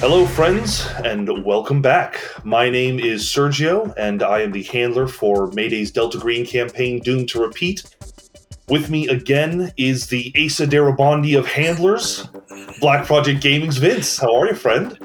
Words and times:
Hello, 0.00 0.24
friends, 0.26 0.86
and 1.04 1.44
welcome 1.44 1.82
back. 1.82 2.22
My 2.42 2.70
name 2.70 2.98
is 2.98 3.24
Sergio, 3.24 3.92
and 3.98 4.22
I 4.22 4.40
am 4.40 4.52
the 4.52 4.62
handler 4.62 5.06
for 5.06 5.48
Mayday's 5.48 5.90
Delta 5.90 6.16
Green 6.16 6.46
campaign 6.46 7.00
Doomed 7.00 7.28
to 7.28 7.40
Repeat. 7.42 7.84
With 8.68 8.88
me 8.88 9.08
again 9.08 9.72
is 9.76 10.06
the 10.06 10.32
Asa 10.42 10.66
Darabondi 10.66 11.38
of 11.38 11.46
handlers, 11.46 12.26
Black 12.80 13.04
Project 13.04 13.42
Gaming's 13.42 13.76
Vince. 13.76 14.16
How 14.16 14.34
are 14.40 14.46
you, 14.46 14.54
friend? 14.54 14.96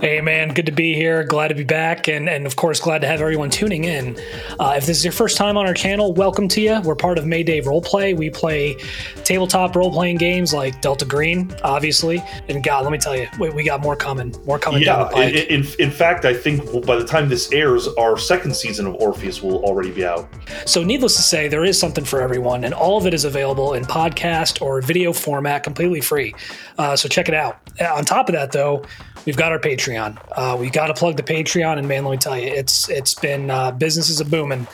Hey 0.00 0.20
man, 0.20 0.50
good 0.54 0.66
to 0.66 0.72
be 0.72 0.94
here. 0.94 1.24
Glad 1.24 1.48
to 1.48 1.56
be 1.56 1.64
back, 1.64 2.06
and 2.06 2.28
and 2.28 2.46
of 2.46 2.54
course 2.54 2.78
glad 2.78 3.00
to 3.00 3.08
have 3.08 3.20
everyone 3.20 3.50
tuning 3.50 3.82
in. 3.82 4.16
Uh, 4.60 4.74
if 4.76 4.86
this 4.86 4.96
is 4.96 5.04
your 5.04 5.10
first 5.12 5.36
time 5.36 5.56
on 5.56 5.66
our 5.66 5.74
channel, 5.74 6.12
welcome 6.12 6.46
to 6.50 6.60
you. 6.60 6.80
We're 6.82 6.94
part 6.94 7.18
of 7.18 7.26
Mayday 7.26 7.60
Roleplay. 7.62 8.16
We 8.16 8.30
play 8.30 8.76
tabletop 9.24 9.74
role 9.74 9.90
playing 9.90 10.18
games 10.18 10.54
like 10.54 10.80
Delta 10.82 11.04
Green, 11.04 11.52
obviously. 11.64 12.22
And 12.48 12.62
God, 12.62 12.84
let 12.84 12.92
me 12.92 12.98
tell 12.98 13.16
you, 13.16 13.26
we, 13.40 13.50
we 13.50 13.64
got 13.64 13.80
more 13.80 13.96
coming, 13.96 14.32
more 14.46 14.56
coming 14.60 14.82
Yeah, 14.82 14.98
down 14.98 15.08
the 15.08 15.14
pike. 15.14 15.34
in, 15.34 15.64
in, 15.64 15.66
in 15.80 15.90
fact, 15.90 16.24
I 16.24 16.32
think 16.32 16.86
by 16.86 16.94
the 16.94 17.04
time 17.04 17.28
this 17.28 17.50
airs, 17.50 17.88
our 17.98 18.16
second 18.16 18.54
season 18.54 18.86
of 18.86 18.94
Orpheus 18.94 19.42
will 19.42 19.64
already 19.64 19.90
be 19.90 20.06
out. 20.06 20.28
So, 20.64 20.84
needless 20.84 21.16
to 21.16 21.22
say, 21.22 21.48
there 21.48 21.64
is 21.64 21.76
something 21.78 22.04
for 22.04 22.22
everyone, 22.22 22.62
and 22.62 22.72
all 22.72 22.98
of 22.98 23.06
it 23.08 23.14
is 23.14 23.24
available 23.24 23.74
in 23.74 23.82
podcast 23.84 24.62
or 24.62 24.80
video 24.80 25.12
format, 25.12 25.64
completely 25.64 26.00
free. 26.00 26.36
Uh, 26.78 26.94
so, 26.94 27.08
check 27.08 27.28
it 27.28 27.34
out. 27.34 27.58
Uh, 27.80 27.92
On 27.94 28.04
top 28.04 28.28
of 28.28 28.34
that, 28.34 28.52
though, 28.52 28.84
we've 29.26 29.36
got 29.36 29.52
our 29.52 29.58
Patreon. 29.58 30.18
Uh, 30.32 30.56
we 30.58 30.70
got 30.70 30.88
to 30.88 30.94
plug 30.94 31.16
the 31.16 31.22
Patreon, 31.22 31.78
and 31.78 31.88
man, 31.88 32.04
let 32.04 32.12
me 32.12 32.16
tell 32.18 32.38
you, 32.38 32.48
it's 32.48 32.88
it's 32.88 33.14
been 33.14 33.50
uh, 33.50 33.70
business 33.72 34.08
is 34.08 34.20
a 34.20 34.24
booming. 34.24 34.66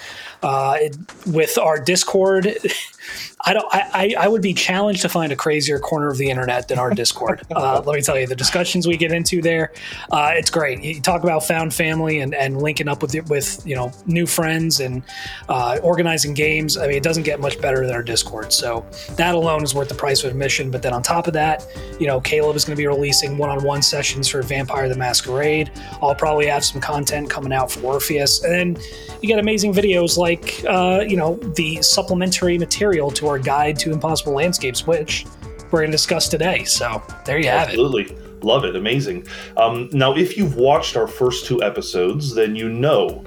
Uh, 0.42 0.76
it, 0.78 0.96
with 1.26 1.56
our 1.56 1.80
Discord, 1.80 2.46
I 3.46 3.52
don't. 3.52 3.66
I, 3.72 4.14
I 4.18 4.26
would 4.26 4.40
be 4.40 4.54
challenged 4.54 5.02
to 5.02 5.08
find 5.08 5.30
a 5.30 5.36
crazier 5.36 5.78
corner 5.78 6.08
of 6.08 6.16
the 6.16 6.30
internet 6.30 6.68
than 6.68 6.78
our 6.78 6.90
Discord. 6.90 7.42
uh, 7.54 7.82
let 7.84 7.94
me 7.94 8.00
tell 8.00 8.18
you, 8.18 8.26
the 8.26 8.34
discussions 8.34 8.86
we 8.86 8.96
get 8.96 9.12
into 9.12 9.42
there, 9.42 9.72
uh, 10.10 10.32
it's 10.34 10.48
great. 10.48 10.82
You 10.82 11.00
talk 11.00 11.22
about 11.22 11.44
found 11.44 11.74
family 11.74 12.20
and, 12.20 12.34
and 12.34 12.62
linking 12.62 12.88
up 12.88 13.02
with 13.02 13.14
with 13.28 13.62
you 13.66 13.74
know 13.74 13.92
new 14.06 14.26
friends 14.26 14.80
and 14.80 15.02
uh, 15.50 15.78
organizing 15.82 16.32
games. 16.32 16.78
I 16.78 16.86
mean, 16.86 16.96
it 16.96 17.02
doesn't 17.02 17.24
get 17.24 17.38
much 17.38 17.60
better 17.60 17.86
than 17.86 17.94
our 17.94 18.02
Discord. 18.02 18.52
So 18.52 18.86
that 19.16 19.34
alone 19.34 19.62
is 19.62 19.74
worth 19.74 19.88
the 19.88 19.94
price 19.94 20.24
of 20.24 20.30
admission. 20.30 20.70
But 20.70 20.82
then 20.82 20.94
on 20.94 21.02
top 21.02 21.26
of 21.26 21.34
that, 21.34 21.66
you 22.00 22.06
know, 22.06 22.20
Caleb 22.22 22.56
is 22.56 22.64
going 22.64 22.76
to 22.76 22.80
be 22.80 22.86
releasing 22.86 23.36
one-on-one 23.36 23.82
sessions 23.82 24.26
for 24.26 24.40
Vampire 24.42 24.88
the 24.88 24.96
Masquerade. 24.96 25.70
I'll 26.00 26.14
probably 26.14 26.46
have 26.46 26.64
some 26.64 26.80
content 26.80 27.28
coming 27.28 27.52
out 27.52 27.70
for 27.70 27.80
Orpheus, 27.80 28.42
and 28.42 28.52
then 28.54 28.82
you 29.20 29.28
get 29.28 29.38
amazing 29.38 29.74
videos 29.74 30.16
like 30.16 30.64
uh, 30.66 31.04
you 31.06 31.16
know 31.16 31.36
the 31.56 31.82
supplementary 31.82 32.56
material 32.56 33.10
to 33.10 33.26
our 33.26 33.33
guide 33.38 33.78
to 33.80 33.92
impossible 33.92 34.34
landscapes, 34.34 34.86
which 34.86 35.26
we're 35.70 35.80
going 35.80 35.90
to 35.90 35.96
discuss 35.96 36.28
today. 36.28 36.64
So 36.64 37.02
there 37.24 37.38
you 37.38 37.48
have 37.48 37.68
it. 37.68 37.72
Absolutely. 37.72 38.16
Love 38.42 38.64
it. 38.64 38.76
Amazing. 38.76 39.26
Um, 39.56 39.88
now, 39.92 40.14
if 40.14 40.36
you've 40.36 40.56
watched 40.56 40.96
our 40.96 41.06
first 41.06 41.46
two 41.46 41.62
episodes, 41.62 42.34
then 42.34 42.54
you 42.54 42.68
know 42.68 43.24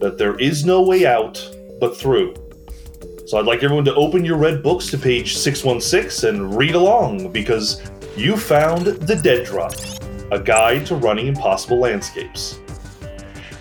that 0.00 0.16
there 0.16 0.38
is 0.38 0.64
no 0.64 0.82
way 0.82 1.06
out 1.06 1.44
but 1.80 1.96
through. 1.96 2.34
So 3.26 3.38
I'd 3.38 3.46
like 3.46 3.62
everyone 3.62 3.84
to 3.84 3.94
open 3.94 4.24
your 4.24 4.36
red 4.36 4.62
books 4.62 4.88
to 4.90 4.98
page 4.98 5.36
616 5.36 6.28
and 6.28 6.54
read 6.56 6.74
along 6.74 7.30
because 7.32 7.80
you 8.16 8.36
found 8.36 8.86
The 8.86 9.14
Dead 9.14 9.46
Drop, 9.46 9.72
a 10.32 10.40
guide 10.40 10.86
to 10.86 10.96
running 10.96 11.28
impossible 11.28 11.78
landscapes. 11.78 12.58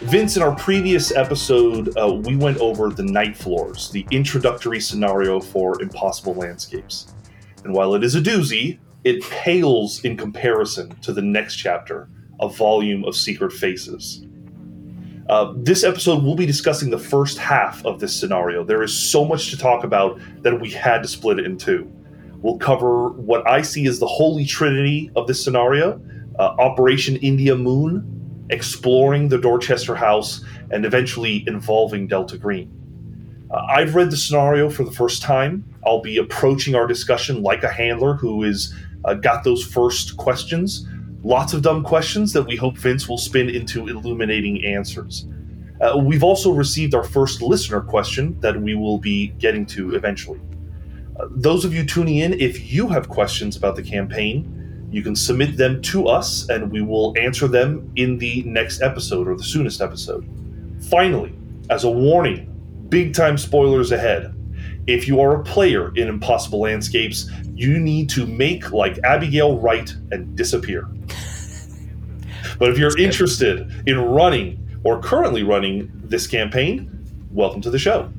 Vince, 0.09 0.38
in 0.38 0.41
our 0.41 0.55
previous 0.55 1.15
episode, 1.15 1.95
uh, 1.95 2.11
we 2.11 2.35
went 2.35 2.57
over 2.57 2.89
the 2.89 3.03
night 3.03 3.38
floors, 3.38 3.91
the 3.91 4.03
introductory 4.09 4.79
scenario 4.79 5.39
for 5.39 5.79
impossible 5.83 6.33
landscapes. 6.33 7.13
And 7.63 7.71
while 7.71 7.93
it 7.93 8.03
is 8.03 8.15
a 8.15 8.19
doozy, 8.19 8.80
it 9.03 9.21
pales 9.25 10.03
in 10.03 10.17
comparison 10.17 10.89
to 11.02 11.13
the 11.13 11.21
next 11.21 11.57
chapter, 11.57 12.09
a 12.39 12.49
volume 12.49 13.05
of 13.05 13.15
secret 13.15 13.53
faces. 13.53 14.25
Uh, 15.30 15.53
this 15.57 15.83
episode, 15.83 16.23
we'll 16.23 16.33
be 16.33 16.47
discussing 16.47 16.89
the 16.89 16.97
first 16.97 17.37
half 17.37 17.86
of 17.86 17.99
this 17.99 18.20
scenario. 18.20 18.64
There 18.64 18.81
is 18.81 18.97
so 18.97 19.23
much 19.23 19.52
to 19.52 19.58
talk 19.59 19.83
about 19.83 20.20
that 20.41 20.59
we 20.59 20.71
had 20.71 21.03
to 21.03 21.08
split 21.08 21.37
it 21.37 21.45
in 21.45 21.55
two. 21.55 21.87
We'll 22.41 22.58
cover 22.58 23.09
what 23.09 23.47
I 23.47 23.61
see 23.61 23.86
as 23.86 23.99
the 23.99 24.08
holy 24.08 24.47
trinity 24.47 25.11
of 25.15 25.27
this 25.27 25.43
scenario 25.43 26.02
uh, 26.39 26.55
Operation 26.58 27.17
India 27.17 27.55
Moon, 27.55 28.18
exploring 28.49 29.30
the 29.30 29.37
Dorchester 29.37 29.95
House, 29.95 30.43
and 30.71 30.86
eventually 30.86 31.43
involving 31.48 32.08
Delta 32.08 32.37
Green. 32.37 32.71
Uh, 33.52 33.65
I've 33.67 33.95
read 33.95 34.11
the 34.11 34.17
scenario 34.17 34.70
for 34.70 34.83
the 34.83 34.92
first 34.92 35.21
time. 35.21 35.64
I'll 35.86 36.02
be 36.02 36.17
approaching 36.17 36.76
our 36.76 36.86
discussion 36.86 37.42
like 37.42 37.64
a 37.64 37.70
handler 37.70 38.14
who 38.14 38.45
uh, 39.05 39.14
got 39.15 39.43
those 39.43 39.64
first 39.64 40.17
questions. 40.17 40.88
Lots 41.23 41.54
of 41.54 41.61
dumb 41.61 41.83
questions 41.83 42.33
that 42.33 42.43
we 42.43 42.55
hope 42.55 42.77
Vince 42.77 43.09
will 43.09 43.17
spin 43.17 43.49
into 43.49 43.88
illuminating 43.88 44.64
answers. 44.65 45.26
Uh, 45.82 45.98
we've 45.98 46.23
also 46.23 46.52
received 46.52 46.93
our 46.93 47.04
first 47.04 47.42
listener 47.42 47.82
question 47.82 48.39
that 48.42 48.61
we 48.61 48.76
will 48.76 48.98
be 48.98 49.30
getting 49.39 49.65
to 49.65 49.95
eventually. 49.95 50.39
Uh, 51.20 51.26
those 51.32 51.65
of 51.65 51.73
you 51.73 51.86
tuning 51.86 52.17
in, 52.17 52.33
if 52.33 52.71
you 52.71 52.88
have 52.88 53.09
questions 53.09 53.55
about 53.55 53.76
the 53.76 53.83
campaign, 53.83 54.58
you 54.92 55.04
can 55.04 55.16
submit 55.16 55.58
them 55.58 55.82
to 55.83 56.08
us 56.08 56.50
and 56.50 56.72
we 56.72 56.82
will 56.82 57.14
answer 57.17 57.48
them 57.48 57.92
in 57.95 58.17
the 58.17 58.44
next 58.44 58.82
episode 58.82 59.27
or 59.27 59.36
the 59.36 59.44
soonest 59.44 59.82
episode. 59.82 60.27
Finally, 60.89 61.33
as 61.70 61.83
a 61.83 61.89
warning, 61.89 62.45
big 62.89 63.14
time 63.14 63.38
spoilers 63.38 63.92
ahead. 63.92 64.33
If 64.88 65.08
you 65.08 65.22
are 65.22 65.39
a 65.39 65.44
player 65.44 65.94
in 65.95 66.08
Impossible 66.08 66.61
Landscapes, 66.61 67.30
you 67.54 67.80
need 67.80 68.10
to 68.10 68.26
make 68.26 68.72
like 68.72 68.98
Abigail 69.04 69.60
Wright 69.60 69.94
and 70.11 70.36
disappear. 70.36 70.88
But 72.58 72.70
if 72.70 72.77
you're 72.77 72.98
interested 73.00 73.71
in 73.88 74.00
running 74.00 74.60
or 74.83 75.02
currently 75.02 75.44
running 75.44 75.89
this 75.94 76.27
campaign, 76.27 77.06
welcome 77.32 77.61
to 77.61 77.70
the 77.70 77.80
show. 77.80 78.11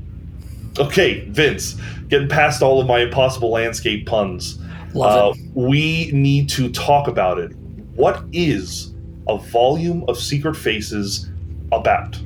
Okay, 0.79 1.21
Vince, 1.29 1.77
getting 2.09 2.29
past 2.29 2.63
all 2.63 2.81
of 2.81 2.87
my 2.87 3.01
Impossible 3.01 3.51
Landscape 3.51 4.07
puns, 4.07 4.59
Love 4.95 5.37
uh, 5.37 5.39
we 5.55 6.11
need 6.12 6.49
to 6.51 6.71
talk 6.71 7.09
about 7.09 7.39
it. 7.39 7.53
What 7.95 8.25
is 8.33 8.95
a 9.28 9.39
volume 9.39 10.05
of 10.09 10.19
Secret 10.19 10.55
Faces 10.56 11.31
about? 11.73 12.19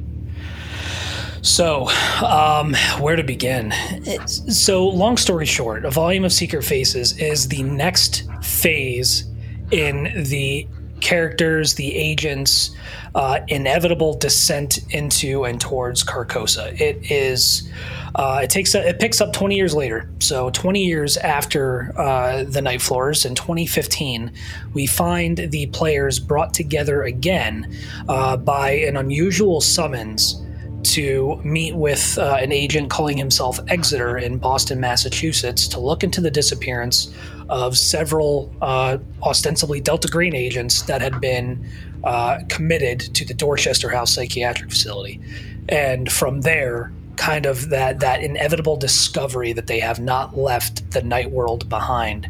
So, 1.42 1.88
um, 2.24 2.74
where 3.00 3.16
to 3.16 3.22
begin? 3.22 3.72
It's- 4.06 4.42
So, 4.48 4.88
long 4.88 5.16
story 5.18 5.44
short, 5.44 5.84
a 5.84 5.90
volume 5.90 6.24
of 6.24 6.32
Secret 6.32 6.64
Faces 6.64 7.18
is 7.18 7.48
the 7.48 7.62
next 7.62 8.24
phase 8.42 9.24
in 9.70 10.24
the 10.28 10.66
characters, 11.04 11.74
the 11.74 11.94
agents' 11.94 12.74
uh, 13.14 13.40
inevitable 13.46 14.14
descent 14.14 14.80
into 14.90 15.44
and 15.44 15.60
towards 15.60 16.02
Carcosa. 16.02 16.78
It 16.80 17.10
is. 17.10 17.70
Uh, 18.16 18.40
it 18.44 18.50
takes 18.50 18.74
it 18.74 18.98
picks 18.98 19.20
up 19.20 19.32
20 19.32 19.54
years 19.56 19.74
later. 19.74 20.08
So 20.20 20.50
20 20.50 20.84
years 20.84 21.16
after 21.18 21.92
uh, 21.98 22.44
the 22.44 22.62
Night 22.62 22.80
Floors 22.80 23.24
in 23.24 23.34
2015, 23.34 24.32
we 24.72 24.86
find 24.86 25.36
the 25.36 25.66
players 25.66 26.18
brought 26.18 26.54
together 26.54 27.02
again 27.02 27.76
uh, 28.08 28.36
by 28.36 28.70
an 28.70 28.96
unusual 28.96 29.60
summons 29.60 30.40
to 30.84 31.40
meet 31.44 31.74
with 31.74 32.18
uh, 32.18 32.38
an 32.40 32.52
agent 32.52 32.90
calling 32.90 33.16
himself 33.16 33.58
Exeter 33.68 34.18
in 34.18 34.38
Boston, 34.38 34.80
Massachusetts, 34.80 35.66
to 35.68 35.80
look 35.80 36.04
into 36.04 36.20
the 36.20 36.30
disappearance 36.30 37.12
of 37.48 37.76
several 37.76 38.54
uh, 38.62 38.98
ostensibly 39.22 39.80
Delta 39.80 40.08
Green 40.08 40.34
agents 40.34 40.82
that 40.82 41.00
had 41.00 41.20
been 41.20 41.68
uh, 42.04 42.40
committed 42.48 43.00
to 43.00 43.24
the 43.24 43.34
Dorchester 43.34 43.88
House 43.90 44.12
psychiatric 44.12 44.70
facility. 44.70 45.20
And 45.68 46.10
from 46.10 46.42
there, 46.42 46.92
kind 47.16 47.46
of 47.46 47.70
that, 47.70 48.00
that 48.00 48.22
inevitable 48.22 48.76
discovery 48.76 49.52
that 49.52 49.66
they 49.66 49.80
have 49.80 50.00
not 50.00 50.36
left 50.36 50.90
the 50.90 51.02
night 51.02 51.30
world 51.30 51.68
behind. 51.68 52.28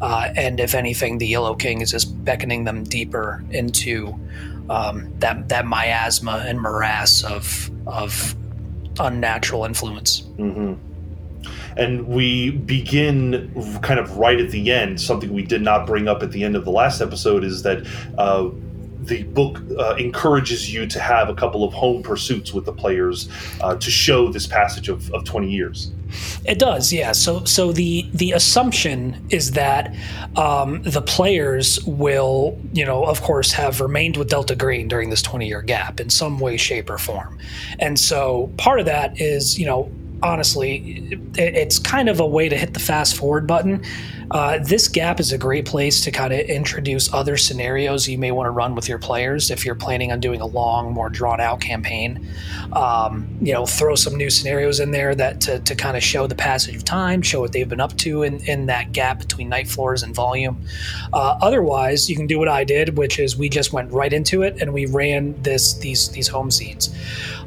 Uh, 0.00 0.32
and 0.36 0.60
if 0.60 0.74
anything, 0.74 1.18
the 1.18 1.26
Yellow 1.26 1.54
King 1.54 1.80
is 1.80 1.90
just 1.90 2.24
beckoning 2.24 2.64
them 2.64 2.84
deeper 2.84 3.44
into 3.50 4.18
um, 4.70 5.12
that 5.18 5.48
that 5.48 5.66
miasma 5.66 6.44
and 6.46 6.60
morass 6.60 7.24
of 7.24 7.70
of 7.86 8.36
unnatural 8.98 9.64
influence. 9.64 10.20
hmm 10.36 10.74
And 11.76 12.06
we 12.06 12.50
begin 12.50 13.52
kind 13.82 14.00
of 14.00 14.16
right 14.16 14.40
at 14.40 14.50
the 14.50 14.72
end. 14.72 15.00
Something 15.00 15.32
we 15.32 15.42
did 15.42 15.62
not 15.62 15.86
bring 15.86 16.08
up 16.08 16.22
at 16.22 16.32
the 16.32 16.44
end 16.44 16.56
of 16.56 16.64
the 16.64 16.70
last 16.70 17.00
episode 17.00 17.44
is 17.44 17.62
that 17.62 17.86
uh, 18.18 18.50
the 19.02 19.22
book 19.24 19.60
uh, 19.78 19.94
encourages 19.96 20.72
you 20.72 20.86
to 20.86 21.00
have 21.00 21.28
a 21.28 21.34
couple 21.34 21.64
of 21.64 21.72
home 21.72 22.02
pursuits 22.02 22.52
with 22.52 22.64
the 22.64 22.72
players 22.72 23.28
uh, 23.60 23.74
to 23.76 23.90
show 23.90 24.30
this 24.30 24.46
passage 24.46 24.88
of, 24.88 25.10
of 25.12 25.24
20 25.24 25.50
years. 25.50 25.92
It 26.44 26.58
does, 26.58 26.92
yeah. 26.92 27.12
So 27.12 27.44
so 27.44 27.72
the 27.72 28.08
the 28.12 28.32
assumption 28.32 29.24
is 29.30 29.52
that 29.52 29.94
um, 30.36 30.82
the 30.82 31.02
players 31.02 31.78
will, 31.84 32.58
you 32.72 32.84
know, 32.84 33.04
of 33.04 33.22
course, 33.22 33.52
have 33.52 33.80
remained 33.80 34.16
with 34.16 34.28
Delta 34.28 34.56
Green 34.56 34.88
during 34.88 35.10
this 35.10 35.22
twenty 35.22 35.46
year 35.46 35.62
gap 35.62 36.00
in 36.00 36.10
some 36.10 36.40
way, 36.40 36.56
shape, 36.56 36.90
or 36.90 36.98
form, 36.98 37.38
and 37.78 37.96
so 37.96 38.52
part 38.56 38.80
of 38.80 38.86
that 38.86 39.20
is, 39.20 39.58
you 39.58 39.66
know. 39.66 39.90
Honestly, 40.22 41.08
it, 41.10 41.54
it's 41.54 41.78
kind 41.78 42.08
of 42.08 42.20
a 42.20 42.26
way 42.26 42.48
to 42.48 42.56
hit 42.56 42.74
the 42.74 42.80
fast 42.80 43.16
forward 43.16 43.46
button. 43.46 43.84
Uh, 44.30 44.60
this 44.62 44.86
gap 44.86 45.18
is 45.18 45.32
a 45.32 45.38
great 45.38 45.66
place 45.66 46.00
to 46.02 46.10
kind 46.10 46.32
of 46.32 46.38
introduce 46.40 47.12
other 47.12 47.36
scenarios 47.36 48.08
you 48.08 48.16
may 48.16 48.30
want 48.30 48.46
to 48.46 48.50
run 48.50 48.76
with 48.76 48.88
your 48.88 48.98
players 48.98 49.50
if 49.50 49.66
you're 49.66 49.74
planning 49.74 50.12
on 50.12 50.20
doing 50.20 50.40
a 50.40 50.46
long, 50.46 50.92
more 50.92 51.08
drawn 51.08 51.40
out 51.40 51.60
campaign. 51.60 52.28
Um, 52.72 53.28
you 53.40 53.52
know, 53.52 53.66
throw 53.66 53.96
some 53.96 54.16
new 54.16 54.30
scenarios 54.30 54.78
in 54.78 54.92
there 54.92 55.16
that 55.16 55.40
to, 55.42 55.58
to 55.58 55.74
kind 55.74 55.96
of 55.96 56.02
show 56.02 56.28
the 56.28 56.36
passage 56.36 56.76
of 56.76 56.84
time, 56.84 57.22
show 57.22 57.40
what 57.40 57.52
they've 57.52 57.68
been 57.68 57.80
up 57.80 57.96
to 57.98 58.22
in, 58.22 58.38
in 58.44 58.66
that 58.66 58.92
gap 58.92 59.18
between 59.18 59.48
night 59.48 59.66
floors 59.66 60.04
and 60.04 60.14
volume. 60.14 60.64
Uh, 61.12 61.36
otherwise, 61.42 62.08
you 62.08 62.14
can 62.14 62.28
do 62.28 62.38
what 62.38 62.48
I 62.48 62.62
did, 62.62 62.96
which 62.96 63.18
is 63.18 63.36
we 63.36 63.48
just 63.48 63.72
went 63.72 63.90
right 63.90 64.12
into 64.12 64.42
it 64.42 64.60
and 64.60 64.72
we 64.72 64.86
ran 64.86 65.40
this 65.42 65.74
these 65.74 66.08
these 66.10 66.28
home 66.28 66.52
scenes. 66.52 66.94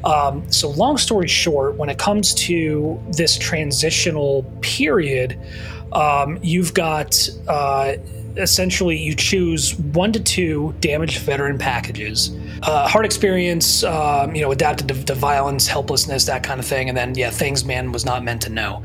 Um, 0.04 0.50
so, 0.52 0.70
long 0.70 0.98
story 0.98 1.28
short, 1.28 1.76
when 1.76 1.88
it 1.88 1.98
comes 1.98 2.34
to 2.34 3.02
this 3.08 3.38
transitional 3.38 4.42
period, 4.60 5.38
um, 5.92 6.38
you've 6.42 6.74
got 6.74 7.28
uh, 7.48 7.94
essentially 8.36 8.96
you 8.96 9.14
choose 9.14 9.78
one 9.78 10.12
to 10.12 10.20
two 10.20 10.74
damaged 10.80 11.18
veteran 11.20 11.58
packages. 11.58 12.36
Uh, 12.62 12.88
hard 12.88 13.04
experience, 13.04 13.84
um, 13.84 14.34
you 14.34 14.42
know, 14.42 14.50
adapted 14.50 14.88
to, 14.88 15.04
to, 15.04 15.14
violence, 15.14 15.66
helplessness, 15.66 16.24
that 16.26 16.42
kind 16.42 16.60
of 16.60 16.66
thing, 16.66 16.88
and 16.88 16.96
then 16.96 17.14
yeah, 17.14 17.30
things 17.30 17.64
man 17.64 17.92
was 17.92 18.04
not 18.04 18.24
meant 18.24 18.42
to 18.42 18.50
know. 18.50 18.82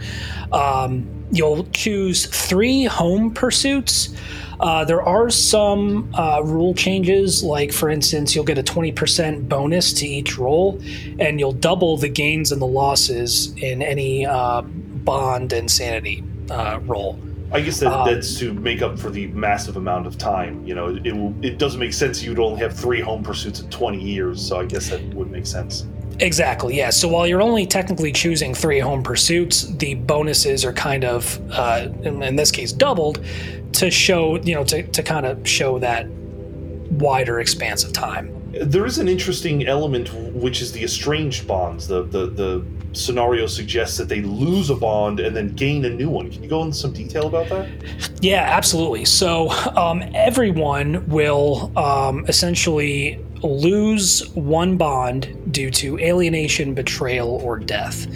Um, 0.52 1.19
you'll 1.32 1.66
choose 1.72 2.26
three 2.26 2.86
home 2.86 3.34
pursuits. 3.34 4.16
Uh, 4.60 4.84
there 4.84 5.02
are 5.02 5.30
some 5.30 6.14
uh, 6.16 6.42
rule 6.44 6.74
changes, 6.74 7.44
like 7.44 7.72
for 7.72 7.90
instance, 7.90 8.36
you'll 8.36 8.44
get 8.44 8.58
a 8.58 8.64
20% 8.64 9.48
bonus 9.48 9.94
to 9.94 10.06
each 10.06 10.38
roll, 10.38 10.82
and 11.20 11.40
you'll 11.40 11.54
double 11.54 11.96
the 11.96 12.10
gains 12.10 12.52
and 12.52 12.62
the 12.62 12.68
losses 12.68 13.54
in 13.58 13.82
any 13.82 14.26
uh, 14.26 14.62
bond 14.62 15.54
and 15.54 15.72
sanity 15.72 16.24
uh, 16.52 16.80
roll. 16.84 17.18
I 17.52 17.62
guess 17.62 17.80
that, 17.80 17.92
um, 17.92 18.08
that's 18.08 18.38
to 18.40 18.54
make 18.54 18.82
up 18.82 19.00
for 19.00 19.10
the 19.10 19.28
massive 19.28 19.78
amount 19.78 20.06
of 20.06 20.18
time. 20.18 20.66
You 20.68 20.76
know, 20.76 20.96
it, 20.96 21.08
it, 21.08 21.46
it 21.46 21.58
doesn't 21.58 21.80
make 21.80 21.94
sense 21.94 22.22
you'd 22.22 22.38
only 22.38 22.60
have 22.60 22.78
three 22.78 23.02
home 23.02 23.24
pursuits 23.24 23.62
in 23.62 23.70
20 23.70 24.00
years, 24.00 24.46
so 24.46 24.60
I 24.60 24.66
guess 24.66 24.90
that 24.90 25.02
would 25.16 25.32
make 25.32 25.48
sense. 25.48 25.88
Exactly, 26.22 26.76
yeah. 26.76 26.90
So 26.90 27.08
while 27.08 27.26
you're 27.26 27.42
only 27.42 27.66
technically 27.66 28.12
choosing 28.12 28.54
three 28.54 28.80
home 28.80 29.04
pursuits, 29.04 29.64
the 29.64 29.96
bonuses 29.96 30.66
are 30.66 30.74
kind 30.74 31.06
of, 31.06 31.40
uh, 31.52 31.88
in, 32.02 32.22
in 32.22 32.36
this 32.36 32.52
case, 32.52 32.74
doubled 32.74 33.24
to 33.74 33.90
show, 33.90 34.38
you 34.42 34.56
know, 34.56 34.64
to, 34.66 34.84
to 34.84 35.04
kind 35.04 35.26
of 35.26 35.48
show 35.48 35.80
that 35.80 36.08
wider 36.92 37.40
expanse 37.40 37.84
of 37.84 37.94
time. 37.94 38.36
There 38.52 38.86
is 38.86 38.98
an 38.98 39.08
interesting 39.08 39.68
element, 39.68 40.14
which 40.34 40.62
is 40.62 40.72
the 40.72 40.84
estranged 40.84 41.48
bonds. 41.48 41.88
The, 41.88 42.04
the, 42.04 42.26
the 42.26 42.66
scenario 42.94 43.46
suggests 43.46 43.98
that 43.98 44.10
they 44.10 44.22
lose 44.22 44.72
a 44.72 44.76
bond 44.76 45.20
and 45.20 45.36
then 45.36 45.50
gain 45.56 45.86
a 45.86 45.90
new 45.90 46.10
one. 46.10 46.32
Can 46.32 46.42
you 46.42 46.50
go 46.50 46.64
into 46.64 46.76
some 46.76 46.92
detail 46.92 47.28
about 47.28 47.48
that? 47.50 47.70
Yeah, 48.22 48.42
absolutely. 48.42 49.06
So 49.06 49.52
um, 49.78 50.04
everyone 50.16 51.08
will 51.08 51.72
um, 51.78 52.26
essentially 52.28 53.24
lose 53.42 54.28
one 54.36 54.78
bond 54.78 55.54
due 55.54 55.72
to 55.72 55.98
alienation, 56.00 56.74
betrayal, 56.74 57.30
or 57.44 57.60
death. 57.60 58.08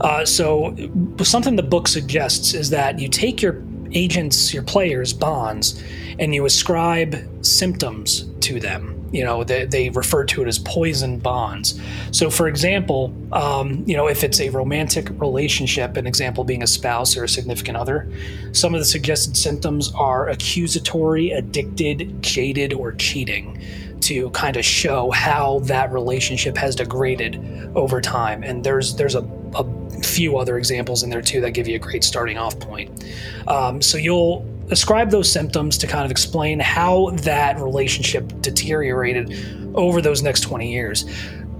Uh, 0.00 0.24
so 0.24 0.74
something 1.22 1.56
the 1.56 1.62
book 1.62 1.86
suggests 1.88 2.54
is 2.54 2.70
that 2.70 2.98
you 2.98 3.08
take 3.08 3.42
your 3.42 3.62
agents, 3.92 4.54
your 4.54 4.62
players' 4.62 5.12
bonds, 5.12 5.82
and 6.18 6.34
you 6.34 6.44
ascribe 6.44 7.16
symptoms 7.44 8.24
to 8.40 8.60
them. 8.60 8.96
You 9.12 9.24
know 9.24 9.42
they, 9.42 9.64
they 9.64 9.90
refer 9.90 10.24
to 10.26 10.42
it 10.42 10.46
as 10.46 10.60
poison 10.60 11.18
bonds. 11.18 11.80
So 12.12 12.30
for 12.30 12.46
example 12.46 13.12
um, 13.32 13.82
you 13.84 13.96
know 13.96 14.06
if 14.06 14.22
it's 14.22 14.40
a 14.40 14.50
romantic 14.50 15.10
relationship 15.20 15.96
an 15.96 16.06
example 16.06 16.44
being 16.44 16.62
a 16.62 16.66
spouse 16.66 17.16
or 17.16 17.24
a 17.24 17.28
significant 17.28 17.76
other 17.76 18.08
some 18.52 18.72
of 18.72 18.80
the 18.80 18.84
suggested 18.84 19.36
symptoms 19.36 19.92
are 19.96 20.28
accusatory 20.28 21.32
addicted 21.32 22.22
jaded 22.22 22.72
or 22.72 22.92
cheating 22.92 23.60
to 24.00 24.30
kind 24.30 24.56
of 24.56 24.64
show 24.64 25.10
how 25.10 25.60
that 25.60 25.92
relationship 25.92 26.56
has 26.56 26.74
degraded 26.74 27.70
over 27.74 28.00
time. 28.00 28.42
And 28.42 28.64
there's 28.64 28.94
there's 28.96 29.14
a, 29.14 29.28
a 29.54 30.02
few 30.02 30.38
other 30.38 30.58
examples 30.58 31.02
in 31.02 31.10
there 31.10 31.22
too 31.22 31.40
that 31.42 31.52
give 31.52 31.68
you 31.68 31.76
a 31.76 31.78
great 31.78 32.04
starting 32.04 32.38
off 32.38 32.58
point. 32.58 33.04
Um, 33.48 33.82
so 33.82 33.98
you'll 33.98 34.46
ascribe 34.70 35.10
those 35.10 35.30
symptoms 35.30 35.76
to 35.78 35.86
kind 35.86 36.04
of 36.04 36.10
explain 36.10 36.60
how 36.60 37.10
that 37.22 37.58
relationship 37.58 38.32
deteriorated 38.40 39.74
over 39.74 40.00
those 40.00 40.22
next 40.22 40.42
20 40.42 40.70
years. 40.70 41.04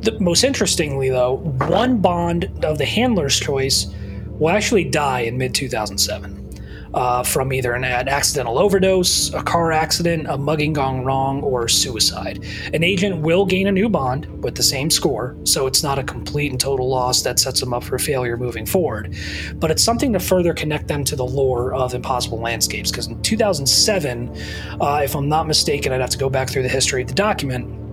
The, 0.03 0.19
most 0.19 0.45
interestingly, 0.45 1.11
though, 1.11 1.37
one 1.37 1.99
bond 1.99 2.65
of 2.65 2.79
the 2.79 2.87
handler's 2.87 3.39
choice 3.39 3.87
will 4.29 4.51
actually 4.51 4.85
die 4.85 5.21
in 5.21 5.37
mid 5.37 5.55
2007 5.55 6.40
uh, 6.95 7.23
from 7.23 7.53
either 7.53 7.75
an, 7.75 7.85
accidental 7.85 8.59
overdose, 8.59 9.33
a 9.35 9.43
car 9.43 9.73
accident, 9.73 10.27
a 10.29 10.37
mugging 10.37 10.73
gone 10.73 11.05
wrong, 11.05 11.43
or 11.43 11.69
suicide. 11.69 12.45
An 12.73 12.83
agent 12.83 13.21
will 13.21 13.45
gain 13.45 13.67
a 13.67 13.73
new 13.73 13.89
bond 13.89 14.27
with 14.43 14.55
the 14.55 14.63
same 14.63 14.91
score, 14.91 15.37
so 15.45 15.67
it's 15.67 15.83
not 15.83 15.99
a 15.99 16.03
complete 16.03 16.51
and 16.51 16.61
total 16.61 16.89
loss 16.89 17.23
that 17.23 17.39
sets 17.39 17.61
them 17.61 17.73
up 17.73 17.85
for 17.85 17.99
failure 17.99 18.37
moving 18.37 18.67
forward. 18.67 19.15
But 19.57 19.71
it's 19.71 19.83
something 19.83 20.13
to 20.13 20.21
further 20.21 20.55
connect 20.55 20.89
them 20.89 21.05
to 21.05 21.17
the 21.17 21.27
lore 21.27 21.75
of 21.75 21.95
Impossible 21.95 22.41
Landscapes, 22.41 22.91
because 22.91 23.07
in 23.07 23.21
2007, 23.23 24.37
uh, 24.81 25.01
if 25.05 25.15
I'm 25.15 25.29
not 25.29 25.47
mistaken, 25.47 25.93
I'd 25.93 26.01
have 26.01 26.11
to 26.11 26.19
go 26.19 26.31
back 26.31 26.51
through 26.51 26.63
the 26.63 26.69
history 26.69 27.03
of 27.03 27.09
the 27.09 27.15
document. 27.15 27.90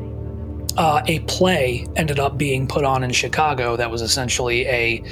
Uh, 0.77 1.01
a 1.07 1.19
play 1.21 1.87
ended 1.95 2.19
up 2.19 2.37
being 2.37 2.67
put 2.67 2.83
on 2.83 3.03
in 3.03 3.11
Chicago 3.11 3.75
that 3.75 3.89
was 3.89 4.01
essentially 4.03 4.67
a 4.67 5.03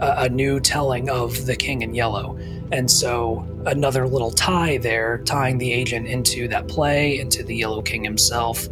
a 0.00 0.28
new 0.28 0.60
telling 0.60 1.08
of 1.08 1.46
The 1.46 1.56
King 1.56 1.80
in 1.82 1.94
Yellow. 1.94 2.38
And 2.72 2.90
so 2.90 3.46
another 3.66 4.06
little 4.06 4.30
tie 4.30 4.78
there, 4.78 5.18
tying 5.18 5.58
the 5.58 5.72
agent 5.72 6.06
into 6.06 6.48
that 6.48 6.68
play, 6.68 7.18
into 7.18 7.42
the 7.42 7.54
Yellow 7.56 7.80
King 7.82 8.04
himself, 8.04 8.68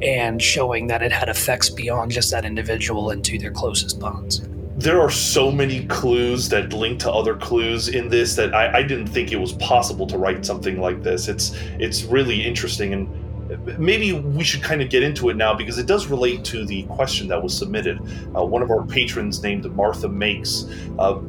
and 0.00 0.42
showing 0.42 0.88
that 0.88 1.02
it 1.02 1.12
had 1.12 1.28
effects 1.28 1.68
beyond 1.70 2.10
just 2.10 2.30
that 2.30 2.44
individual 2.44 3.10
and 3.10 3.24
to 3.24 3.38
their 3.38 3.52
closest 3.52 4.00
bonds. 4.00 4.42
There 4.76 5.00
are 5.00 5.10
so 5.10 5.52
many 5.52 5.86
clues 5.86 6.48
that 6.48 6.72
link 6.72 6.98
to 7.00 7.12
other 7.12 7.36
clues 7.36 7.88
in 7.88 8.08
this 8.08 8.34
that 8.36 8.54
I, 8.54 8.78
I 8.78 8.82
didn't 8.82 9.08
think 9.08 9.30
it 9.30 9.36
was 9.36 9.52
possible 9.52 10.06
to 10.08 10.18
write 10.18 10.44
something 10.46 10.80
like 10.80 11.02
this. 11.02 11.28
It's 11.28 11.54
it's 11.78 12.04
really 12.04 12.44
interesting 12.44 12.92
and 12.92 13.08
maybe 13.78 14.12
we 14.12 14.44
should 14.44 14.62
kind 14.62 14.82
of 14.82 14.90
get 14.90 15.02
into 15.02 15.28
it 15.28 15.36
now 15.36 15.54
because 15.54 15.78
it 15.78 15.86
does 15.86 16.06
relate 16.06 16.44
to 16.46 16.64
the 16.64 16.84
question 16.84 17.28
that 17.28 17.42
was 17.42 17.56
submitted. 17.56 18.00
Uh, 18.36 18.44
one 18.44 18.62
of 18.62 18.70
our 18.70 18.84
patrons 18.86 19.42
named 19.42 19.64
Martha 19.74 20.08
Makes 20.08 20.66
uh, 20.98 21.20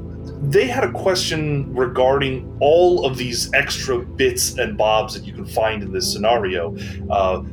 they 0.42 0.68
had 0.68 0.84
a 0.84 0.92
question 0.92 1.74
regarding 1.74 2.58
all 2.60 3.06
of 3.06 3.18
these 3.18 3.54
extra 3.54 4.00
bits 4.00 4.58
and 4.58 4.78
bobs 4.78 5.14
that 5.14 5.26
you 5.26 5.34
can 5.34 5.46
find 5.46 5.84
in 5.84 5.92
this 5.92 6.12
scenario. 6.12 6.76
Uh, 7.10 7.44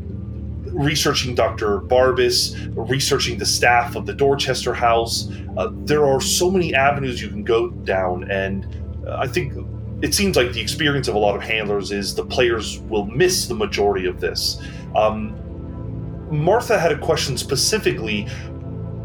researching 0.73 1.35
Dr. 1.35 1.81
Barbas, 1.81 2.73
researching 2.89 3.39
the 3.39 3.47
staff 3.47 3.97
of 3.97 4.07
the 4.07 4.12
Dorchester 4.12 4.75
House. 4.75 5.31
Uh, 5.57 5.71
there 5.73 6.07
are 6.07 6.21
so 6.21 6.50
many 6.50 6.75
avenues 6.75 7.21
you 7.21 7.29
can 7.29 7.43
go 7.43 7.71
down, 7.71 8.31
and 8.31 8.67
uh, 9.07 9.17
I 9.19 9.27
think 9.27 9.55
it 10.02 10.14
seems 10.14 10.37
like 10.37 10.52
the 10.52 10.61
experience 10.61 11.09
of 11.09 11.14
a 11.14 11.19
lot 11.19 11.37
of 11.37 11.42
handlers 11.42 11.92
is 11.92 12.14
the 12.14 12.25
players 12.25 12.78
will 12.80 13.07
miss 13.07 13.47
the 13.47 13.54
majority 13.54 14.07
of 14.07 14.21
this. 14.21 14.61
Um, 14.97 15.37
Martha 16.30 16.78
had 16.78 16.92
a 16.92 16.99
question 16.99 17.37
specifically 17.37 18.28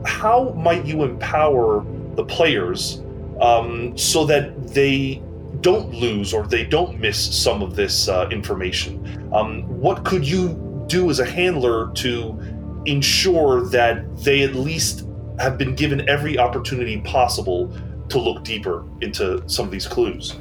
how 0.06 0.54
might 0.56 0.86
you 0.86 1.04
empower 1.04 1.84
the 2.16 2.24
players 2.24 3.02
um, 3.42 3.98
so 3.98 4.26
that 4.26 4.68
they 4.70 5.22
don't 5.62 5.92
lose 5.94 6.34
or 6.34 6.46
they 6.46 6.64
don't 6.64 7.00
miss 7.00 7.36
some 7.36 7.62
of 7.62 7.76
this 7.76 8.08
uh, 8.08 8.30
information. 8.32 9.30
Um, 9.34 9.64
what 9.80 10.06
could 10.06 10.26
you 10.28 10.84
do 10.88 11.10
as 11.10 11.20
a 11.20 11.26
handler 11.26 11.92
to 11.96 12.40
ensure 12.86 13.66
that 13.70 14.18
they 14.18 14.44
at 14.44 14.54
least 14.54 15.08
have 15.40 15.58
been 15.58 15.76
given 15.76 16.08
every 16.08 16.38
opportunity 16.38 17.02
possible 17.02 17.76
to 18.10 18.20
look 18.20 18.44
deeper 18.44 18.86
into 19.02 19.48
some 19.50 19.66
of 19.66 19.72
these 19.72 19.88
clues? 19.88 20.36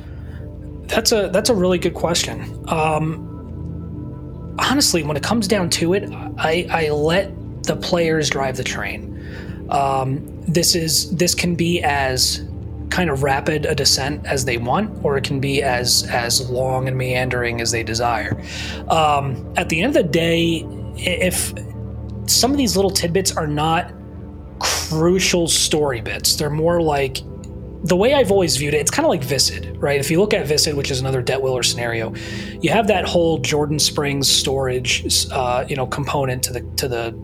That's 0.94 1.10
a 1.10 1.28
that's 1.28 1.50
a 1.50 1.54
really 1.54 1.78
good 1.78 1.94
question. 1.94 2.64
Um, 2.68 4.54
honestly, 4.60 5.02
when 5.02 5.16
it 5.16 5.24
comes 5.24 5.48
down 5.48 5.70
to 5.70 5.94
it, 5.94 6.08
I, 6.38 6.66
I 6.70 6.90
let 6.90 7.64
the 7.64 7.74
players 7.74 8.30
drive 8.30 8.56
the 8.56 8.62
train. 8.62 9.10
Um, 9.70 10.24
this 10.42 10.76
is 10.76 11.10
this 11.16 11.34
can 11.34 11.56
be 11.56 11.82
as 11.82 12.46
kind 12.90 13.10
of 13.10 13.24
rapid 13.24 13.66
a 13.66 13.74
descent 13.74 14.24
as 14.24 14.44
they 14.44 14.56
want, 14.56 15.04
or 15.04 15.16
it 15.16 15.24
can 15.24 15.40
be 15.40 15.64
as 15.64 16.04
as 16.10 16.48
long 16.48 16.86
and 16.86 16.96
meandering 16.96 17.60
as 17.60 17.72
they 17.72 17.82
desire. 17.82 18.40
Um, 18.88 19.52
at 19.56 19.70
the 19.70 19.80
end 19.80 19.96
of 19.96 20.02
the 20.04 20.08
day, 20.08 20.64
if 20.96 21.52
some 22.26 22.52
of 22.52 22.56
these 22.56 22.76
little 22.76 22.92
tidbits 22.92 23.36
are 23.36 23.48
not 23.48 23.92
crucial 24.60 25.48
story 25.48 26.00
bits, 26.00 26.36
they're 26.36 26.50
more 26.50 26.80
like 26.80 27.18
the 27.84 27.96
way 27.96 28.14
I've 28.14 28.30
always 28.30 28.56
viewed 28.56 28.72
it, 28.72 28.78
it's 28.78 28.90
kind 28.90 29.04
of 29.04 29.10
like 29.10 29.22
Viscid, 29.22 29.76
right? 29.80 30.00
If 30.00 30.10
you 30.10 30.18
look 30.18 30.32
at 30.32 30.46
Viscid, 30.46 30.74
which 30.74 30.90
is 30.90 31.00
another 31.00 31.22
Detwiller 31.22 31.64
scenario, 31.64 32.14
you 32.62 32.70
have 32.70 32.86
that 32.86 33.04
whole 33.04 33.38
Jordan 33.38 33.78
Springs 33.78 34.26
storage, 34.26 35.04
uh, 35.30 35.66
you 35.68 35.76
know, 35.76 35.86
component 35.86 36.42
to 36.44 36.52
the 36.54 36.60
to 36.76 36.88
the 36.88 37.14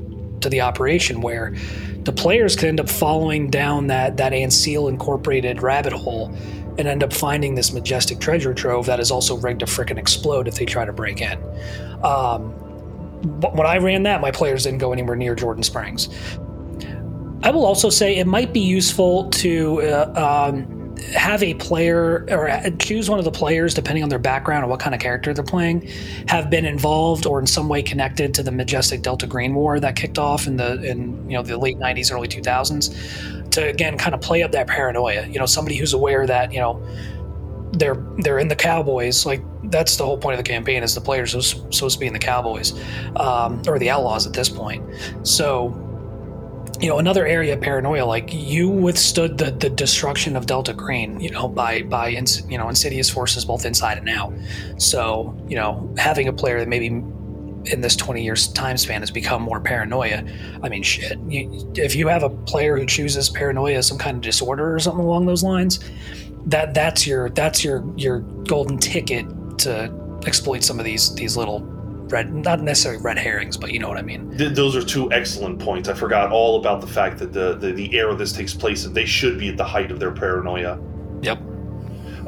to 0.41 0.49
the 0.51 0.61
operation 0.61 1.23
where 1.23 1.55
the 2.03 2.13
players 2.13 2.57
could 2.57 2.69
end 2.69 2.81
up 2.81 2.91
following 2.91 3.49
down 3.51 3.87
that 3.87 4.19
that 4.19 4.35
Anseal 4.35 4.89
Incorporated 4.89 5.63
rabbit 5.63 5.95
hole 5.95 6.35
and 6.79 6.87
end 6.87 7.03
up 7.03 7.13
finding 7.13 7.55
this 7.55 7.73
majestic 7.73 8.21
treasure 8.21 8.53
trove 8.53 8.87
that 8.87 9.01
is 9.01 9.11
also 9.11 9.37
rigged 9.39 9.61
to 9.61 9.67
frickin' 9.67 9.99
explode 9.99 10.47
if 10.47 10.55
they 10.57 10.67
try 10.67 10.85
to 10.85 10.93
break 10.93 11.21
in. 11.21 11.39
Um, 12.05 12.55
but 13.23 13.55
when 13.55 13.67
I 13.67 13.79
ran 13.79 14.03
that, 14.05 14.21
my 14.21 14.31
players 14.31 14.65
didn't 14.65 14.79
go 14.79 14.93
anywhere 14.93 15.17
near 15.17 15.35
Jordan 15.35 15.63
Springs. 15.63 16.09
I 17.43 17.51
will 17.51 17.65
also 17.65 17.91
say 17.91 18.17
it 18.17 18.27
might 18.27 18.53
be 18.53 18.61
useful 18.61 19.31
to 19.31 19.81
uh, 19.83 20.51
um, 20.53 20.97
have 21.15 21.43
a 21.43 21.55
player 21.55 22.27
or 22.31 22.71
choose 22.79 23.09
one 23.09 23.19
of 23.19 23.25
the 23.25 23.31
players, 23.31 23.73
depending 23.75 24.03
on 24.03 24.09
their 24.09 24.19
background 24.19 24.63
and 24.63 24.71
what 24.71 24.81
kind 24.81 24.95
of 24.95 25.01
character 25.01 25.33
they're 25.33 25.45
playing, 25.45 25.89
have 26.29 26.51
been 26.51 26.67
involved 26.67 27.27
or 27.27 27.41
in 27.41 27.47
some 27.47 27.69
way 27.69 27.83
connected 27.83 28.35
to 28.35 28.43
the 28.43 28.53
majestic 28.53 29.03
Delta 29.03 29.27
Green 29.27 29.55
War 29.55 29.81
that 29.81 29.97
kicked 29.97 30.19
off 30.19 30.47
in 30.47 30.57
the 30.57 30.83
in 30.83 31.29
you 31.31 31.37
know 31.37 31.43
the 31.43 31.57
late 31.57 31.79
'90s, 31.79 32.13
early 32.13 32.29
2000s, 32.29 33.51
to 33.53 33.67
again 33.69 33.97
kind 33.97 34.15
of 34.15 34.21
play 34.21 34.43
up 34.43 34.53
that 34.53 34.67
paranoia. 34.67 35.27
You 35.27 35.39
know, 35.39 35.47
somebody 35.47 35.77
who's 35.77 35.95
aware 35.95 36.27
that 36.27 36.53
you 36.53 36.61
know 36.61 36.83
they're 37.73 38.05
they're 38.19 38.39
in 38.39 38.49
the 38.49 38.57
Cowboys. 38.57 39.25
Like 39.25 39.43
that's 39.65 39.97
the 39.97 40.05
whole 40.05 40.19
point 40.19 40.39
of 40.39 40.45
the 40.45 40.51
campaign 40.51 40.83
is 40.83 40.95
the 40.95 41.01
players 41.01 41.35
are 41.35 41.43
supposed 41.43 41.95
to 41.95 42.01
be 42.01 42.07
in 42.07 42.13
the 42.13 42.19
Cowboys 42.19 42.79
um, 43.17 43.63
or 43.67 43.79
the 43.79 43.89
Outlaws 43.89 44.27
at 44.27 44.35
this 44.35 44.49
point. 44.49 44.85
So 45.23 45.90
you 46.81 46.89
know 46.89 46.99
another 46.99 47.27
area 47.27 47.55
of 47.55 47.61
paranoia 47.61 48.05
like 48.05 48.33
you 48.33 48.69
withstood 48.69 49.37
the, 49.37 49.51
the 49.51 49.69
destruction 49.69 50.35
of 50.35 50.47
delta 50.47 50.73
green 50.73 51.21
you 51.21 51.31
know 51.31 51.47
by 51.47 51.83
by 51.83 52.09
you 52.09 52.59
know 52.59 52.69
insidious 52.69 53.11
forces 53.11 53.45
both 53.45 53.67
inside 53.67 53.99
and 53.99 54.09
out. 54.09 54.33
So 54.79 55.37
you 55.47 55.57
know 55.57 55.93
having 55.99 56.29
a 56.29 56.33
player 56.33 56.59
that 56.59 56.69
maybe 56.69 56.87
in 57.67 57.83
this 57.83 57.95
20 57.95 58.25
years 58.25 58.49
time 58.49 58.79
span 58.79 59.03
has 59.03 59.11
become 59.11 59.43
more 59.43 59.61
paranoia 59.61 60.25
i 60.63 60.69
mean 60.71 60.83
shit. 60.83 61.19
You, 61.29 61.71
if 61.77 61.95
you 61.95 62.09
have 62.09 62.23
a 62.23 62.31
player 62.31 62.79
who 62.79 62.87
chooses 62.87 63.29
paranoia 63.29 63.75
as 63.75 63.87
some 63.87 63.99
kind 63.99 64.17
of 64.17 64.23
disorder 64.23 64.75
or 64.75 64.79
something 64.79 65.05
along 65.05 65.27
those 65.27 65.43
lines 65.43 65.79
that 66.47 66.73
that's 66.73 67.07
your 67.07 67.29
that's 67.29 67.63
your 67.63 67.85
your 67.97 68.21
golden 68.21 68.79
ticket 68.79 69.27
to 69.59 69.93
exploit 70.27 70.65
some 70.65 70.79
of 70.79 70.87
these 70.87 71.15
these 71.17 71.37
little 71.37 71.61
red, 72.11 72.33
not 72.33 72.61
necessarily 72.61 73.03
red 73.03 73.19
herrings, 73.19 73.57
but 73.57 73.73
you 73.73 73.79
know 73.79 73.89
what 73.89 73.99
I 73.99 74.03
mean. 74.03 74.37
Th- 74.37 74.53
those 74.53 74.77
are 74.77 74.83
two 74.83 75.13
excellent 75.13 75.59
points. 75.59 75.89
I 75.89 75.95
forgot 75.95 76.31
all 76.33 76.59
about 76.59 76.81
the 76.81 76.87
fact 76.87 77.19
that 77.19 77.33
the, 77.33 77.55
the, 77.57 77.73
the 77.73 77.95
era 77.95 78.15
this 78.15 78.33
takes 78.33 78.55
place 78.55 78.85
and 78.85 78.95
they 78.95 79.07
should 79.07 79.39
be 79.39 79.49
at 79.49 79.57
the 79.57 79.65
height 79.65 79.91
of 79.91 79.99
their 80.01 80.13
paranoia. 80.13 80.79
Yep. 81.23 81.41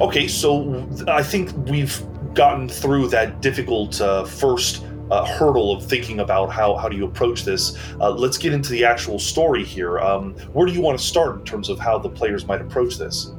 Okay, 0.00 0.26
so 0.28 0.88
I 1.08 1.22
think 1.22 1.52
we've 1.68 2.02
gotten 2.34 2.68
through 2.68 3.08
that 3.08 3.40
difficult 3.42 4.00
uh, 4.00 4.24
first 4.24 4.84
uh, 5.10 5.26
hurdle 5.26 5.76
of 5.76 5.84
thinking 5.84 6.20
about 6.20 6.50
how, 6.50 6.74
how 6.76 6.88
do 6.88 6.96
you 6.96 7.04
approach 7.04 7.44
this. 7.44 7.76
Uh, 8.00 8.10
let's 8.10 8.38
get 8.38 8.52
into 8.52 8.70
the 8.70 8.84
actual 8.84 9.18
story 9.18 9.64
here. 9.64 9.98
Um, 9.98 10.34
where 10.52 10.66
do 10.66 10.72
you 10.72 10.80
want 10.80 10.98
to 10.98 11.04
start 11.04 11.36
in 11.36 11.44
terms 11.44 11.68
of 11.68 11.78
how 11.78 11.98
the 11.98 12.08
players 12.08 12.46
might 12.46 12.62
approach 12.62 12.96
this? 12.96 13.32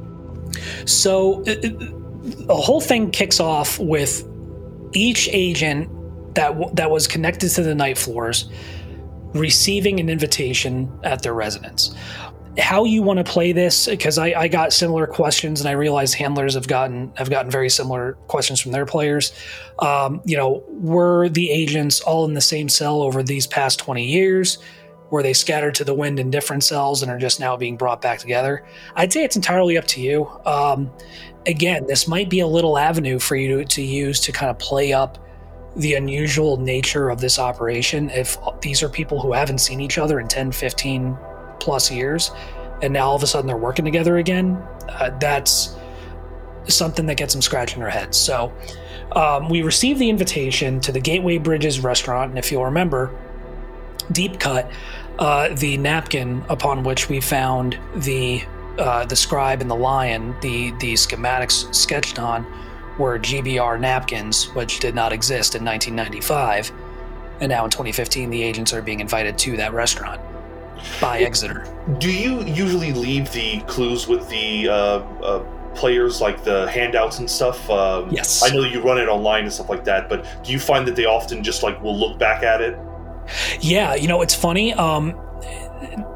So, 0.85 1.41
the 1.43 2.55
whole 2.55 2.79
thing 2.79 3.09
kicks 3.09 3.39
off 3.39 3.79
with 3.79 4.27
each 4.93 5.27
agent 5.31 5.89
that 6.35 6.75
that 6.75 6.89
was 6.89 7.07
connected 7.07 7.49
to 7.49 7.63
the 7.63 7.75
night 7.75 7.97
floors 7.97 8.49
receiving 9.33 9.99
an 9.99 10.09
invitation 10.09 10.91
at 11.03 11.23
their 11.23 11.33
residence. 11.33 11.95
How 12.59 12.83
you 12.83 13.01
want 13.01 13.17
to 13.17 13.23
play 13.23 13.51
this 13.51 13.87
because 13.87 14.19
I, 14.19 14.27
I, 14.27 14.47
got 14.47 14.73
similar 14.73 15.07
questions 15.07 15.59
and 15.59 15.67
i 15.67 15.71
realize 15.71 16.13
handlers 16.13 16.53
have 16.53 16.67
gotten 16.67 17.11
have 17.15 17.31
gotten 17.31 17.49
very 17.49 17.67
similar 17.67 18.13
questions 18.27 18.59
from 18.59 18.71
their 18.71 18.85
players. 18.85 19.33
Um, 19.79 20.21
you 20.23 20.37
know 20.37 20.63
were 20.67 21.29
the 21.29 21.49
agents 21.49 21.99
all 22.01 22.25
in 22.25 22.35
the 22.35 22.41
same 22.41 22.69
cell 22.69 23.01
over 23.01 23.23
these 23.23 23.47
past 23.47 23.79
20 23.79 24.05
years? 24.05 24.59
Were 25.09 25.23
they 25.23 25.33
scattered 25.33 25.73
to 25.75 25.83
the 25.83 25.95
wind 25.95 26.19
in 26.19 26.29
different 26.29 26.63
cells 26.63 27.01
and 27.01 27.11
are 27.11 27.17
just 27.17 27.39
now 27.39 27.57
being 27.57 27.75
brought 27.75 28.01
back 28.01 28.19
together? 28.19 28.63
I'd 28.95 29.11
say 29.11 29.23
it's 29.23 29.35
entirely 29.35 29.75
up 29.75 29.85
to 29.87 30.01
you. 30.01 30.29
Um, 30.45 30.91
again 31.47 31.87
this 31.87 32.07
might 32.07 32.29
be 32.29 32.39
a 32.39 32.47
little 32.47 32.77
avenue 32.77 33.17
for 33.17 33.35
you 33.35 33.57
to, 33.57 33.65
to 33.65 33.81
use 33.81 34.19
to 34.19 34.31
kind 34.31 34.51
of 34.51 34.59
play 34.59 34.93
up 34.93 35.22
the 35.75 35.95
unusual 35.95 36.57
nature 36.57 37.09
of 37.09 37.19
this 37.19 37.39
operation 37.39 38.09
if 38.11 38.37
these 38.61 38.83
are 38.83 38.89
people 38.89 39.19
who 39.19 39.33
haven't 39.33 39.57
seen 39.57 39.79
each 39.79 39.97
other 39.97 40.19
in 40.19 40.27
10 40.27 40.51
15 40.51 41.17
plus 41.59 41.91
years 41.91 42.31
and 42.81 42.93
now 42.93 43.09
all 43.09 43.15
of 43.15 43.23
a 43.23 43.27
sudden 43.27 43.47
they're 43.47 43.57
working 43.57 43.85
together 43.85 44.17
again 44.17 44.61
uh, 44.89 45.09
that's 45.19 45.75
something 46.67 47.05
that 47.07 47.17
gets 47.17 47.33
them 47.33 47.41
scratching 47.41 47.79
their 47.79 47.89
heads. 47.89 48.17
So 48.17 48.53
um, 49.13 49.49
we 49.49 49.61
received 49.61 49.99
the 49.99 50.09
invitation 50.09 50.79
to 50.81 50.91
the 50.91 50.99
gateway 50.99 51.37
bridges 51.37 51.79
restaurant 51.79 52.29
and 52.29 52.39
if 52.39 52.51
you'll 52.51 52.65
remember 52.65 53.11
deep 54.11 54.39
cut 54.39 54.69
uh, 55.19 55.49
the 55.55 55.77
napkin 55.77 56.43
upon 56.49 56.83
which 56.83 57.09
we 57.09 57.21
found 57.21 57.77
the 57.95 58.43
uh, 58.79 59.05
the 59.05 59.15
scribe 59.15 59.61
and 59.61 59.69
the 59.69 59.75
lion 59.75 60.35
the 60.41 60.71
the 60.79 60.93
schematics 60.93 61.73
sketched 61.73 62.17
on 62.17 62.45
were 62.97 63.19
GBR 63.19 63.79
napkins, 63.79 64.45
which 64.53 64.79
did 64.79 64.95
not 64.95 65.13
exist 65.13 65.55
in 65.55 65.63
1995. 65.65 66.71
And 67.41 67.49
now 67.49 67.65
in 67.65 67.71
2015, 67.71 68.29
the 68.29 68.43
agents 68.43 68.73
are 68.73 68.81
being 68.81 68.99
invited 68.99 69.37
to 69.39 69.57
that 69.57 69.73
restaurant 69.73 70.21
by 71.01 71.19
Exeter. 71.19 71.65
Do 71.99 72.11
you 72.11 72.43
usually 72.43 72.93
leave 72.93 73.31
the 73.31 73.61
clues 73.61 74.07
with 74.07 74.27
the 74.29 74.69
uh, 74.69 74.73
uh, 74.73 75.43
players, 75.75 76.21
like 76.21 76.43
the 76.43 76.69
handouts 76.69 77.19
and 77.19 77.29
stuff? 77.29 77.69
Um, 77.69 78.09
yes. 78.11 78.43
I 78.43 78.53
know 78.53 78.63
you 78.63 78.81
run 78.81 78.97
it 78.97 79.07
online 79.07 79.43
and 79.43 79.53
stuff 79.53 79.69
like 79.69 79.83
that, 79.85 80.09
but 80.09 80.25
do 80.43 80.51
you 80.51 80.59
find 80.59 80.87
that 80.87 80.95
they 80.95 81.05
often 81.05 81.43
just 81.43 81.63
like 81.63 81.81
will 81.81 81.97
look 81.97 82.19
back 82.19 82.43
at 82.43 82.61
it? 82.61 82.77
Yeah, 83.59 83.95
you 83.95 84.07
know, 84.07 84.21
it's 84.21 84.35
funny. 84.35 84.73
Um, 84.73 85.19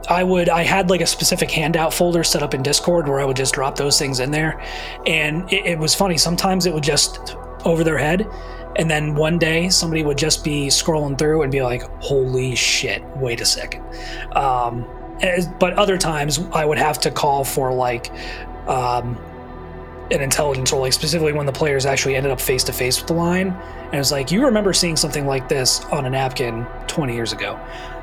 I 0.10 0.24
would 0.24 0.50
I 0.50 0.64
had 0.64 0.90
like 0.90 1.02
a 1.02 1.08
specific 1.08 1.52
handout 1.52 1.94
folder 1.94 2.24
set 2.24 2.44
up 2.44 2.54
in 2.54 2.64
Discord 2.64 3.08
where 3.08 3.20
I 3.20 3.26
would 3.26 3.38
just 3.38 3.54
drop 3.54 3.76
those 3.76 4.00
things 4.00 4.20
in 4.20 4.32
there, 4.32 4.62
and 5.06 5.52
it, 5.52 5.66
it 5.66 5.80
was 5.80 5.94
funny. 5.94 6.18
Sometimes 6.18 6.66
it 6.66 6.74
would 6.74 6.84
just 6.84 7.36
over 7.66 7.84
their 7.84 7.98
head, 7.98 8.28
and 8.76 8.90
then 8.90 9.16
one 9.16 9.38
day 9.38 9.70
somebody 9.70 10.04
would 10.04 10.18
just 10.18 10.44
be 10.44 10.68
scrolling 10.68 11.18
through 11.18 11.42
and 11.42 11.52
be 11.52 11.62
like, 11.62 11.84
"Holy 12.02 12.56
shit! 12.56 13.04
Wait 13.18 13.42
a 13.42 13.46
second. 13.46 13.84
Um, 14.36 14.88
as, 15.22 15.48
but 15.48 15.74
other 15.74 15.98
times 15.98 16.40
I 16.54 16.66
would 16.66 16.78
have 16.78 17.00
to 17.02 17.12
call 17.12 17.44
for 17.44 17.74
like. 17.74 18.12
Um, 18.68 19.18
an 20.10 20.22
intelligence 20.22 20.72
or 20.72 20.80
like 20.80 20.94
specifically 20.94 21.34
when 21.34 21.46
the 21.46 21.52
players 21.52 21.86
actually 21.86 22.16
ended 22.16 22.32
up 22.32 22.40
face 22.40 22.64
to 22.64 22.72
face 22.72 22.98
with 22.98 23.08
the 23.08 23.14
lion 23.14 23.50
and 23.50 23.94
it 23.94 23.98
was 23.98 24.10
like 24.10 24.32
you 24.32 24.46
remember 24.46 24.72
seeing 24.72 24.96
something 24.96 25.26
like 25.26 25.50
this 25.50 25.84
on 25.86 26.06
a 26.06 26.10
napkin 26.10 26.66
20 26.88 27.14
years 27.14 27.34
ago 27.34 27.60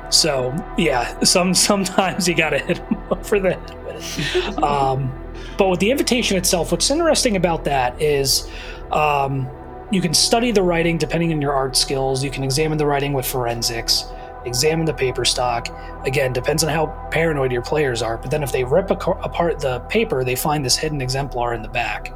so 0.09 0.55
yeah, 0.77 1.19
some 1.23 1.53
sometimes 1.53 2.27
you 2.27 2.35
got 2.35 2.51
to 2.51 2.59
hit 2.59 2.77
them 2.77 3.03
over 3.11 3.39
the 3.39 3.53
head 3.53 3.85
with 3.85 4.17
it. 4.35 4.63
Um, 4.63 5.11
but 5.57 5.69
with 5.69 5.79
the 5.79 5.91
invitation 5.91 6.37
itself, 6.37 6.71
what's 6.71 6.89
interesting 6.89 7.35
about 7.35 7.63
that 7.65 8.01
is 8.01 8.49
um, 8.91 9.49
you 9.91 10.01
can 10.01 10.13
study 10.13 10.51
the 10.51 10.63
writing 10.63 10.97
depending 10.97 11.31
on 11.31 11.41
your 11.41 11.53
art 11.53 11.75
skills. 11.75 12.23
You 12.23 12.31
can 12.31 12.43
examine 12.43 12.77
the 12.77 12.85
writing 12.85 13.13
with 13.13 13.25
forensics, 13.25 14.05
examine 14.45 14.85
the 14.85 14.93
paper 14.93 15.25
stock. 15.25 15.69
Again, 16.05 16.33
depends 16.33 16.63
on 16.63 16.69
how 16.69 16.87
paranoid 17.11 17.51
your 17.51 17.61
players 17.61 18.01
are. 18.01 18.17
But 18.17 18.31
then 18.31 18.43
if 18.43 18.51
they 18.51 18.63
rip 18.63 18.91
apart 18.91 19.59
the 19.59 19.79
paper, 19.81 20.23
they 20.23 20.35
find 20.35 20.65
this 20.65 20.75
hidden 20.75 21.01
exemplar 21.01 21.53
in 21.53 21.61
the 21.61 21.69
back, 21.69 22.13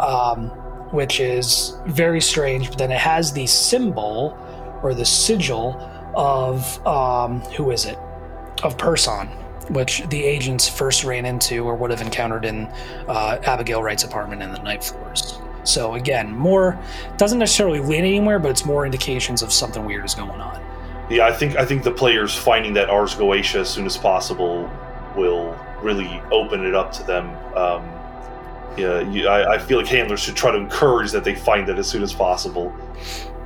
um, 0.00 0.48
which 0.90 1.20
is 1.20 1.76
very 1.86 2.20
strange. 2.20 2.68
But 2.68 2.78
then 2.78 2.92
it 2.92 3.00
has 3.00 3.32
the 3.32 3.46
symbol 3.46 4.36
or 4.82 4.94
the 4.94 5.04
sigil 5.04 5.97
of 6.18 6.86
um, 6.86 7.40
who 7.56 7.70
is 7.70 7.86
it? 7.86 7.96
Of 8.62 8.76
Purson, 8.76 9.28
which 9.70 10.02
the 10.08 10.22
agents 10.22 10.68
first 10.68 11.04
ran 11.04 11.24
into 11.24 11.64
or 11.64 11.76
would 11.76 11.90
have 11.90 12.02
encountered 12.02 12.44
in 12.44 12.66
uh, 13.06 13.38
Abigail 13.44 13.82
Wright's 13.82 14.04
apartment 14.04 14.42
in 14.42 14.52
the 14.52 14.58
night 14.58 14.82
floors. 14.82 15.38
So 15.62 15.94
again, 15.94 16.32
more 16.32 16.78
doesn't 17.18 17.38
necessarily 17.38 17.78
lead 17.78 18.00
anywhere, 18.00 18.38
but 18.38 18.50
it's 18.50 18.64
more 18.64 18.84
indications 18.84 19.42
of 19.42 19.52
something 19.52 19.84
weird 19.84 20.04
is 20.04 20.14
going 20.14 20.40
on. 20.40 20.60
Yeah, 21.08 21.26
I 21.26 21.32
think 21.32 21.56
I 21.56 21.64
think 21.64 21.84
the 21.84 21.92
players 21.92 22.34
finding 22.34 22.74
that 22.74 22.90
Ars 22.90 23.14
Goetia 23.14 23.60
as 23.60 23.70
soon 23.70 23.86
as 23.86 23.96
possible 23.96 24.70
will 25.16 25.56
really 25.80 26.20
open 26.32 26.66
it 26.66 26.74
up 26.74 26.92
to 26.92 27.02
them. 27.04 27.28
Um, 27.56 27.88
yeah, 28.76 29.00
you, 29.00 29.28
I, 29.28 29.54
I, 29.54 29.58
feel 29.58 29.78
like 29.78 29.88
handlers 29.88 30.20
should 30.20 30.36
try 30.36 30.52
to 30.52 30.56
encourage 30.56 31.10
that 31.10 31.24
they 31.24 31.34
find 31.34 31.68
it 31.68 31.78
as 31.78 31.88
soon 31.88 32.02
as 32.02 32.12
possible. 32.12 32.72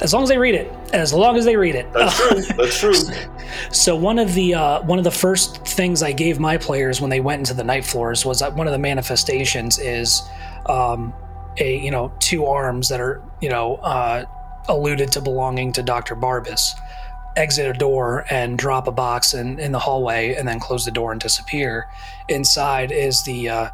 As 0.02 0.12
long 0.12 0.24
as 0.24 0.28
they 0.28 0.38
read 0.38 0.56
it, 0.56 0.70
as 0.92 1.14
long 1.14 1.36
as 1.36 1.44
they 1.44 1.56
read 1.56 1.76
it. 1.76 1.90
That's 1.92 2.16
true. 2.16 2.42
That's 2.56 2.78
true. 2.78 2.94
so 3.70 3.94
one 3.94 4.18
of 4.18 4.34
the 4.34 4.54
uh, 4.54 4.82
one 4.82 4.98
of 4.98 5.04
the 5.04 5.12
first 5.12 5.64
things 5.64 6.02
I 6.02 6.10
gave 6.10 6.40
my 6.40 6.58
players 6.58 7.00
when 7.00 7.08
they 7.08 7.20
went 7.20 7.38
into 7.38 7.54
the 7.54 7.62
night 7.62 7.84
floors 7.84 8.26
was 8.26 8.40
that 8.40 8.54
one 8.54 8.66
of 8.66 8.72
the 8.72 8.80
manifestations 8.80 9.78
is 9.78 10.22
um, 10.66 11.14
a 11.58 11.78
you 11.78 11.92
know 11.92 12.12
two 12.18 12.46
arms 12.46 12.88
that 12.88 13.00
are 13.00 13.22
you 13.40 13.48
know 13.48 13.76
uh, 13.76 14.24
alluded 14.68 15.12
to 15.12 15.20
belonging 15.20 15.72
to 15.74 15.84
Doctor 15.84 16.16
Barbas 16.16 16.74
exit 17.36 17.66
a 17.66 17.78
door 17.78 18.26
and 18.28 18.58
drop 18.58 18.86
a 18.88 18.92
box 18.92 19.34
in, 19.34 19.58
in 19.58 19.72
the 19.72 19.78
hallway 19.78 20.34
and 20.34 20.46
then 20.46 20.60
close 20.60 20.84
the 20.84 20.90
door 20.90 21.12
and 21.12 21.20
disappear. 21.20 21.86
Inside 22.28 22.92
is 22.92 23.22
the 23.22 23.48
uh, 23.48 23.70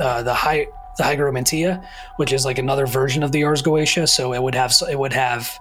uh, 0.00 0.22
the 0.24 0.34
high 0.34 0.66
the 0.96 1.04
Hygromanteia, 1.04 1.84
which 2.16 2.32
is 2.32 2.44
like 2.44 2.58
another 2.58 2.86
version 2.86 3.22
of 3.22 3.30
the 3.32 3.44
Ars 3.44 3.62
Goetia. 3.62 4.08
So 4.08 4.34
it 4.34 4.42
would 4.42 4.56
have 4.56 4.74
it 4.90 4.98
would 4.98 5.12
have 5.12 5.58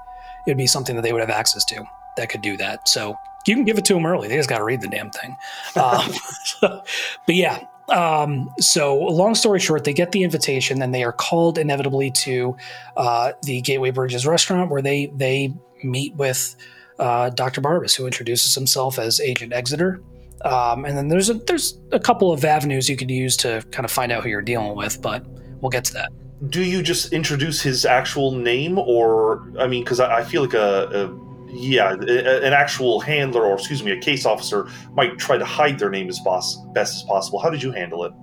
it 0.47 0.51
would 0.51 0.57
be 0.57 0.65
something 0.67 0.95
that 0.95 1.01
they 1.01 1.11
would 1.13 1.21
have 1.21 1.29
access 1.29 1.63
to 1.65 1.83
that 2.15 2.29
could 2.29 2.41
do 2.41 2.57
that. 2.57 2.87
So 2.87 3.15
you 3.45 3.53
can 3.53 3.65
give 3.65 3.77
it 3.77 3.85
to 3.85 3.93
them 3.93 4.05
early. 4.05 4.27
They 4.27 4.37
just 4.37 4.49
got 4.49 4.57
to 4.57 4.63
read 4.63 4.81
the 4.81 4.87
damn 4.87 5.11
thing. 5.11 5.37
Um, 5.75 6.11
but 6.61 7.35
yeah, 7.35 7.63
um, 7.89 8.49
so 8.59 8.97
long 8.97 9.35
story 9.35 9.59
short, 9.59 9.83
they 9.83 9.93
get 9.93 10.11
the 10.11 10.23
invitation, 10.23 10.79
then 10.79 10.91
they 10.91 11.03
are 11.03 11.11
called 11.11 11.57
inevitably 11.57 12.09
to 12.11 12.57
uh, 12.95 13.33
the 13.43 13.61
Gateway 13.61 13.91
Bridges 13.91 14.25
restaurant 14.25 14.71
where 14.71 14.81
they 14.81 15.07
they 15.15 15.53
meet 15.83 16.15
with 16.15 16.55
uh, 16.99 17.29
Dr. 17.29 17.61
Barbas, 17.61 17.95
who 17.95 18.05
introduces 18.05 18.55
himself 18.55 18.97
as 18.97 19.19
Agent 19.19 19.53
Exeter. 19.53 20.01
Um, 20.43 20.85
and 20.85 20.97
then 20.97 21.09
there's 21.09 21.29
a, 21.29 21.35
there's 21.35 21.79
a 21.91 21.99
couple 21.99 22.31
of 22.31 22.43
avenues 22.43 22.89
you 22.89 22.97
could 22.97 23.11
use 23.11 23.37
to 23.37 23.63
kind 23.71 23.85
of 23.85 23.91
find 23.91 24.11
out 24.11 24.23
who 24.23 24.29
you're 24.29 24.41
dealing 24.41 24.75
with, 24.75 25.01
but 25.01 25.25
we'll 25.61 25.69
get 25.69 25.83
to 25.85 25.93
that. 25.93 26.11
Do 26.49 26.63
you 26.63 26.83
just 26.83 27.13
introduce 27.13 27.61
his 27.61 27.85
actual 27.85 28.31
name, 28.31 28.77
or 28.77 29.51
I 29.59 29.67
mean, 29.67 29.83
because 29.83 29.99
I, 29.99 30.17
I, 30.19 30.23
feel 30.23 30.43
like 30.43 30.53
a, 30.53 30.87
a 30.93 31.27
yeah, 31.51 31.93
an 31.93 32.53
actual 32.53 32.99
handler 32.99 33.43
or 33.43 33.55
excuse 33.55 33.83
me, 33.83 33.91
a 33.91 33.99
case 33.99 34.25
officer 34.25 34.67
might 34.93 35.17
try 35.17 35.37
to 35.37 35.45
hide 35.45 35.79
their 35.79 35.89
name 35.89 36.09
as 36.09 36.19
boss, 36.19 36.57
best 36.73 36.95
as 36.95 37.03
possible. 37.03 37.39
How 37.39 37.49
did 37.49 37.63
you 37.63 37.71
handle 37.71 38.03
it? 38.03 38.13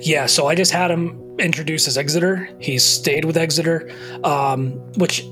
Yeah, 0.00 0.26
so 0.26 0.46
I 0.46 0.54
just 0.54 0.72
had 0.72 0.90
him 0.90 1.36
introduce 1.38 1.86
as 1.88 1.98
Exeter. 1.98 2.48
He 2.60 2.78
stayed 2.78 3.24
with 3.24 3.36
Exeter, 3.36 3.90
um, 4.24 4.72
which 4.94 5.24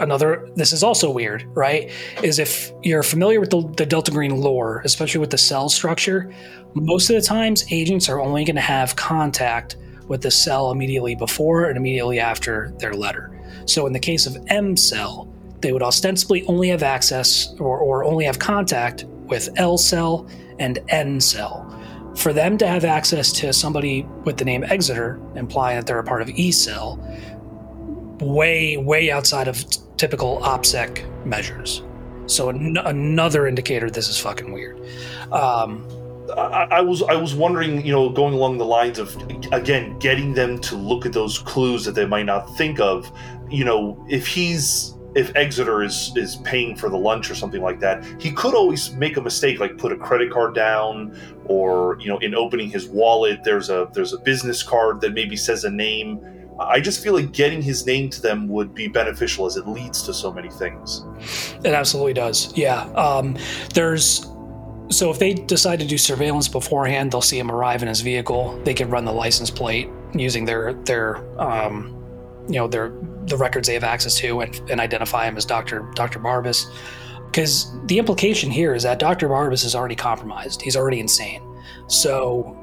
another 0.00 0.48
this 0.56 0.72
is 0.72 0.82
also 0.82 1.10
weird, 1.10 1.44
right? 1.54 1.90
Is 2.22 2.38
if 2.38 2.72
you're 2.82 3.02
familiar 3.02 3.40
with 3.40 3.50
the, 3.50 3.62
the 3.76 3.86
Delta 3.86 4.10
Green 4.10 4.36
lore, 4.36 4.82
especially 4.84 5.20
with 5.20 5.30
the 5.30 5.38
cell 5.38 5.68
structure, 5.68 6.32
most 6.74 7.10
of 7.10 7.16
the 7.16 7.22
times 7.22 7.64
agents 7.70 8.08
are 8.08 8.20
only 8.20 8.44
going 8.44 8.56
to 8.56 8.62
have 8.62 8.96
contact 8.96 9.76
with 10.08 10.22
the 10.22 10.30
cell 10.30 10.70
immediately 10.70 11.14
before 11.14 11.64
and 11.64 11.76
immediately 11.76 12.20
after 12.20 12.72
their 12.78 12.94
letter. 12.94 13.32
So 13.64 13.86
in 13.86 13.92
the 13.92 13.98
case 13.98 14.26
of 14.26 14.36
M 14.48 14.76
cell, 14.76 15.32
they 15.60 15.72
would 15.72 15.82
ostensibly 15.82 16.44
only 16.46 16.68
have 16.68 16.82
access 16.82 17.54
or, 17.58 17.78
or 17.78 18.04
only 18.04 18.24
have 18.24 18.38
contact 18.38 19.04
with 19.04 19.48
L 19.56 19.78
cell 19.78 20.28
and 20.58 20.78
N 20.88 21.20
cell. 21.20 21.72
For 22.16 22.32
them 22.32 22.56
to 22.58 22.66
have 22.66 22.84
access 22.84 23.32
to 23.32 23.52
somebody 23.52 24.06
with 24.24 24.38
the 24.38 24.44
name 24.44 24.64
Exeter, 24.64 25.20
implying 25.34 25.76
that 25.76 25.86
they're 25.86 25.98
a 25.98 26.04
part 26.04 26.22
of 26.22 26.30
E 26.30 26.50
cell, 26.50 26.98
way, 28.20 28.76
way 28.76 29.10
outside 29.10 29.48
of 29.48 29.68
t- 29.68 29.80
typical 29.96 30.38
OPSEC 30.40 31.26
measures. 31.26 31.82
So 32.26 32.48
an- 32.48 32.78
another 32.78 33.46
indicator 33.46 33.90
this 33.90 34.08
is 34.08 34.18
fucking 34.18 34.52
weird. 34.52 34.80
Um, 35.30 35.86
I, 36.36 36.68
I, 36.70 36.80
was 36.80 37.02
I 37.02 37.14
was 37.14 37.34
wondering, 37.34 37.84
you 37.84 37.92
know, 37.92 38.08
going 38.08 38.34
along 38.34 38.58
the 38.58 38.64
lines 38.64 38.98
of 38.98 39.14
again 39.52 39.98
getting 39.98 40.34
them 40.34 40.58
to 40.60 40.76
look 40.76 41.06
at 41.06 41.12
those 41.12 41.38
clues 41.38 41.84
that 41.84 41.94
they 41.94 42.06
might 42.06 42.26
not 42.26 42.56
think 42.56 42.80
of. 42.80 43.10
You 43.50 43.64
know, 43.64 44.04
if 44.08 44.26
he's 44.26 44.94
if 45.16 45.34
Exeter 45.34 45.82
is 45.82 46.12
is 46.16 46.36
paying 46.36 46.76
for 46.76 46.88
the 46.88 46.98
lunch 46.98 47.30
or 47.30 47.34
something 47.34 47.62
like 47.62 47.80
that, 47.80 48.04
he 48.20 48.30
could 48.30 48.54
always 48.54 48.92
make 48.92 49.16
a 49.16 49.22
mistake, 49.22 49.58
like 49.58 49.78
put 49.78 49.90
a 49.90 49.96
credit 49.96 50.30
card 50.30 50.54
down, 50.54 51.18
or 51.46 51.98
you 52.00 52.08
know, 52.08 52.18
in 52.18 52.34
opening 52.34 52.70
his 52.70 52.86
wallet, 52.86 53.42
there's 53.42 53.70
a 53.70 53.88
there's 53.94 54.12
a 54.12 54.18
business 54.18 54.62
card 54.62 55.00
that 55.00 55.14
maybe 55.14 55.36
says 55.36 55.64
a 55.64 55.70
name. 55.70 56.20
I 56.58 56.80
just 56.80 57.02
feel 57.02 57.12
like 57.12 57.32
getting 57.32 57.60
his 57.60 57.84
name 57.84 58.08
to 58.10 58.22
them 58.22 58.48
would 58.48 58.74
be 58.74 58.88
beneficial, 58.88 59.46
as 59.46 59.56
it 59.56 59.66
leads 59.66 60.02
to 60.02 60.14
so 60.14 60.32
many 60.32 60.50
things. 60.50 61.04
It 61.64 61.74
absolutely 61.74 62.14
does. 62.14 62.56
Yeah, 62.56 62.84
um, 62.92 63.36
there's 63.74 64.26
so 64.88 65.10
if 65.10 65.18
they 65.18 65.34
decide 65.34 65.80
to 65.80 65.86
do 65.86 65.98
surveillance 65.98 66.48
beforehand, 66.48 67.12
they'll 67.12 67.20
see 67.20 67.38
him 67.38 67.50
arrive 67.50 67.82
in 67.82 67.88
his 67.88 68.00
vehicle. 68.00 68.58
They 68.64 68.74
can 68.74 68.88
run 68.88 69.04
the 69.04 69.12
license 69.12 69.50
plate 69.50 69.88
using 70.14 70.44
their 70.44 70.74
their 70.74 71.16
um, 71.40 71.92
you 72.48 72.54
know 72.54 72.68
their 72.68 72.92
the 73.26 73.36
records 73.36 73.66
they 73.66 73.74
have 73.74 73.84
access 73.84 74.16
to 74.18 74.40
and, 74.40 74.70
and 74.70 74.80
identify 74.80 75.26
him 75.26 75.36
as 75.36 75.44
Dr. 75.44 75.90
Dr. 75.94 76.20
Barbas. 76.20 76.66
Because 77.26 77.72
the 77.86 77.98
implication 77.98 78.50
here 78.50 78.74
is 78.74 78.84
that 78.84 78.98
Dr. 78.98 79.28
Barbas 79.28 79.64
is 79.64 79.74
already 79.74 79.96
compromised. 79.96 80.62
He's 80.62 80.76
already 80.76 81.00
insane. 81.00 81.42
So 81.88 82.56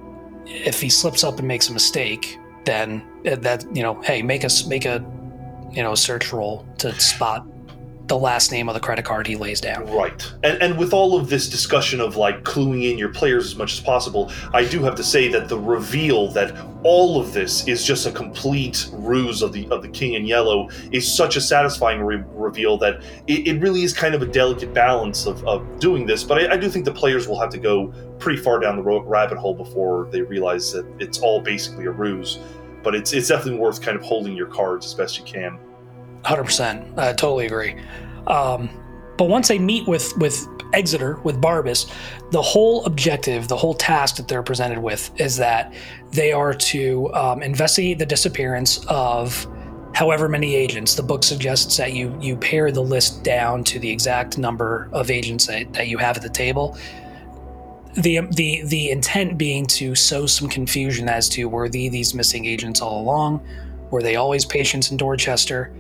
if 0.46 0.82
he 0.82 0.90
slips 0.90 1.24
up 1.24 1.38
and 1.40 1.48
makes 1.48 1.70
a 1.70 1.74
mistake, 1.74 2.40
then 2.66 3.04
that 3.24 3.66
you 3.76 3.84
know, 3.84 4.02
hey, 4.02 4.22
make 4.22 4.46
us 4.46 4.66
make 4.66 4.86
a 4.86 5.06
you 5.72 5.84
know 5.84 5.96
search 5.96 6.32
roll 6.32 6.66
to 6.78 6.94
spot 7.00 7.46
the 8.08 8.18
last 8.18 8.52
name 8.52 8.68
of 8.68 8.74
the 8.74 8.82
credit 8.82 9.06
card 9.06 9.26
he 9.26 9.36
lays 9.36 9.62
down. 9.62 9.86
Right. 9.92 10.34
And 10.44 10.62
and 10.62 10.78
with 10.78 10.94
all 10.94 11.18
of 11.18 11.30
this 11.30 11.50
discussion 11.50 12.02
of 12.02 12.18
like 12.18 12.44
cluing 12.44 12.92
in 12.92 12.98
your 12.98 13.10
players 13.10 13.46
as 13.46 13.56
much 13.56 13.74
as 13.74 13.80
possible, 13.80 14.32
I 14.54 14.66
do 14.66 14.84
have 14.84 14.96
to 14.96 15.04
say 15.04 15.30
that 15.30 15.48
the 15.48 15.58
reveal 15.58 16.28
that 16.32 16.54
all 16.84 17.20
of 17.20 17.32
this 17.32 17.66
is 17.66 17.86
just 17.86 18.06
a 18.06 18.12
complete 18.12 18.90
ruse 18.92 19.42
of 19.42 19.54
the 19.54 19.68
of 19.70 19.82
the 19.82 19.88
King 19.88 20.14
in 20.14 20.26
Yellow 20.26 20.70
is 20.92 21.10
such 21.10 21.38
a 21.38 21.42
satisfying 21.42 22.02
re- 22.02 22.24
reveal 22.34 22.78
that 22.80 23.02
it, 23.28 23.48
it, 23.48 23.62
really 23.62 23.84
is 23.84 23.94
kind 23.94 24.14
of 24.14 24.22
a 24.22 24.26
delicate 24.26 24.74
balance 24.74 25.26
of, 25.26 25.46
of 25.48 25.80
doing 25.80 26.06
this. 26.06 26.26
But 26.26 26.40
I, 26.40 26.54
I 26.54 26.58
do 26.58 26.70
think 26.70 26.84
the 26.84 26.92
players 26.92 27.28
will 27.28 27.40
have 27.40 27.50
to 27.52 27.58
go 27.58 27.94
pretty 28.20 28.42
far 28.42 28.60
down 28.60 28.76
the 28.76 28.84
rabbit 28.84 29.38
hole 29.38 29.56
before 29.56 30.10
they 30.12 30.22
realize 30.22 30.74
that 30.74 30.86
it's 31.00 31.20
all 31.20 31.40
basically 31.40 31.86
a 31.86 31.92
ruse. 31.92 32.40
But 32.84 32.96
it's 32.96 33.14
it's 33.14 33.30
definitely 33.30 33.62
worth 33.62 33.82
kind 33.82 33.96
of 33.96 34.04
holding 34.04 34.36
your 34.36 34.48
cards 34.48 34.86
as 34.86 34.94
best 34.94 35.18
you 35.18 35.24
can. 35.24 35.58
Hundred 36.26 36.46
percent, 36.46 36.98
I 36.98 37.14
totally 37.14 37.46
agree. 37.46 37.76
Um, 38.28 38.70
but 39.18 39.26
once 39.26 39.48
they 39.48 39.60
meet 39.60 39.88
with 39.88 40.18
with 40.18 40.48
Exeter 40.74 41.20
with 41.24 41.40
Barbas, 41.40 41.92
the 42.32 42.42
whole 42.42 42.86
objective, 42.86 43.48
the 43.48 43.58
whole 43.58 43.74
task 43.74 44.16
that 44.16 44.28
they're 44.28 44.44
presented 44.44 44.80
with 44.80 45.12
is 45.20 45.38
that 45.38 45.74
they 46.12 46.32
are 46.32 46.54
to 46.54 47.14
um, 47.14 47.44
investigate 47.44 48.00
the 48.00 48.06
disappearance 48.06 48.84
of 48.88 49.48
however 49.94 50.28
many 50.28 50.56
agents. 50.56 50.96
The 50.96 51.04
book 51.04 51.24
suggests 51.24 51.78
that 51.78 51.94
you 51.94 52.18
you 52.20 52.36
pare 52.36 52.72
the 52.72 52.82
list 52.82 53.24
down 53.24 53.64
to 53.66 53.80
the 53.80 53.90
exact 53.90 54.38
number 54.38 54.90
of 54.92 55.12
agents 55.12 55.48
that, 55.48 55.74
that 55.74 55.88
you 55.88 55.98
have 55.98 56.18
at 56.18 56.24
the 56.24 56.30
table. 56.30 56.78
The, 57.96 58.22
the 58.32 58.64
the 58.66 58.90
intent 58.90 59.38
being 59.38 59.68
to 59.68 59.94
sow 59.94 60.26
some 60.26 60.50
confusion 60.50 61.08
as 61.08 61.30
to 61.30 61.48
were 61.48 61.70
the, 61.70 61.90
these 61.90 62.16
missing 62.16 62.46
agents 62.46 62.82
all 62.82 63.02
along? 63.02 63.46
Were 63.92 64.02
they 64.02 64.16
always 64.16 64.46
patients 64.46 64.90
in 64.90 64.98
Dorchester? 64.98 65.72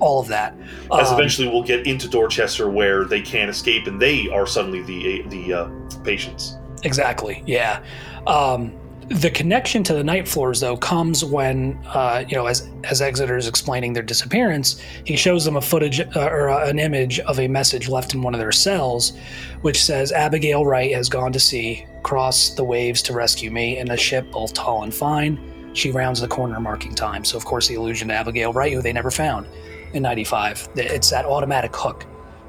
All 0.00 0.20
of 0.20 0.28
that. 0.28 0.56
As 0.92 1.08
um, 1.08 1.14
eventually 1.14 1.48
we'll 1.48 1.62
get 1.62 1.86
into 1.86 2.08
Dorchester, 2.08 2.68
where 2.68 3.04
they 3.04 3.20
can't 3.20 3.50
escape, 3.50 3.86
and 3.86 4.00
they 4.00 4.28
are 4.28 4.46
suddenly 4.46 4.82
the 4.82 5.22
the 5.28 5.52
uh, 5.52 6.00
patients. 6.02 6.56
Exactly. 6.82 7.42
Yeah. 7.46 7.82
Um, 8.26 8.72
the 9.08 9.30
connection 9.30 9.82
to 9.84 9.94
the 9.94 10.02
night 10.02 10.26
floors, 10.26 10.60
though, 10.60 10.76
comes 10.76 11.24
when 11.24 11.78
uh, 11.88 12.24
you 12.26 12.36
know, 12.36 12.46
as 12.46 12.68
as 12.84 13.02
Exeter 13.02 13.36
is 13.36 13.46
explaining 13.46 13.92
their 13.92 14.02
disappearance, 14.02 14.80
he 15.04 15.16
shows 15.16 15.44
them 15.44 15.56
a 15.56 15.60
footage 15.60 16.00
uh, 16.00 16.06
or 16.16 16.48
uh, 16.50 16.68
an 16.68 16.78
image 16.78 17.20
of 17.20 17.38
a 17.38 17.48
message 17.48 17.88
left 17.88 18.14
in 18.14 18.22
one 18.22 18.34
of 18.34 18.40
their 18.40 18.52
cells, 18.52 19.12
which 19.60 19.82
says 19.82 20.10
Abigail 20.12 20.64
Wright 20.64 20.94
has 20.94 21.08
gone 21.08 21.32
to 21.32 21.40
sea, 21.40 21.86
cross 22.02 22.50
the 22.50 22.64
waves 22.64 23.02
to 23.02 23.12
rescue 23.12 23.50
me 23.50 23.78
in 23.78 23.90
a 23.90 23.96
ship 23.96 24.30
both 24.30 24.54
tall 24.54 24.84
and 24.84 24.94
fine. 24.94 25.38
She 25.74 25.90
rounds 25.90 26.20
the 26.20 26.28
corner, 26.28 26.58
marking 26.60 26.94
time. 26.94 27.24
So, 27.24 27.36
of 27.36 27.44
course, 27.44 27.66
the 27.66 27.74
allusion 27.74 28.08
to 28.08 28.14
Abigail 28.14 28.52
Wright, 28.52 28.72
who 28.72 28.80
they 28.80 28.92
never 28.92 29.10
found 29.10 29.46
in 29.94 30.02
95. 30.02 30.68
It's 30.76 31.10
that 31.10 31.24
automatic 31.24 31.74
hook 31.74 32.06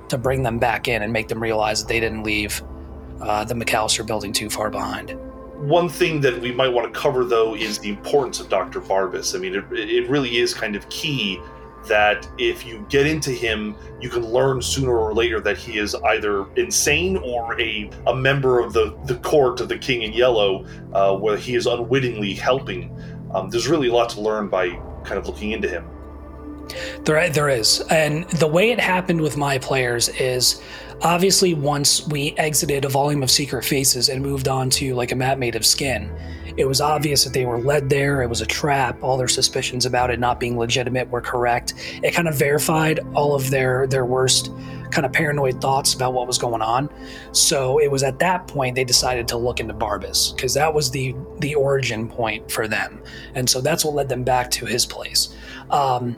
to 0.10 0.18
bring 0.18 0.44
them 0.44 0.60
back 0.60 0.88
in 0.88 1.02
and 1.04 1.14
make 1.14 1.28
them 1.28 1.42
realize 1.42 1.82
that 1.82 1.88
they 1.88 2.00
didn't 2.00 2.24
leave 2.24 2.62
uh, 3.22 3.46
the 3.46 3.54
McAllister 3.54 4.06
building 4.06 4.34
too 4.34 4.50
far 4.50 4.70
behind. 4.70 5.18
One 5.56 5.88
thing 5.88 6.20
that 6.22 6.40
we 6.42 6.52
might 6.52 6.68
want 6.68 6.94
to 6.94 7.00
cover, 7.00 7.24
though, 7.24 7.56
is 7.56 7.80
the 7.80 7.90
importance 7.90 8.40
of 8.40 8.50
Dr. 8.50 8.82
Barbas. 8.82 9.36
I 9.36 9.40
mean, 9.40 9.56
it, 9.56 9.64
it 9.72 10.10
really 10.10 10.38
is 10.38 10.54
kind 10.54 10.76
of 10.76 10.88
key 10.90 11.40
that 11.88 12.28
if 12.38 12.66
you 12.66 12.86
get 12.90 13.08
into 13.08 13.32
him, 13.32 13.76
you 14.02 14.10
can 14.10 14.26
learn 14.26 14.62
sooner 14.62 14.98
or 14.98 15.14
later 15.14 15.40
that 15.40 15.58
he 15.58 15.78
is 15.78 15.96
either 15.96 16.46
insane 16.56 17.18
or 17.18 17.60
a, 17.60 17.90
a 18.08 18.16
member 18.16 18.60
of 18.60 18.74
the, 18.74 18.98
the 19.06 19.16
court 19.18 19.62
of 19.62 19.70
the 19.70 19.78
King 19.78 20.02
in 20.02 20.12
Yellow, 20.12 20.66
uh, 20.94 21.16
where 21.16 21.38
he 21.38 21.56
is 21.56 21.68
unwittingly 21.68 22.34
helping. 22.34 22.92
Um, 23.34 23.50
there's 23.50 23.68
really 23.68 23.88
a 23.88 23.94
lot 23.94 24.10
to 24.10 24.22
learn 24.22 24.50
by 24.50 24.70
kind 25.04 25.18
of 25.18 25.28
looking 25.28 25.52
into 25.52 25.70
him. 25.70 25.88
There, 27.04 27.30
there 27.30 27.50
is, 27.50 27.82
and 27.90 28.28
the 28.32 28.48
way 28.48 28.72
it 28.72 28.80
happened 28.80 29.22
with 29.22 29.38
my 29.38 29.58
players 29.58 30.10
is 30.10 30.62
obviously 31.02 31.54
once 31.54 32.08
we 32.08 32.32
exited 32.38 32.86
a 32.86 32.90
volume 32.90 33.22
of 33.24 33.30
Secret 33.30 33.64
Faces 33.64 34.10
and 34.10 34.22
moved 34.22 34.48
on 34.48 34.70
to 34.72 34.96
like 34.96 35.12
a 35.12 35.16
map 35.16 35.38
made 35.38 35.56
of 35.56 35.66
skin, 35.66 36.12
it 36.58 36.66
was 36.66 36.80
obvious 36.80 37.24
that 37.26 37.34
they 37.34 37.46
were 37.46 37.60
led 37.60 37.90
there. 37.90 38.22
It 38.22 38.30
was 38.30 38.42
a 38.42 38.46
trap. 38.46 38.98
All 39.04 39.18
their 39.18 39.28
suspicions 39.28 39.86
about 39.86 40.10
it 40.10 40.20
not 40.20 40.40
being 40.40 40.58
legitimate 40.58 41.10
were 41.10 41.22
correct. 41.22 41.74
It 42.02 42.14
kind 42.14 42.28
of 42.28 42.36
verified 42.36 43.00
all 43.14 43.36
of 43.36 43.50
their 43.50 43.88
their 43.88 44.06
worst 44.06 44.52
kind 44.92 45.06
of 45.06 45.12
paranoid 45.12 45.60
thoughts 45.60 45.94
about 45.94 46.14
what 46.14 46.28
was 46.28 46.38
going 46.38 46.62
on. 46.62 46.90
So 47.34 47.80
it 47.80 47.92
was 47.92 48.04
at 48.04 48.20
that 48.20 48.48
point 48.48 48.76
they 48.76 48.86
decided 48.86 49.28
to 49.30 49.38
look 49.38 49.60
into 49.60 49.74
Barbas 49.74 50.34
because 50.34 50.54
that 50.54 50.74
was 50.74 50.92
the 50.92 51.14
the 51.40 51.56
origin 51.56 52.08
point 52.08 52.50
for 52.50 52.68
them, 52.68 53.02
and 53.34 53.50
so 53.50 53.60
that's 53.60 53.84
what 53.84 53.94
led 53.94 54.08
them 54.08 54.24
back 54.24 54.50
to 54.52 54.66
his 54.66 54.86
place. 54.86 55.36
Um, 55.72 56.16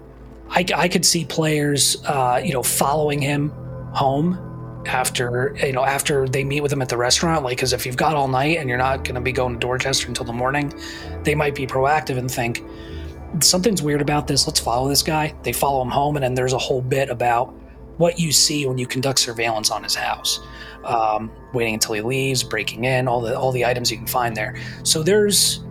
I, 0.50 0.66
I 0.76 0.88
could 0.88 1.06
see 1.06 1.26
players, 1.26 2.04
uh, 2.06 2.42
you 2.44 2.54
know, 2.54 2.64
following 2.64 3.22
him 3.22 3.50
home 3.94 4.44
after 4.86 5.54
you 5.62 5.74
know 5.74 5.84
after 5.84 6.30
they 6.30 6.46
meet 6.46 6.62
with 6.62 6.72
him 6.72 6.82
at 6.82 6.88
the 6.88 6.96
restaurant 6.96 7.44
like 7.44 7.58
because 7.58 7.74
if 7.74 7.86
you've 7.86 7.98
got 7.98 8.16
all 8.16 8.30
night 8.30 8.58
and 8.58 8.70
you're 8.70 8.78
not 8.78 9.04
going 9.04 9.16
to 9.16 9.22
be 9.22 9.34
going 9.34 9.54
to 9.54 9.60
dorchester 9.60 10.08
until 10.08 10.24
the 10.24 10.32
morning 10.32 10.72
they 11.24 11.36
might 11.36 11.54
be 11.54 11.68
proactive 11.68 12.18
and 12.18 12.32
think 12.32 12.64
something's 13.42 13.82
weird 13.82 14.02
about 14.02 14.26
this 14.26 14.48
let's 14.48 14.62
follow 14.62 14.88
this 14.88 15.04
guy 15.04 15.36
they 15.44 15.52
follow 15.52 15.82
him 15.82 15.90
home 15.90 16.16
and 16.16 16.24
then 16.24 16.36
there's 16.36 16.54
a 16.54 16.58
whole 16.58 16.82
bit 16.82 17.10
about 17.10 17.54
what 17.98 18.20
you 18.20 18.32
see 18.32 18.66
when 18.66 18.78
you 18.78 18.88
conduct 18.88 19.20
surveillance 19.20 19.70
on 19.72 19.84
his 19.84 19.96
house. 19.96 20.40
Um, 20.84 21.32
waiting 21.54 21.74
until 21.74 21.96
he 21.96 22.02
leaves, 22.02 22.44
breaking 22.44 22.86
in, 22.86 23.08
all 23.08 23.20
the 23.20 23.38
all 23.38 23.52
the 23.52 23.66
items 23.66 23.92
you 23.92 23.98
can 23.98 24.08
find 24.08 24.38
there. 24.38 24.56
So 24.84 25.04
there's 25.04 25.62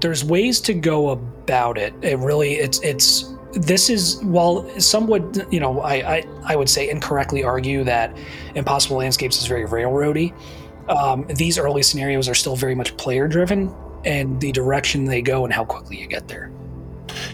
there's 0.00 0.24
ways 0.24 0.60
to 0.62 0.74
go 0.74 1.10
about 1.10 1.78
it. 1.78 1.94
It 2.02 2.18
really 2.18 2.54
it's 2.54 2.80
it's 2.82 3.31
this 3.52 3.90
is 3.90 4.22
while 4.22 4.68
some 4.80 5.06
would 5.08 5.46
you 5.50 5.60
know 5.60 5.80
I, 5.80 6.16
I 6.16 6.24
I 6.44 6.56
would 6.56 6.68
say 6.68 6.88
incorrectly 6.88 7.44
argue 7.44 7.84
that 7.84 8.16
Impossible 8.54 8.96
Landscapes 8.96 9.38
is 9.40 9.46
very 9.46 9.66
railroady. 9.66 10.34
Um, 10.88 11.26
these 11.28 11.58
early 11.58 11.82
scenarios 11.82 12.28
are 12.28 12.34
still 12.34 12.56
very 12.56 12.74
much 12.74 12.96
player 12.96 13.28
driven, 13.28 13.72
and 14.04 14.40
the 14.40 14.52
direction 14.52 15.04
they 15.04 15.22
go 15.22 15.44
and 15.44 15.52
how 15.52 15.64
quickly 15.64 15.96
you 15.98 16.06
get 16.06 16.28
there. 16.28 16.50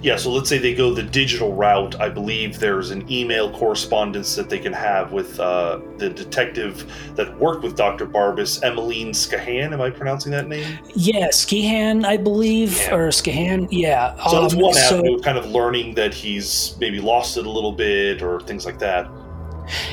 Yeah, 0.02 0.16
so 0.16 0.30
let's 0.30 0.48
say 0.48 0.58
they 0.58 0.74
go 0.74 0.92
the 0.92 1.02
digital 1.02 1.54
route. 1.54 2.00
I 2.00 2.08
believe 2.08 2.58
there's 2.58 2.90
an 2.90 3.10
email 3.10 3.50
correspondence 3.52 4.34
that 4.36 4.48
they 4.48 4.58
can 4.58 4.72
have 4.72 5.12
with 5.12 5.38
uh, 5.40 5.80
the 5.96 6.10
detective 6.10 6.90
that 7.16 7.36
worked 7.38 7.62
with 7.62 7.76
Dr. 7.76 8.06
Barbas, 8.06 8.62
Emmeline 8.62 9.12
Scahan. 9.12 9.72
Am 9.72 9.80
I 9.80 9.90
pronouncing 9.90 10.32
that 10.32 10.48
name? 10.48 10.78
Yeah, 10.94 11.28
Skihan, 11.28 12.04
I 12.04 12.16
believe, 12.16 12.76
yeah. 12.76 12.94
or 12.94 13.08
Scahan. 13.08 13.68
Yeah. 13.70 14.16
So 14.28 14.36
um, 14.36 14.42
that's 14.42 14.54
one 14.54 14.74
so, 14.74 14.98
avenue, 14.98 15.20
kind 15.20 15.38
of 15.38 15.46
learning 15.46 15.94
that 15.94 16.14
he's 16.14 16.76
maybe 16.80 17.00
lost 17.00 17.36
it 17.36 17.46
a 17.46 17.50
little 17.50 17.72
bit 17.72 18.22
or 18.22 18.40
things 18.40 18.64
like 18.64 18.78
that. 18.78 19.08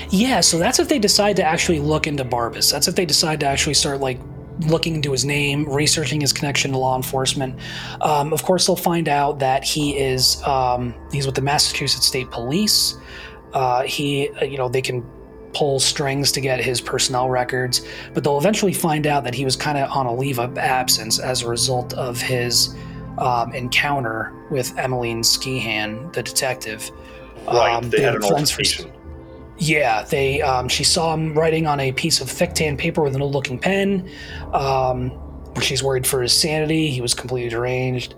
Yeah, 0.09 0.41
so 0.41 0.57
that's 0.57 0.79
if 0.79 0.87
they 0.87 0.99
decide 0.99 1.35
to 1.37 1.43
actually 1.43 1.79
look 1.79 2.07
into 2.07 2.23
Barbas. 2.23 2.71
That's 2.71 2.87
if 2.87 2.95
they 2.95 3.05
decide 3.05 3.39
to 3.41 3.45
actually 3.45 3.73
start 3.73 3.99
like 3.99 4.19
looking 4.61 4.95
into 4.95 5.11
his 5.11 5.25
name, 5.25 5.67
researching 5.69 6.21
his 6.21 6.31
connection 6.31 6.71
to 6.71 6.77
law 6.77 6.95
enforcement. 6.95 7.59
Um, 8.01 8.33
of 8.33 8.43
course, 8.43 8.67
they'll 8.67 8.75
find 8.75 9.09
out 9.09 9.39
that 9.39 9.63
he 9.63 9.97
is 9.97 10.41
um, 10.43 10.93
he's 11.11 11.25
with 11.25 11.35
the 11.35 11.41
Massachusetts 11.41 12.05
State 12.05 12.31
Police. 12.31 12.97
Uh, 13.53 13.83
he, 13.83 14.29
uh, 14.41 14.45
you 14.45 14.57
know, 14.57 14.67
they 14.67 14.81
can 14.81 15.05
pull 15.53 15.79
strings 15.79 16.31
to 16.33 16.41
get 16.41 16.59
his 16.59 16.81
personnel 16.81 17.29
records, 17.29 17.87
but 18.13 18.23
they'll 18.23 18.37
eventually 18.37 18.73
find 18.73 19.07
out 19.07 19.23
that 19.23 19.33
he 19.33 19.45
was 19.45 19.55
kind 19.55 19.77
of 19.77 19.89
on 19.89 20.05
a 20.05 20.13
leave 20.13 20.37
of 20.39 20.57
absence 20.57 21.17
as 21.19 21.41
a 21.41 21.47
result 21.47 21.93
of 21.93 22.19
his 22.19 22.75
um, 23.17 23.53
encounter 23.53 24.33
with 24.49 24.77
Emmeline 24.77 25.21
Skehan, 25.21 26.11
the 26.13 26.21
detective. 26.21 26.91
Right, 27.47 27.73
um, 27.73 27.89
they, 27.89 27.99
they 27.99 28.03
had 28.03 28.15
an 28.15 28.23
altercation. 28.23 28.91
Yeah, 29.57 30.03
they. 30.03 30.41
Um, 30.41 30.67
she 30.67 30.83
saw 30.83 31.13
him 31.13 31.33
writing 31.33 31.65
on 31.67 31.79
a 31.79 31.91
piece 31.91 32.19
of 32.21 32.29
thick 32.29 32.53
tan 32.53 32.75
paper 32.77 33.01
with 33.01 33.15
an 33.15 33.21
old-looking 33.21 33.59
pen. 33.59 34.09
Um, 34.53 35.17
she's 35.61 35.81
worried 35.81 36.05
for 36.05 36.21
his 36.21 36.33
sanity. 36.33 36.89
He 36.89 37.01
was 37.01 37.13
completely 37.13 37.49
deranged. 37.49 38.15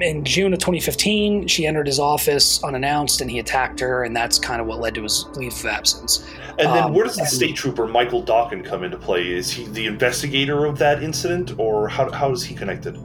In 0.00 0.24
June 0.24 0.52
of 0.52 0.58
2015, 0.58 1.46
she 1.46 1.66
entered 1.66 1.86
his 1.86 2.00
office 2.00 2.62
unannounced, 2.64 3.20
and 3.20 3.30
he 3.30 3.38
attacked 3.38 3.78
her, 3.78 4.02
and 4.02 4.16
that's 4.16 4.38
kind 4.38 4.60
of 4.60 4.66
what 4.66 4.80
led 4.80 4.94
to 4.96 5.02
his 5.02 5.26
leave 5.34 5.52
of 5.52 5.66
absence. 5.66 6.26
And 6.58 6.68
then, 6.68 6.84
um, 6.84 6.94
where 6.94 7.04
does 7.04 7.16
the 7.16 7.26
state 7.26 7.54
trooper 7.54 7.86
Michael 7.86 8.22
Dawkin 8.22 8.64
come 8.64 8.82
into 8.82 8.96
play? 8.96 9.30
Is 9.30 9.50
he 9.50 9.66
the 9.66 9.86
investigator 9.86 10.64
of 10.64 10.78
that 10.78 11.02
incident, 11.02 11.58
or 11.58 11.88
how, 11.88 12.10
how 12.10 12.32
is 12.32 12.42
he 12.42 12.54
connected? 12.54 12.98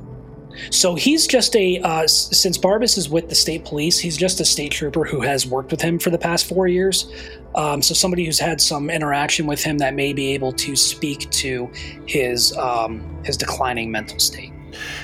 So 0.70 0.96
he's 0.96 1.28
just 1.28 1.56
a 1.56 1.80
uh, 1.80 2.08
since 2.08 2.58
Barbas 2.58 2.98
is 2.98 3.10
with 3.10 3.30
the 3.30 3.36
state 3.36 3.66
police, 3.66 4.00
he's 4.00 4.18
just 4.18 4.40
a 4.40 4.46
state 4.46 4.72
trooper 4.72 5.04
who 5.04 5.22
has 5.22 5.46
worked 5.46 5.72
with 5.72 5.82
him 5.82 6.00
for 6.00 6.10
the 6.10 6.18
past 6.18 6.48
four 6.48 6.68
years. 6.68 7.12
Um, 7.56 7.82
so 7.82 7.94
somebody 7.94 8.26
who's 8.26 8.40
had 8.40 8.62
some 8.62 8.90
interaction 8.90 9.48
with 9.48 9.64
him 9.64 9.78
that 9.80 9.94
may 9.94 10.14
be 10.14 10.34
able 10.34 10.52
to 10.54 10.76
speak 10.76 11.30
to 11.32 11.70
his 12.06 12.56
um, 12.58 13.24
his 13.24 13.38
declining 13.38 13.92
mental 13.92 14.20
state. 14.20 14.54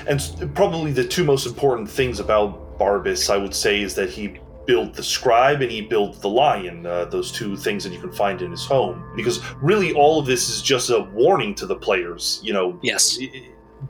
And 0.08 0.22
probably 0.54 0.92
the 0.92 1.08
two 1.08 1.24
most 1.24 1.46
important 1.46 1.90
things 1.90 2.20
about 2.20 2.78
Barbas, 2.78 3.30
I 3.30 3.38
would 3.38 3.56
say, 3.56 3.82
is 3.82 3.96
that 3.96 4.10
he 4.10 4.40
built 4.66 4.94
the 4.94 5.04
scribe 5.04 5.62
and 5.62 5.72
he 5.72 5.82
built 5.82 6.22
the 6.22 6.30
lion 6.30 6.86
uh, 6.86 7.06
those 7.06 7.32
two 7.32 7.58
things 7.58 7.84
that 7.84 7.92
you 7.92 8.00
can 8.00 8.12
find 8.12 8.42
in 8.42 8.52
his 8.52 8.66
home 8.66 9.04
because 9.16 9.42
really 9.62 9.94
all 9.94 10.20
of 10.20 10.26
this 10.26 10.50
is 10.50 10.62
just 10.62 10.90
a 10.90 11.02
warning 11.14 11.54
to 11.54 11.66
the 11.66 11.76
players 11.76 12.40
you 12.42 12.54
know 12.54 12.80
yes 12.82 13.20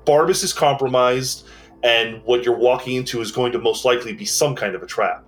Barbas 0.06 0.44
is 0.44 0.54
compromised, 0.54 1.48
and 1.84 2.24
what 2.24 2.44
you're 2.44 2.58
walking 2.58 2.96
into 2.96 3.22
is 3.22 3.32
going 3.32 3.52
to 3.52 3.60
most 3.60 3.86
likely 3.86 4.14
be 4.14 4.26
some 4.26 4.56
kind 4.56 4.76
of 4.76 4.84
a 4.84 4.88
trap. 4.88 5.26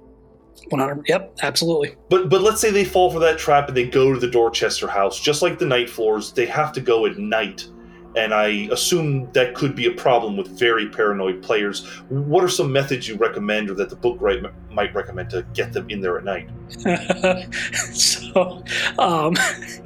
100 0.70 1.06
yep 1.08 1.38
absolutely. 1.44 1.96
But 2.10 2.30
but 2.30 2.42
let's 2.42 2.62
say 2.62 2.72
they 2.72 2.86
fall 2.86 3.12
for 3.12 3.20
that 3.20 3.38
trap 3.38 3.68
and 3.68 3.78
they 3.78 3.86
go 3.86 4.14
to 4.14 4.20
the 4.20 4.30
dorchester 4.30 4.88
house 4.88 5.20
just 5.20 5.42
like 5.42 5.60
the 5.60 5.66
night 5.66 5.90
floors 5.90 6.32
they 6.32 6.46
have 6.46 6.72
to 6.74 6.82
go 6.82 7.06
at 7.06 7.18
night. 7.18 7.68
And 8.16 8.34
i 8.34 8.70
assume 8.72 9.30
that 9.34 9.56
could 9.56 9.76
be 9.76 9.88
a 9.88 9.92
problem 9.92 10.38
with 10.38 10.48
very 10.48 10.88
paranoid 10.88 11.44
players. 11.44 11.86
What 12.08 12.44
are 12.44 12.50
some 12.50 12.72
methods 12.72 13.08
you 13.08 13.16
recommend 13.18 13.70
or 13.70 13.74
that 13.74 13.90
the 13.90 13.98
book 13.98 14.18
right, 14.22 14.42
might 14.72 14.96
recommend 14.96 15.30
to 15.32 15.46
get 15.54 15.74
them 15.74 15.90
in 15.90 16.00
there 16.00 16.18
at 16.18 16.24
night? 16.24 16.50
So 17.94 18.64
um 18.98 19.36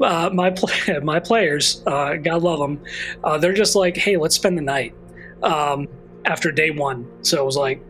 uh, 0.00 0.30
my 0.32 0.54
my 1.02 1.20
players, 1.20 1.82
uh, 1.86 2.14
God 2.14 2.42
love 2.42 2.58
them, 2.58 2.82
uh, 3.24 3.38
they're 3.38 3.52
just 3.52 3.74
like, 3.74 3.96
hey, 3.96 4.16
let's 4.16 4.34
spend 4.34 4.56
the 4.56 4.62
night 4.62 4.94
um, 5.42 5.88
after 6.24 6.50
day 6.50 6.70
one. 6.70 7.08
So 7.22 7.42
it 7.42 7.44
was 7.44 7.56
like, 7.56 7.82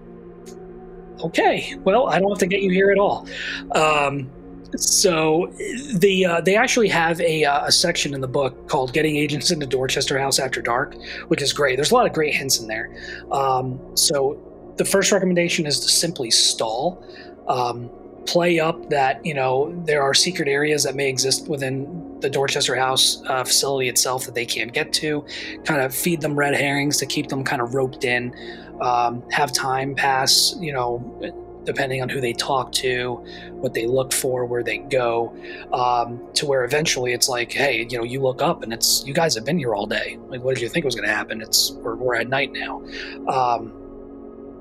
okay, 1.24 1.74
well, 1.84 2.08
I 2.08 2.18
don't 2.18 2.30
have 2.30 2.38
to 2.38 2.46
get 2.46 2.62
you 2.62 2.70
here 2.70 2.90
at 2.90 2.98
all. 2.98 3.26
Um, 3.74 4.30
so 4.76 5.52
the 5.94 6.26
uh, 6.26 6.40
they 6.42 6.54
actually 6.56 6.88
have 6.88 7.20
a, 7.20 7.44
uh, 7.44 7.66
a, 7.66 7.72
section 7.72 8.12
in 8.12 8.20
the 8.20 8.28
book 8.28 8.68
called 8.68 8.92
"Getting 8.92 9.16
Agents 9.16 9.50
into 9.50 9.66
Dorchester 9.66 10.18
House 10.18 10.38
After 10.38 10.60
Dark," 10.60 10.94
which 11.28 11.40
is 11.40 11.54
great. 11.54 11.76
There's 11.76 11.90
a 11.90 11.94
lot 11.94 12.06
of 12.06 12.12
great 12.12 12.34
hints 12.34 12.60
in 12.60 12.66
there. 12.66 12.94
Um, 13.32 13.80
so 13.96 14.38
the 14.76 14.84
first 14.84 15.10
recommendation 15.10 15.66
is 15.66 15.80
to 15.80 15.88
simply 15.88 16.30
stall. 16.30 17.02
Um, 17.48 17.90
play 18.28 18.60
up 18.60 18.90
that 18.90 19.24
you 19.24 19.32
know 19.32 19.72
there 19.86 20.02
are 20.02 20.12
secret 20.12 20.48
areas 20.48 20.84
that 20.84 20.94
may 20.94 21.08
exist 21.08 21.48
within 21.48 22.20
the 22.20 22.28
Dorchester 22.28 22.76
House 22.76 23.22
uh, 23.26 23.42
facility 23.42 23.88
itself 23.88 24.26
that 24.26 24.34
they 24.34 24.44
can't 24.44 24.72
get 24.72 24.92
to. 24.94 25.24
Kind 25.64 25.80
of 25.80 25.94
feed 25.94 26.20
them 26.20 26.38
red 26.38 26.54
herrings 26.54 26.98
to 26.98 27.06
keep 27.06 27.28
them 27.28 27.42
kind 27.42 27.62
of 27.62 27.74
roped 27.74 28.04
in. 28.04 28.34
Um, 28.82 29.28
have 29.30 29.52
time 29.52 29.94
pass, 29.94 30.54
you 30.60 30.72
know, 30.72 30.98
depending 31.64 32.00
on 32.02 32.08
who 32.08 32.20
they 32.20 32.32
talk 32.32 32.70
to, 32.72 33.14
what 33.52 33.74
they 33.74 33.86
look 33.86 34.12
for, 34.12 34.44
where 34.44 34.62
they 34.62 34.78
go, 34.78 35.34
um, 35.72 36.20
to 36.34 36.46
where 36.46 36.64
eventually 36.64 37.12
it's 37.12 37.28
like, 37.28 37.50
hey, 37.50 37.86
you 37.90 37.98
know, 37.98 38.04
you 38.04 38.20
look 38.20 38.40
up 38.42 38.62
and 38.62 38.72
it's 38.72 39.04
you 39.06 39.14
guys 39.14 39.34
have 39.34 39.44
been 39.44 39.58
here 39.58 39.74
all 39.74 39.86
day. 39.86 40.18
Like, 40.28 40.42
what 40.42 40.54
did 40.54 40.62
you 40.62 40.68
think 40.68 40.84
was 40.84 40.94
going 40.94 41.08
to 41.08 41.14
happen? 41.14 41.40
It's 41.40 41.72
we're, 41.72 41.96
we're 41.96 42.14
at 42.14 42.28
night 42.28 42.52
now. 42.52 42.82
Um, 43.26 43.72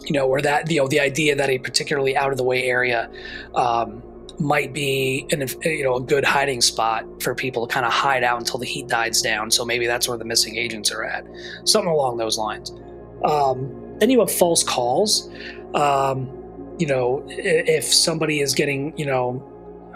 you 0.05 0.13
know, 0.13 0.27
or 0.27 0.41
that 0.41 0.69
you 0.69 0.79
know 0.79 0.87
the 0.87 0.99
idea 0.99 1.35
that 1.35 1.49
a 1.49 1.57
particularly 1.57 2.15
out 2.15 2.31
of 2.31 2.37
the 2.37 2.43
way 2.43 2.63
area 2.63 3.09
um, 3.55 4.03
might 4.39 4.73
be 4.73 5.27
an 5.31 5.47
you 5.63 5.83
know 5.83 5.95
a 5.95 6.01
good 6.01 6.23
hiding 6.23 6.61
spot 6.61 7.05
for 7.21 7.33
people 7.33 7.65
to 7.65 7.73
kind 7.73 7.85
of 7.85 7.91
hide 7.91 8.23
out 8.23 8.39
until 8.39 8.59
the 8.59 8.65
heat 8.65 8.87
dies 8.87 9.21
down. 9.21 9.51
So 9.51 9.65
maybe 9.65 9.87
that's 9.87 10.07
where 10.07 10.17
the 10.17 10.25
missing 10.25 10.57
agents 10.57 10.91
are 10.91 11.03
at, 11.03 11.25
something 11.65 11.91
along 11.91 12.17
those 12.17 12.37
lines. 12.37 12.71
Um, 13.23 13.97
then 13.99 14.09
you 14.09 14.19
have 14.19 14.31
false 14.31 14.63
calls. 14.63 15.29
Um, 15.73 16.29
you 16.77 16.85
know, 16.85 17.23
if 17.27 17.85
somebody 17.85 18.39
is 18.39 18.53
getting 18.53 18.97
you 18.97 19.05
know 19.05 19.43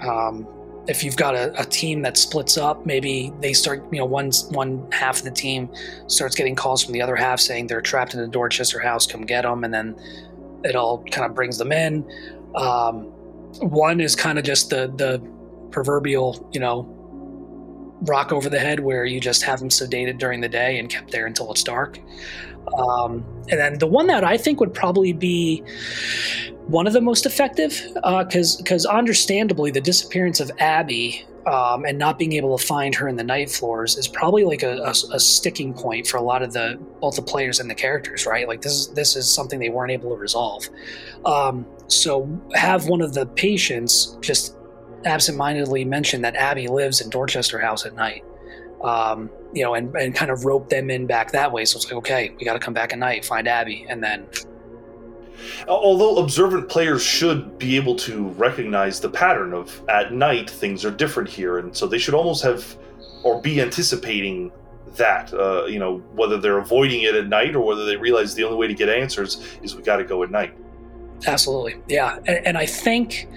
um, 0.02 0.48
if 0.88 1.04
you've 1.04 1.15
got 1.15 1.36
a, 1.36 1.60
a, 1.60 1.65
team 1.65 2.02
that 2.02 2.17
splits 2.17 2.58
up, 2.58 2.86
maybe 2.86 3.32
they 3.39 3.54
start, 3.54 3.84
you 3.91 4.00
know, 4.00 4.06
one 4.06 4.32
one 4.50 4.88
half 4.91 5.20
of 5.20 5.24
the 5.24 5.32
team 5.32 5.70
starts 6.08 6.36
getting 6.36 6.56
calls 6.56 6.84
from 6.84 6.94
the 6.94 7.02
other 7.02 7.15
half 7.15 7.39
saying 7.39 7.67
they're 7.67 7.82
trapped 7.82 8.13
in 8.13 8.20
the 8.20 8.28
Dorchester 8.28 8.80
house, 8.80 9.06
come 9.06 9.22
get 9.22 9.44
them, 9.44 9.63
and 9.63 9.74
then 9.74 9.96
it 10.63 10.76
all 10.76 11.04
kind 11.06 11.26
of 11.26 11.36
brings 11.36 11.58
them 11.58 11.72
in. 11.72 12.10
Um, 12.56 13.04
one 13.60 14.02
is 14.02 14.15
kind 14.15 14.39
of 14.39 14.44
just 14.44 14.70
the 14.70 14.91
the 14.96 15.22
proverbial, 15.72 16.50
you 16.52 16.60
know, 16.60 16.84
rock 18.02 18.32
over 18.32 18.50
the 18.50 18.60
head 18.60 18.80
where 18.80 19.06
you 19.06 19.20
just 19.20 19.44
have 19.44 19.60
them 19.60 19.70
sedated 19.70 20.17
during 20.17 20.41
the 20.41 20.50
day 20.50 20.80
and 20.80 20.89
kept 20.89 21.12
there 21.12 21.26
until 21.26 21.52
it's 21.52 21.63
dark. 21.63 22.00
Um, 22.78 23.26
and 23.50 23.60
then 23.60 23.80
the 23.80 23.88
one 23.88 24.08
that 24.08 24.24
I 24.24 24.38
think 24.38 24.60
would 24.60 24.74
probably 24.74 25.13
be 25.13 25.63
one 26.72 26.88
of 26.88 26.94
the 26.94 27.02
most 27.02 27.26
effective, 27.26 27.82
because 27.94 28.56
uh, 28.56 28.64
because 28.64 28.86
understandably 28.86 29.72
the 29.72 29.82
disappearance 29.82 30.40
of 30.40 30.52
Abby 30.60 31.26
um, 31.46 31.86
and 31.86 31.98
not 31.98 32.18
being 32.18 32.34
able 32.34 32.58
to 32.58 32.66
find 32.66 32.96
her 32.96 33.08
in 33.08 33.16
the 33.16 33.24
night 33.24 33.50
floors 33.50 33.98
is 33.98 34.08
probably 34.08 34.44
like 34.44 34.64
a, 34.64 34.78
a, 34.78 34.94
a, 35.14 35.20
sticking 35.20 35.74
point 35.74 36.06
for 36.08 36.18
a 36.18 36.22
lot 36.22 36.44
of 36.44 36.54
the 36.54 36.80
both 37.02 37.16
the 37.16 37.22
players 37.22 37.60
and 37.60 37.70
the 37.70 37.76
characters, 37.76 38.26
right? 38.26 38.48
Like 38.48 38.62
this 38.62 38.74
is 38.74 38.88
this 38.90 39.16
is 39.16 39.34
something 39.34 39.60
they 39.60 39.70
weren't 39.70 39.92
able 39.92 40.12
to 40.12 40.16
resolve. 40.16 40.70
Um, 41.26 41.66
so 41.88 42.30
have 42.54 42.88
one 42.88 43.02
of 43.02 43.14
the 43.14 43.26
patients 43.26 44.18
just 44.22 44.56
absentmindedly 45.06 45.84
mention 45.84 46.22
that 46.22 46.36
Abby 46.36 46.68
lives 46.68 47.02
in 47.02 47.10
Dorchester 47.10 47.60
House 47.60 47.86
at 47.86 47.96
night 47.96 48.24
um, 48.84 49.30
you 49.54 49.64
know, 49.64 49.76
and, 49.76 49.96
and 49.96 50.16
kind 50.16 50.32
of 50.32 50.46
rope 50.46 50.70
them 50.70 50.90
in 50.90 51.06
back 51.06 51.32
that 51.32 51.52
way. 51.52 51.66
So 51.66 51.78
it's 51.78 51.86
like, 51.86 51.96
okay, 51.96 52.34
we 52.40 52.46
got 52.46 52.54
to 52.54 52.60
come 52.60 52.74
back 52.74 52.94
at 52.94 53.00
night, 53.00 53.26
find 53.26 53.48
Abby, 53.48 53.86
and 53.90 54.04
then. 54.04 54.28
Although 55.67 56.17
observant 56.17 56.69
players 56.69 57.04
should 57.04 57.58
be 57.58 57.75
able 57.75 57.95
to 57.97 58.27
recognize 58.30 58.99
the 58.99 59.10
pattern 59.10 59.54
of 59.54 59.82
at 59.89 60.13
night 60.13 60.49
things 60.49 60.86
are 60.86 60.91
different 60.91 61.30
here, 61.30 61.60
and 61.60 61.75
so 61.75 61.88
they 61.88 61.97
should 61.97 62.13
almost 62.13 62.43
have 62.43 62.77
or 63.23 63.41
be 63.41 63.62
anticipating 63.62 64.51
that. 64.95 65.34
Uh, 65.34 65.65
you 65.65 65.80
know, 65.80 65.97
whether 66.15 66.38
they're 66.38 66.58
avoiding 66.58 67.04
it 67.04 67.15
at 67.15 67.27
night 67.27 67.56
or 67.56 67.65
whether 67.65 67.86
they 67.86 67.95
realize 67.95 68.36
the 68.36 68.43
only 68.43 68.58
way 68.58 68.67
to 68.67 68.73
get 68.73 68.89
answers 68.89 69.45
is 69.62 69.75
we 69.75 69.84
got 69.84 69.97
to 69.97 70.04
go 70.04 70.23
at 70.23 70.32
night. 70.32 70.54
Absolutely, 71.27 71.75
yeah, 71.88 72.17
and, 72.25 72.47
and 72.47 72.58
I 72.58 72.65
think 72.65 73.27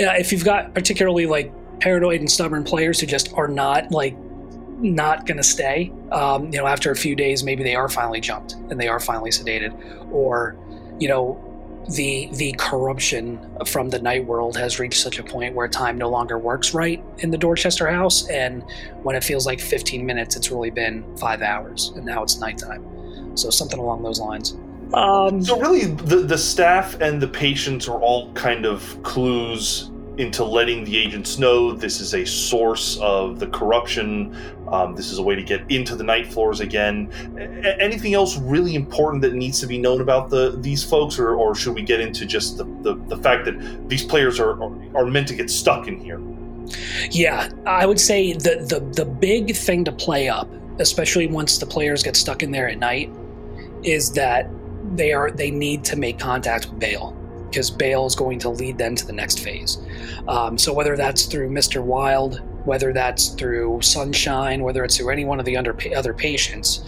uh, 0.00 0.14
if 0.18 0.32
you've 0.32 0.44
got 0.44 0.74
particularly 0.74 1.26
like 1.26 1.52
paranoid 1.80 2.20
and 2.20 2.30
stubborn 2.30 2.64
players 2.64 3.00
who 3.00 3.06
just 3.06 3.32
are 3.34 3.48
not 3.48 3.90
like 3.90 4.16
not 4.78 5.26
going 5.26 5.36
to 5.36 5.42
stay. 5.42 5.92
Um, 6.12 6.52
you 6.52 6.58
know, 6.58 6.66
after 6.66 6.90
a 6.90 6.96
few 6.96 7.16
days, 7.16 7.42
maybe 7.42 7.62
they 7.62 7.74
are 7.74 7.88
finally 7.88 8.20
jumped 8.20 8.54
and 8.70 8.80
they 8.80 8.88
are 8.88 9.00
finally 9.00 9.30
sedated, 9.30 9.74
or 10.12 10.56
you 10.98 11.08
know, 11.08 11.42
the 11.88 12.28
the 12.32 12.52
corruption 12.58 13.38
from 13.64 13.90
the 13.90 13.98
night 14.00 14.24
world 14.24 14.56
has 14.56 14.80
reached 14.80 15.00
such 15.00 15.18
a 15.18 15.22
point 15.22 15.54
where 15.54 15.68
time 15.68 15.96
no 15.96 16.08
longer 16.08 16.36
works 16.38 16.74
right 16.74 17.02
in 17.18 17.30
the 17.30 17.38
Dorchester 17.38 17.88
house, 17.88 18.28
and 18.28 18.64
when 19.02 19.14
it 19.14 19.22
feels 19.22 19.46
like 19.46 19.60
15 19.60 20.04
minutes, 20.04 20.36
it's 20.36 20.50
really 20.50 20.70
been 20.70 21.04
five 21.16 21.42
hours, 21.42 21.92
and 21.94 22.04
now 22.04 22.22
it's 22.22 22.38
nighttime. 22.38 22.84
So 23.36 23.50
something 23.50 23.78
along 23.78 24.02
those 24.02 24.18
lines. 24.18 24.56
Um, 24.94 25.44
so 25.44 25.60
really, 25.60 25.86
the 25.86 26.16
the 26.16 26.38
staff 26.38 27.00
and 27.00 27.20
the 27.20 27.28
patients 27.28 27.86
are 27.88 28.00
all 28.00 28.32
kind 28.32 28.66
of 28.66 29.00
clues 29.02 29.90
into 30.18 30.44
letting 30.44 30.84
the 30.84 30.96
agents 30.96 31.38
know 31.38 31.72
this 31.72 32.00
is 32.00 32.14
a 32.14 32.24
source 32.24 32.98
of 32.98 33.38
the 33.38 33.46
corruption. 33.48 34.34
Um, 34.68 34.94
this 34.94 35.12
is 35.12 35.18
a 35.18 35.22
way 35.22 35.34
to 35.34 35.42
get 35.42 35.70
into 35.70 35.94
the 35.94 36.04
night 36.04 36.26
floors 36.26 36.60
again. 36.60 37.10
A- 37.38 37.80
anything 37.82 38.14
else 38.14 38.38
really 38.38 38.74
important 38.74 39.22
that 39.22 39.34
needs 39.34 39.60
to 39.60 39.66
be 39.66 39.78
known 39.78 40.00
about 40.00 40.30
the 40.30 40.56
these 40.58 40.82
folks, 40.82 41.18
or, 41.18 41.34
or 41.34 41.54
should 41.54 41.74
we 41.74 41.82
get 41.82 42.00
into 42.00 42.24
just 42.24 42.56
the, 42.56 42.64
the, 42.82 42.94
the 43.08 43.16
fact 43.18 43.44
that 43.44 43.88
these 43.88 44.04
players 44.04 44.40
are, 44.40 44.62
are, 44.62 44.96
are 44.96 45.06
meant 45.06 45.28
to 45.28 45.34
get 45.34 45.50
stuck 45.50 45.86
in 45.86 46.00
here? 46.00 46.20
Yeah, 47.10 47.50
I 47.66 47.86
would 47.86 48.00
say 48.00 48.32
the, 48.32 48.66
the 48.68 48.80
the 48.94 49.04
big 49.04 49.54
thing 49.54 49.84
to 49.84 49.92
play 49.92 50.28
up, 50.28 50.48
especially 50.78 51.26
once 51.26 51.58
the 51.58 51.66
players 51.66 52.02
get 52.02 52.16
stuck 52.16 52.42
in 52.42 52.50
there 52.50 52.68
at 52.68 52.78
night, 52.78 53.10
is 53.82 54.12
that 54.12 54.50
they 54.94 55.12
are 55.12 55.30
they 55.30 55.50
need 55.50 55.84
to 55.84 55.96
make 55.96 56.18
contact 56.18 56.70
with 56.70 56.78
Bale 56.78 57.15
because 57.50 57.70
Bale 57.70 58.06
is 58.06 58.14
going 58.14 58.38
to 58.40 58.50
lead 58.50 58.78
them 58.78 58.94
to 58.96 59.06
the 59.06 59.12
next 59.12 59.40
phase. 59.40 59.78
Um, 60.28 60.58
so 60.58 60.72
whether 60.72 60.96
that's 60.96 61.26
through 61.26 61.50
Mr. 61.50 61.82
Wild, 61.82 62.42
whether 62.64 62.92
that's 62.92 63.28
through 63.28 63.80
Sunshine, 63.82 64.62
whether 64.62 64.84
it's 64.84 64.96
through 64.96 65.10
any 65.10 65.24
one 65.24 65.38
of 65.38 65.46
the 65.46 65.56
under, 65.56 65.76
other 65.94 66.12
patients, 66.12 66.84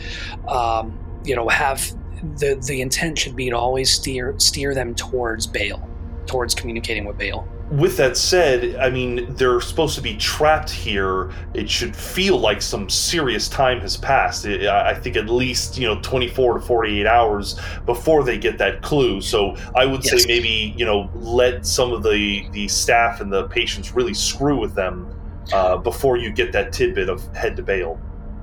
um, 0.49 0.99
you 1.25 1.37
know, 1.37 1.49
have 1.49 1.95
the 2.39 2.57
the 2.67 2.81
intent 2.81 3.19
should 3.19 3.37
be 3.37 3.49
to 3.51 3.57
always 3.57 3.93
steer 3.93 4.35
steer 4.39 4.75
them 4.75 4.95
towards 4.95 5.47
Bale, 5.47 5.89
towards 6.27 6.55
communicating 6.55 7.05
with 7.05 7.17
Bale 7.17 7.47
with 7.71 7.97
that 7.99 8.17
said, 8.17 8.77
I 8.77 8.89
mean, 8.89 9.35
they're 9.35 9.61
supposed 9.61 9.95
to 9.97 10.01
be 10.01 10.17
trapped 10.17 10.71
here. 10.71 11.31
It 11.55 11.69
should 11.69 11.95
feel 11.95 12.39
like 12.39 12.63
some 12.63 12.89
serious 12.89 13.49
time 13.49 13.81
has 13.81 13.97
passed. 13.97 14.47
I 14.47 14.95
think 14.95 15.17
at 15.17 15.29
least, 15.29 15.77
you 15.77 15.87
know, 15.87 16.01
24 16.01 16.55
to 16.55 16.61
48 16.61 17.07
hours 17.07 17.61
before 17.85 18.25
they 18.25 18.39
get 18.39 18.57
that 18.59 18.81
clue. 18.83 19.21
So 19.21 19.57
I 19.77 19.85
would 19.85 20.05
yes. 20.05 20.23
say 20.23 20.29
maybe, 20.29 20.75
you 20.77 20.87
know, 20.87 21.11
let 21.15 21.67
some 21.67 21.93
of 21.93 22.03
the, 22.03 22.49
the 22.53 22.69
staff 22.69 23.21
and 23.21 23.31
the 23.31 23.49
patients 23.49 23.93
really 23.93 24.15
screw 24.15 24.59
with 24.59 24.75
them 24.75 25.15
uh, 25.53 25.77
before 25.77 26.17
you 26.17 26.31
get 26.31 26.53
that 26.53 26.73
tidbit 26.73 27.09
of 27.09 27.27
head 27.37 27.57
to 27.57 27.63
Bale. 27.63 28.01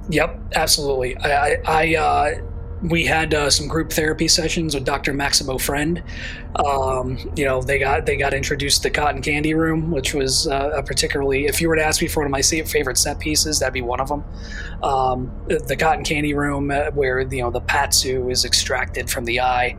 Yep, 0.09 0.39
absolutely. 0.55 1.17
I, 1.17 1.53
I, 1.53 1.61
I 1.65 1.95
uh 1.95 2.41
we 2.81 3.05
had 3.05 3.33
uh, 3.33 3.49
some 3.49 3.67
group 3.67 3.91
therapy 3.91 4.27
sessions 4.27 4.75
with 4.75 4.85
Dr. 4.85 5.13
Maximo 5.13 5.57
Friend. 5.57 6.03
Um, 6.55 7.17
you 7.35 7.45
know, 7.45 7.61
they 7.61 7.79
got 7.79 8.05
they 8.05 8.15
got 8.15 8.33
introduced 8.33 8.83
to 8.83 8.89
the 8.89 8.93
Cotton 8.93 9.21
Candy 9.21 9.53
Room, 9.53 9.91
which 9.91 10.13
was 10.13 10.47
uh, 10.47 10.71
a 10.75 10.83
particularly. 10.83 11.45
If 11.45 11.61
you 11.61 11.69
were 11.69 11.75
to 11.75 11.83
ask 11.83 12.01
me 12.01 12.07
for 12.07 12.21
one 12.21 12.27
of 12.27 12.31
my 12.31 12.41
favorite 12.41 12.97
set 12.97 13.19
pieces, 13.19 13.59
that'd 13.59 13.73
be 13.73 13.81
one 13.81 13.99
of 13.99 14.09
them. 14.09 14.23
Um, 14.83 15.31
the 15.47 15.75
Cotton 15.77 16.03
Candy 16.03 16.33
Room, 16.33 16.71
uh, 16.71 16.91
where 16.91 17.21
you 17.21 17.41
know 17.41 17.51
the 17.51 17.61
Patsu 17.61 18.29
is 18.29 18.45
extracted 18.45 19.09
from 19.09 19.25
the 19.25 19.41
eye. 19.41 19.77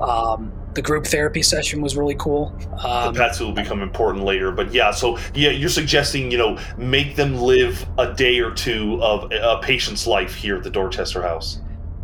Um, 0.00 0.52
the 0.74 0.82
group 0.82 1.04
therapy 1.06 1.42
session 1.42 1.80
was 1.82 1.96
really 1.96 2.14
cool. 2.14 2.56
Um, 2.82 3.12
the 3.12 3.20
Patsu 3.20 3.46
will 3.46 3.52
become 3.52 3.82
important 3.82 4.24
later, 4.24 4.52
but 4.52 4.72
yeah. 4.72 4.90
So 4.92 5.18
yeah, 5.34 5.50
you're 5.50 5.68
suggesting 5.68 6.30
you 6.30 6.38
know 6.38 6.58
make 6.76 7.16
them 7.16 7.36
live 7.36 7.86
a 7.98 8.12
day 8.12 8.40
or 8.40 8.50
two 8.50 9.02
of 9.02 9.30
a 9.32 9.58
patient's 9.62 10.06
life 10.06 10.34
here 10.34 10.56
at 10.56 10.62
the 10.62 10.70
Dorchester 10.70 11.22
House. 11.22 11.60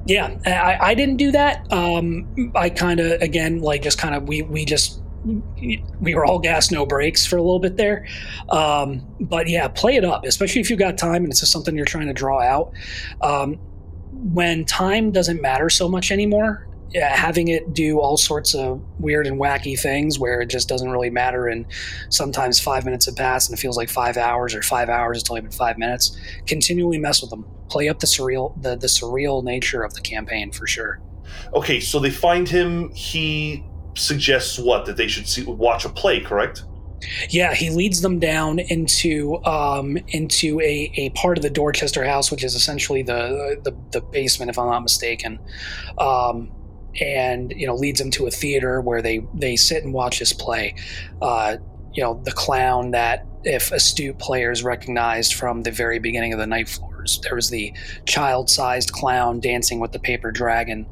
Yeah, 0.06 0.36
I, 0.46 0.90
I 0.90 0.94
didn't 0.94 1.16
do 1.16 1.32
that. 1.32 1.70
Um, 1.72 2.52
I 2.54 2.70
kind 2.70 3.00
of 3.00 3.20
again 3.20 3.60
like 3.60 3.82
just 3.82 3.98
kind 3.98 4.14
of 4.14 4.28
we 4.28 4.42
we 4.42 4.64
just 4.64 5.02
we 6.00 6.14
were 6.14 6.24
all 6.24 6.38
gas 6.38 6.70
no 6.70 6.86
brakes 6.86 7.26
for 7.26 7.36
a 7.36 7.42
little 7.42 7.58
bit 7.58 7.76
there 7.76 8.06
um, 8.50 9.04
but 9.20 9.48
yeah 9.48 9.66
play 9.66 9.96
it 9.96 10.04
up 10.04 10.24
especially 10.24 10.60
if 10.60 10.70
you've 10.70 10.78
got 10.78 10.96
time 10.96 11.24
and 11.24 11.32
it's 11.32 11.40
just 11.40 11.50
something 11.50 11.74
you're 11.74 11.84
trying 11.84 12.06
to 12.06 12.12
draw 12.12 12.40
out 12.40 12.72
um, 13.22 13.54
when 14.12 14.64
time 14.64 15.10
doesn't 15.10 15.42
matter 15.42 15.68
so 15.68 15.88
much 15.88 16.12
anymore 16.12 16.68
having 16.94 17.48
it 17.48 17.74
do 17.74 18.00
all 18.00 18.16
sorts 18.16 18.54
of 18.54 18.80
weird 18.98 19.26
and 19.26 19.40
wacky 19.40 19.78
things 19.78 20.18
where 20.18 20.40
it 20.40 20.46
just 20.46 20.68
doesn't 20.68 20.90
really 20.90 21.10
matter 21.10 21.46
and 21.46 21.66
sometimes 22.08 22.60
five 22.60 22.84
minutes 22.84 23.06
have 23.06 23.16
passed 23.16 23.50
and 23.50 23.58
it 23.58 23.60
feels 23.60 23.76
like 23.76 23.88
five 23.88 24.16
hours 24.16 24.54
or 24.54 24.62
five 24.62 24.88
hours 24.88 25.20
it's 25.20 25.30
only 25.30 25.42
been 25.42 25.50
five 25.50 25.78
minutes 25.78 26.16
continually 26.46 26.98
mess 26.98 27.20
with 27.20 27.30
them. 27.30 27.44
Play 27.68 27.88
up 27.88 27.98
the 27.98 28.06
surreal 28.06 28.60
the, 28.62 28.76
the 28.76 28.86
surreal 28.86 29.42
nature 29.42 29.82
of 29.82 29.94
the 29.94 30.00
campaign 30.00 30.52
for 30.52 30.66
sure. 30.66 31.00
Okay 31.54 31.80
so 31.80 31.98
they 31.98 32.10
find 32.10 32.48
him 32.48 32.90
he 32.92 33.64
suggests 33.96 34.58
what? 34.58 34.86
That 34.86 34.96
they 34.96 35.08
should 35.08 35.28
see 35.28 35.44
watch 35.44 35.84
a 35.84 35.88
play 35.88 36.20
correct? 36.20 36.64
Yeah, 37.28 37.54
he 37.54 37.70
leads 37.70 38.00
them 38.00 38.18
down 38.18 38.58
into 38.58 39.42
um, 39.44 39.98
into 40.08 40.60
a, 40.60 40.90
a 40.96 41.10
part 41.10 41.36
of 41.36 41.42
the 41.42 41.50
Dorchester 41.50 42.04
house, 42.04 42.30
which 42.30 42.42
is 42.42 42.54
essentially 42.54 43.02
the 43.02 43.60
the, 43.62 43.76
the 43.92 44.00
basement, 44.00 44.50
if 44.50 44.58
I'm 44.58 44.68
not 44.68 44.80
mistaken. 44.80 45.38
Um, 45.98 46.52
and 47.00 47.52
you 47.56 47.66
know 47.66 47.74
leads 47.74 47.98
them 48.00 48.10
to 48.12 48.26
a 48.26 48.30
theater 48.30 48.80
where 48.80 49.02
they 49.02 49.26
they 49.34 49.56
sit 49.56 49.84
and 49.84 49.92
watch 49.92 50.18
this 50.18 50.32
play. 50.32 50.74
Uh, 51.20 51.56
you 51.92 52.02
know 52.02 52.20
the 52.24 52.32
clown 52.32 52.90
that 52.90 53.26
if 53.44 53.70
astute 53.72 54.18
players 54.18 54.62
recognized 54.62 55.34
from 55.34 55.62
the 55.62 55.70
very 55.70 55.98
beginning 55.98 56.32
of 56.32 56.38
the 56.38 56.46
night 56.46 56.68
floors. 56.68 57.20
There 57.22 57.36
was 57.36 57.48
the 57.48 57.72
child-sized 58.04 58.90
clown 58.90 59.38
dancing 59.38 59.78
with 59.78 59.92
the 59.92 60.00
paper 60.00 60.32
dragon. 60.32 60.86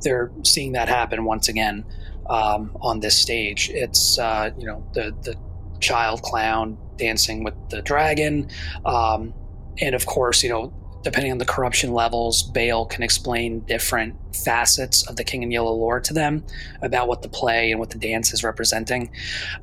They're 0.00 0.30
seeing 0.42 0.72
that 0.72 0.88
happen 0.88 1.24
once 1.24 1.48
again 1.48 1.84
um, 2.28 2.76
on 2.80 3.00
this 3.00 3.16
stage. 3.16 3.70
It's 3.70 4.18
uh, 4.18 4.50
you 4.58 4.66
know 4.66 4.86
the 4.94 5.14
the 5.22 5.36
child 5.80 6.22
clown 6.22 6.78
dancing 6.96 7.44
with 7.44 7.54
the 7.70 7.82
dragon, 7.82 8.48
um, 8.84 9.34
and 9.80 9.94
of 9.94 10.06
course 10.06 10.42
you 10.42 10.48
know 10.48 10.72
depending 11.08 11.32
on 11.32 11.38
the 11.38 11.46
corruption 11.46 11.92
levels, 11.94 12.42
Bale 12.42 12.84
can 12.84 13.02
explain 13.02 13.60
different 13.60 14.14
facets 14.36 15.08
of 15.08 15.16
the 15.16 15.24
King 15.24 15.42
in 15.42 15.50
Yellow 15.50 15.72
lore 15.72 16.00
to 16.00 16.12
them 16.12 16.44
about 16.82 17.08
what 17.08 17.22
the 17.22 17.30
play 17.30 17.70
and 17.70 17.80
what 17.80 17.88
the 17.88 17.98
dance 17.98 18.34
is 18.34 18.44
representing. 18.44 19.10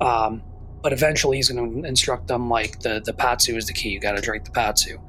Um, 0.01 0.41
but 0.81 0.91
eventually, 0.91 1.38
he's 1.38 1.49
going 1.49 1.84
to 1.84 1.88
instruct 1.88 2.27
them 2.27 2.49
like 2.49 2.79
the 2.79 2.99
the 3.05 3.13
patsu 3.13 3.55
is 3.58 3.67
the 3.67 3.73
key. 3.73 3.89
You 3.89 3.99
got 3.99 4.13
to 4.13 4.21
drink 4.21 4.45
the 4.45 4.51
patsu. 4.51 4.99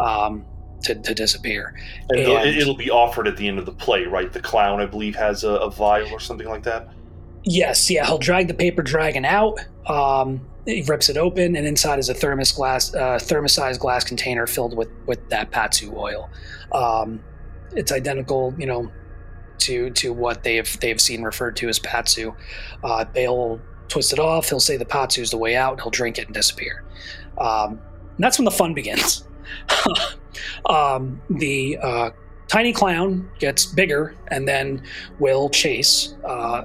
Um, 0.00 0.46
to, 0.84 0.96
to 0.96 1.14
disappear. 1.14 1.78
And, 2.08 2.18
and 2.18 2.56
it'll 2.58 2.74
be 2.74 2.90
offered 2.90 3.28
at 3.28 3.36
the 3.36 3.46
end 3.46 3.60
of 3.60 3.66
the 3.66 3.72
play, 3.72 4.02
right? 4.02 4.32
The 4.32 4.40
clown, 4.40 4.80
I 4.80 4.86
believe, 4.86 5.14
has 5.14 5.44
a, 5.44 5.50
a 5.50 5.70
vial 5.70 6.10
or 6.10 6.18
something 6.18 6.48
like 6.48 6.64
that. 6.64 6.88
Yes, 7.44 7.88
yeah, 7.88 8.04
he'll 8.04 8.18
drag 8.18 8.48
the 8.48 8.54
paper 8.54 8.82
dragon 8.82 9.24
out. 9.24 9.60
Um, 9.86 10.40
he 10.66 10.82
rips 10.82 11.08
it 11.08 11.16
open, 11.16 11.56
and 11.56 11.66
inside 11.66 11.98
is 11.98 12.08
a 12.08 12.14
thermos 12.14 12.52
glass, 12.52 12.94
uh, 12.94 13.18
thermosized 13.20 13.80
glass 13.80 14.04
container 14.04 14.46
filled 14.46 14.76
with 14.76 14.88
with 15.06 15.28
that 15.30 15.50
patsu 15.50 15.94
oil. 15.96 16.30
Um, 16.72 17.22
it's 17.74 17.90
identical, 17.90 18.54
you 18.58 18.66
know, 18.66 18.90
to 19.58 19.90
to 19.90 20.12
what 20.12 20.42
they've 20.44 20.80
they've 20.80 21.00
seen 21.00 21.22
referred 21.22 21.56
to 21.56 21.68
as 21.68 21.78
patsu. 21.78 22.34
Uh, 22.84 23.04
Bale 23.04 23.60
twist 23.88 24.12
it 24.12 24.18
off. 24.18 24.48
He'll 24.48 24.60
say 24.60 24.76
the 24.76 24.84
patsu 24.84 25.22
is 25.22 25.30
the 25.30 25.36
way 25.36 25.56
out. 25.56 25.80
He'll 25.80 25.90
drink 25.90 26.18
it 26.18 26.26
and 26.26 26.34
disappear. 26.34 26.84
Um, 27.38 27.80
and 28.16 28.18
that's 28.18 28.38
when 28.38 28.44
the 28.44 28.50
fun 28.50 28.74
begins. 28.74 29.24
um, 30.66 31.20
the 31.28 31.78
uh, 31.82 32.10
tiny 32.48 32.72
clown 32.72 33.30
gets 33.38 33.66
bigger 33.66 34.14
and 34.28 34.46
then 34.46 34.82
will 35.18 35.50
chase 35.50 36.14
uh, 36.24 36.64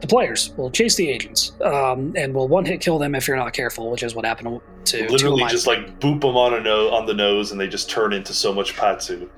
the 0.00 0.06
players 0.06 0.52
will 0.56 0.70
chase 0.70 0.96
the 0.96 1.08
agents 1.08 1.52
um, 1.62 2.12
and 2.16 2.34
will 2.34 2.48
one 2.48 2.64
hit 2.64 2.80
kill 2.80 2.98
them 2.98 3.14
if 3.14 3.26
you're 3.26 3.36
not 3.36 3.52
careful, 3.52 3.90
which 3.90 4.02
is 4.02 4.14
what 4.14 4.24
happened 4.24 4.60
to 4.86 5.08
literally 5.08 5.44
just 5.46 5.66
like 5.66 5.98
boop 6.00 6.20
them 6.20 6.36
on 6.36 6.54
a 6.54 6.60
no- 6.60 6.90
on 6.92 7.06
the 7.06 7.14
nose 7.14 7.50
and 7.50 7.60
they 7.60 7.66
just 7.68 7.88
turn 7.88 8.12
into 8.12 8.32
so 8.32 8.52
much 8.52 8.76
patsu. 8.76 9.28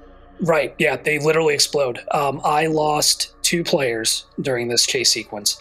Right. 0.41 0.75
Yeah, 0.79 0.97
they 0.97 1.19
literally 1.19 1.55
explode. 1.55 2.01
Um, 2.13 2.41
I 2.45 2.67
lost 2.67 3.35
two 3.43 3.65
players 3.65 4.27
during 4.41 4.69
this 4.69 4.87
chase 4.87 5.11
sequence. 5.11 5.61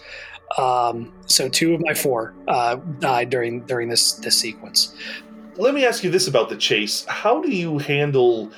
Um, 0.57 1.13
so 1.25 1.49
two 1.49 1.73
of 1.73 1.81
my 1.81 1.93
four 1.93 2.33
uh, 2.47 2.75
died 2.99 3.29
during 3.29 3.61
during 3.61 3.89
this 3.89 4.13
this 4.13 4.37
sequence. 4.37 4.95
Let 5.55 5.73
me 5.73 5.85
ask 5.85 6.03
you 6.03 6.11
this 6.11 6.27
about 6.27 6.49
the 6.49 6.55
chase: 6.55 7.05
How 7.05 7.41
do 7.41 7.49
you 7.49 7.79
handle? 7.79 8.51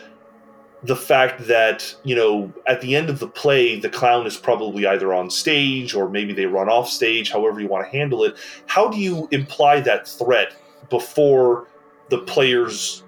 The 0.84 0.96
fact 0.96 1.48
that 1.48 1.94
you 2.04 2.16
know 2.16 2.52
at 2.68 2.82
the 2.82 2.96
end 2.96 3.10
of 3.10 3.20
the 3.20 3.28
play 3.28 3.80
the 3.80 3.90
clown 3.90 4.26
is 4.26 4.38
probably 4.38 4.88
either 4.88 5.14
on 5.14 5.30
stage 5.30 5.94
or 5.94 6.10
maybe 6.10 6.34
they 6.34 6.46
run 6.46 6.70
off 6.70 6.90
stage 6.90 7.32
however 7.32 7.60
you 7.60 7.68
want 7.68 7.86
to 7.86 7.98
handle 7.98 8.24
it 8.24 8.38
how 8.68 8.88
do 8.88 8.98
you 8.98 9.28
imply 9.32 9.80
that 9.82 10.08
threat 10.08 10.56
before 10.90 11.68
the 12.10 12.20
players 12.20 13.04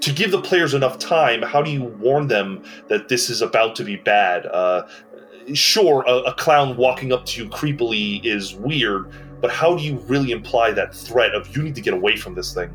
to 0.00 0.12
give 0.12 0.30
the 0.30 0.40
players 0.40 0.72
enough 0.72 0.98
time 0.98 1.42
how 1.42 1.60
do 1.60 1.70
you 1.70 1.84
warn 1.84 2.28
them 2.28 2.64
that 2.88 3.08
this 3.08 3.28
is 3.28 3.42
about 3.42 3.76
to 3.76 3.84
be 3.84 3.96
bad 3.96 4.46
uh, 4.46 4.86
sure 5.52 6.02
a, 6.06 6.14
a 6.20 6.34
clown 6.34 6.76
walking 6.76 7.12
up 7.12 7.26
to 7.26 7.42
you 7.42 7.50
creepily 7.50 8.24
is 8.24 8.54
weird 8.54 9.12
but 9.40 9.50
how 9.50 9.76
do 9.76 9.82
you 9.82 9.96
really 10.08 10.32
imply 10.32 10.72
that 10.72 10.94
threat 10.94 11.34
of 11.34 11.54
you 11.56 11.62
need 11.62 11.74
to 11.74 11.80
get 11.80 11.94
away 11.94 12.16
from 12.16 12.34
this 12.34 12.52
thing? 12.52 12.74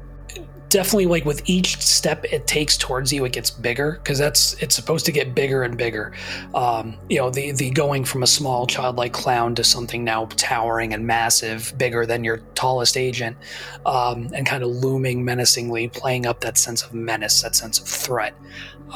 Definitely 0.73 1.05
like 1.05 1.23
with 1.23 1.47
each 1.47 1.79
step 1.79 2.25
it 2.25 2.47
takes 2.47 2.77
towards 2.79 3.13
you 3.13 3.23
it 3.25 3.31
gets 3.31 3.51
bigger 3.51 3.99
because 4.01 4.17
that's 4.17 4.53
it's 4.53 4.73
supposed 4.73 5.05
to 5.05 5.11
get 5.11 5.35
bigger 5.35 5.61
and 5.61 5.77
bigger. 5.77 6.13
Um, 6.55 6.97
you 7.09 7.19
know 7.19 7.29
the 7.29 7.51
the 7.51 7.69
going 7.69 8.03
from 8.03 8.23
a 8.23 8.27
small 8.27 8.65
childlike 8.65 9.13
clown 9.13 9.53
to 9.53 9.63
something 9.63 10.03
now 10.03 10.25
towering 10.35 10.91
and 10.95 11.05
massive 11.05 11.75
bigger 11.77 12.07
than 12.07 12.23
your 12.23 12.37
tallest 12.55 12.97
agent 12.97 13.37
um, 13.85 14.31
and 14.33 14.47
kind 14.47 14.63
of 14.63 14.71
looming 14.71 15.23
menacingly 15.23 15.89
playing 15.89 16.25
up 16.25 16.41
that 16.41 16.57
sense 16.57 16.81
of 16.81 16.91
menace 16.91 17.43
that 17.43 17.55
sense 17.55 17.79
of 17.79 17.87
threat. 17.87 18.33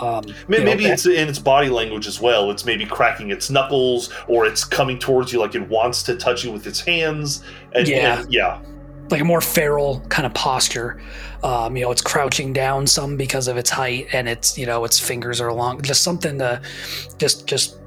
Um, 0.01 0.23
maybe 0.47 0.85
know, 0.85 0.91
it's 0.91 1.05
in 1.05 1.29
its 1.29 1.39
body 1.39 1.69
language 1.69 2.07
as 2.07 2.19
well. 2.19 2.49
It's 2.49 2.65
maybe 2.65 2.87
cracking 2.87 3.29
its 3.29 3.51
knuckles 3.51 4.11
or 4.27 4.47
it's 4.47 4.63
coming 4.63 4.97
towards 4.97 5.31
you 5.31 5.39
like 5.39 5.53
it 5.53 5.69
wants 5.69 6.01
to 6.03 6.15
touch 6.15 6.43
you 6.43 6.51
with 6.51 6.65
its 6.65 6.79
hands 6.79 7.43
and 7.73 7.87
yeah. 7.87 8.21
and, 8.21 8.33
yeah 8.33 8.61
like 9.09 9.21
a 9.21 9.25
more 9.25 9.41
feral 9.41 10.01
kind 10.09 10.25
of 10.25 10.33
posture. 10.33 11.01
Um, 11.43 11.77
you 11.77 11.83
know, 11.83 11.91
it's 11.91 12.01
crouching 12.01 12.53
down 12.53 12.87
some 12.87 13.15
because 13.15 13.47
of 13.47 13.57
its 13.57 13.69
height, 13.69 14.07
and 14.13 14.27
it's 14.27 14.57
you 14.57 14.65
know 14.65 14.83
its 14.85 14.99
fingers 14.99 15.39
are 15.39 15.53
long. 15.53 15.81
Just 15.81 16.03
something 16.03 16.39
to, 16.39 16.61
just 17.17 17.47
just 17.47 17.77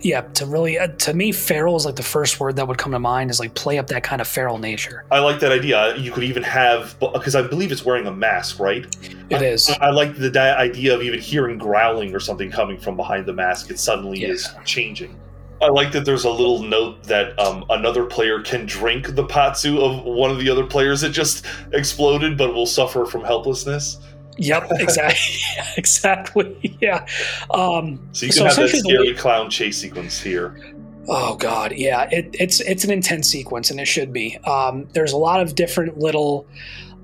yeah, 0.00 0.20
to 0.20 0.46
really 0.46 0.78
uh, 0.78 0.88
to 0.88 1.14
me, 1.14 1.32
feral 1.32 1.76
is 1.76 1.84
like 1.84 1.96
the 1.96 2.02
first 2.02 2.38
word 2.38 2.56
that 2.56 2.68
would 2.68 2.78
come 2.78 2.92
to 2.92 2.98
mind 2.98 3.30
is 3.30 3.40
like 3.40 3.54
play 3.54 3.78
up 3.78 3.88
that 3.88 4.02
kind 4.02 4.20
of 4.20 4.28
feral 4.28 4.58
nature. 4.58 5.04
I 5.10 5.20
like 5.20 5.40
that 5.40 5.52
idea. 5.52 5.96
You 5.96 6.12
could 6.12 6.24
even 6.24 6.42
have 6.42 6.98
because 7.00 7.34
I 7.34 7.42
believe 7.42 7.72
it's 7.72 7.84
wearing 7.84 8.06
a 8.06 8.12
mask, 8.12 8.58
right? 8.58 8.84
It 9.30 9.42
I, 9.42 9.44
is. 9.44 9.70
I, 9.80 9.90
like 9.90 10.16
the 10.16 10.38
idea 10.58 10.94
of 10.94 11.02
even 11.02 11.18
hearing 11.18 11.58
growling 11.58 12.14
or 12.14 12.20
something 12.20 12.50
coming 12.50 12.78
from 12.78 12.96
behind 12.96 13.26
the 13.26 13.32
mask. 13.32 13.70
It 13.70 13.78
suddenly 13.78 14.20
yeah. 14.20 14.28
is 14.28 14.48
changing. 14.64 15.18
I 15.66 15.70
like 15.70 15.90
that 15.92 16.04
there's 16.04 16.24
a 16.24 16.30
little 16.30 16.62
note 16.62 17.02
that 17.04 17.36
um, 17.40 17.64
another 17.70 18.04
player 18.04 18.40
can 18.40 18.66
drink 18.66 19.16
the 19.16 19.24
patsu 19.24 19.80
of 19.80 20.04
one 20.04 20.30
of 20.30 20.38
the 20.38 20.48
other 20.48 20.64
players 20.64 21.00
that 21.00 21.10
just 21.10 21.44
exploded, 21.72 22.38
but 22.38 22.54
will 22.54 22.66
suffer 22.66 23.04
from 23.04 23.24
helplessness. 23.24 23.98
Yep, 24.38 24.68
exactly, 24.70 25.36
exactly. 25.76 26.78
Yeah. 26.80 27.04
Um, 27.50 28.08
so 28.12 28.26
you 28.26 28.32
can 28.32 28.38
so 28.38 28.44
have 28.44 28.56
that 28.56 28.68
scary 28.68 29.14
clown 29.14 29.50
chase 29.50 29.78
sequence 29.78 30.20
here. 30.20 30.72
Oh 31.08 31.34
God, 31.34 31.72
yeah. 31.72 32.08
It, 32.12 32.30
it's 32.38 32.60
it's 32.60 32.84
an 32.84 32.92
intense 32.92 33.28
sequence, 33.28 33.72
and 33.72 33.80
it 33.80 33.86
should 33.86 34.12
be. 34.12 34.38
Um, 34.44 34.86
there's 34.92 35.12
a 35.12 35.16
lot 35.16 35.40
of 35.40 35.56
different 35.56 35.98
little 35.98 36.46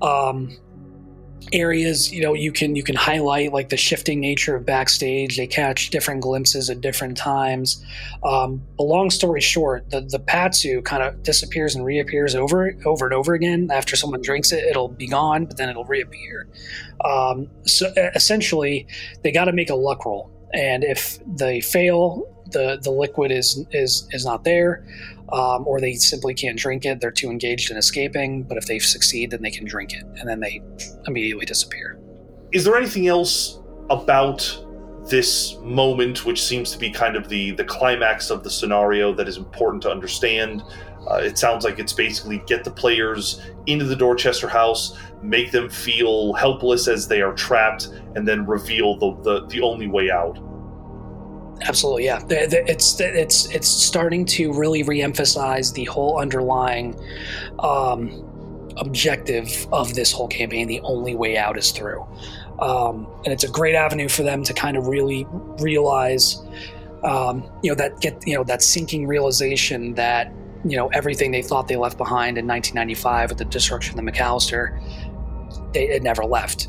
um, 0.01 0.55
areas 1.51 2.11
you 2.11 2.21
know 2.21 2.33
you 2.33 2.51
can 2.51 2.75
you 2.75 2.83
can 2.83 2.95
highlight 2.95 3.51
like 3.51 3.69
the 3.69 3.77
shifting 3.77 4.19
nature 4.19 4.55
of 4.55 4.65
backstage. 4.65 5.37
They 5.37 5.47
catch 5.47 5.89
different 5.89 6.21
glimpses 6.21 6.69
at 6.69 6.81
different 6.81 7.17
times. 7.17 7.83
Um, 8.23 8.61
but 8.77 8.83
long 8.83 9.09
story 9.09 9.41
short 9.41 9.89
the 9.89 10.01
the 10.01 10.19
patsu 10.19 10.83
kind 10.83 11.03
of 11.03 11.23
disappears 11.23 11.75
and 11.75 11.85
reappears 11.85 12.35
over 12.35 12.75
over 12.85 13.05
and 13.05 13.13
over 13.13 13.33
again. 13.33 13.69
After 13.71 13.95
someone 13.95 14.21
drinks 14.21 14.51
it 14.51 14.63
it'll 14.63 14.89
be 14.89 15.07
gone 15.07 15.45
but 15.45 15.57
then 15.57 15.69
it'll 15.69 15.85
reappear. 15.85 16.47
Um, 17.03 17.49
so 17.65 17.91
essentially 18.15 18.87
they 19.23 19.31
got 19.31 19.45
to 19.45 19.53
make 19.53 19.69
a 19.69 19.75
luck 19.75 20.05
roll. 20.05 20.31
And 20.53 20.83
if 20.83 21.19
they 21.25 21.61
fail 21.61 22.29
the 22.51 22.79
the 22.81 22.91
liquid 22.91 23.31
is 23.31 23.65
is 23.71 24.07
is 24.11 24.25
not 24.25 24.43
there 24.43 24.85
um, 25.31 25.65
or 25.67 25.79
they 25.79 25.93
simply 25.93 26.33
can't 26.33 26.57
drink 26.57 26.85
it. 26.85 26.99
They're 26.99 27.11
too 27.11 27.29
engaged 27.29 27.71
in 27.71 27.77
escaping. 27.77 28.43
But 28.43 28.57
if 28.57 28.65
they 28.65 28.79
succeed, 28.79 29.31
then 29.31 29.41
they 29.41 29.51
can 29.51 29.65
drink 29.65 29.93
it, 29.93 30.03
and 30.19 30.27
then 30.27 30.39
they 30.39 30.61
immediately 31.07 31.45
disappear. 31.45 31.99
Is 32.51 32.63
there 32.63 32.75
anything 32.75 33.07
else 33.07 33.59
about 33.89 34.65
this 35.09 35.57
moment, 35.61 36.25
which 36.25 36.41
seems 36.41 36.71
to 36.71 36.77
be 36.77 36.89
kind 36.89 37.15
of 37.15 37.27
the 37.27 37.51
the 37.51 37.63
climax 37.63 38.29
of 38.29 38.43
the 38.43 38.49
scenario, 38.49 39.13
that 39.13 39.27
is 39.27 39.37
important 39.37 39.81
to 39.83 39.91
understand? 39.91 40.63
Uh, 41.09 41.15
it 41.15 41.37
sounds 41.37 41.65
like 41.65 41.79
it's 41.79 41.91
basically 41.91 42.41
get 42.47 42.63
the 42.63 42.71
players 42.71 43.41
into 43.65 43.83
the 43.83 43.95
Dorchester 43.95 44.47
house, 44.47 44.97
make 45.21 45.51
them 45.51 45.69
feel 45.69 46.31
helpless 46.31 46.87
as 46.87 47.09
they 47.09 47.21
are 47.21 47.33
trapped, 47.33 47.89
and 48.15 48.25
then 48.25 48.45
reveal 48.45 48.95
the, 48.97 49.13
the, 49.21 49.45
the 49.47 49.61
only 49.61 49.87
way 49.87 50.09
out. 50.09 50.39
Absolutely, 51.65 52.05
yeah. 52.05 52.21
It's 52.29 52.99
it's 52.99 53.45
it's 53.49 53.67
starting 53.67 54.25
to 54.25 54.51
really 54.51 54.83
reemphasize 54.83 55.73
the 55.73 55.85
whole 55.85 56.19
underlying 56.19 56.99
um, 57.59 58.73
objective 58.77 59.67
of 59.71 59.93
this 59.93 60.11
whole 60.11 60.27
campaign. 60.27 60.67
The 60.67 60.81
only 60.81 61.15
way 61.15 61.37
out 61.37 61.57
is 61.57 61.71
through, 61.71 62.05
um, 62.59 63.07
and 63.23 63.33
it's 63.33 63.45
a 63.45 63.49
great 63.49 63.75
avenue 63.75 64.09
for 64.09 64.23
them 64.23 64.43
to 64.43 64.53
kind 64.53 64.75
of 64.75 64.87
really 64.87 65.25
realize, 65.59 66.41
um, 67.03 67.49
you 67.63 67.71
know, 67.71 67.75
that 67.75 68.01
get 68.01 68.21
you 68.27 68.35
know 68.35 68.43
that 68.43 68.61
sinking 68.61 69.07
realization 69.07 69.93
that 69.93 70.33
you 70.65 70.75
know 70.75 70.87
everything 70.89 71.31
they 71.31 71.41
thought 71.41 71.69
they 71.69 71.77
left 71.77 71.97
behind 71.97 72.37
in 72.37 72.45
1995 72.45 73.29
with 73.29 73.37
the 73.37 73.45
destruction 73.45 73.97
of 73.97 74.05
the 74.05 74.11
McAllister, 74.11 74.77
they 75.73 75.87
it 75.87 76.03
never 76.03 76.25
left. 76.25 76.67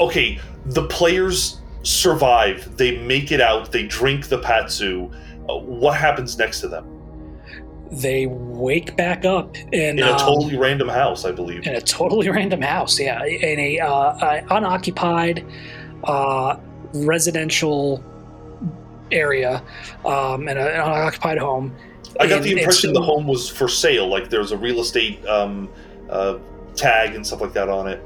Okay, 0.00 0.38
the 0.64 0.86
players 0.86 1.60
survive. 1.88 2.76
They 2.76 2.98
make 2.98 3.32
it 3.32 3.40
out. 3.40 3.72
They 3.72 3.84
drink 3.84 4.28
the 4.28 4.38
patsu. 4.38 5.10
Uh, 5.48 5.58
what 5.58 5.96
happens 5.96 6.38
next 6.38 6.60
to 6.60 6.68
them? 6.68 6.94
They 7.90 8.26
wake 8.26 8.96
back 8.96 9.24
up 9.24 9.56
in, 9.56 9.98
in 9.98 10.00
a 10.00 10.18
totally 10.18 10.56
um, 10.56 10.62
random 10.62 10.88
house, 10.88 11.24
I 11.24 11.32
believe. 11.32 11.66
In 11.66 11.74
a 11.74 11.80
totally 11.80 12.28
random 12.38 12.60
house, 12.60 13.00
yeah, 13.00 13.24
in 13.24 13.58
a 13.58 13.80
uh, 13.80 14.42
unoccupied 14.50 15.46
uh, 16.04 16.58
residential 16.92 18.04
area, 19.10 19.62
um, 20.04 20.48
in 20.48 20.58
a, 20.58 20.60
an 20.60 20.80
unoccupied 20.80 21.38
home. 21.38 21.74
I 22.20 22.26
got 22.26 22.42
the 22.42 22.52
impression 22.52 22.92
the 22.92 23.00
home 23.00 23.26
was 23.26 23.48
for 23.48 23.68
sale. 23.68 24.06
Like 24.06 24.28
there 24.28 24.40
was 24.40 24.52
a 24.52 24.58
real 24.58 24.80
estate 24.80 25.24
um, 25.26 25.70
uh, 26.10 26.38
tag 26.74 27.14
and 27.14 27.26
stuff 27.26 27.40
like 27.40 27.54
that 27.54 27.70
on 27.70 27.88
it. 27.88 28.02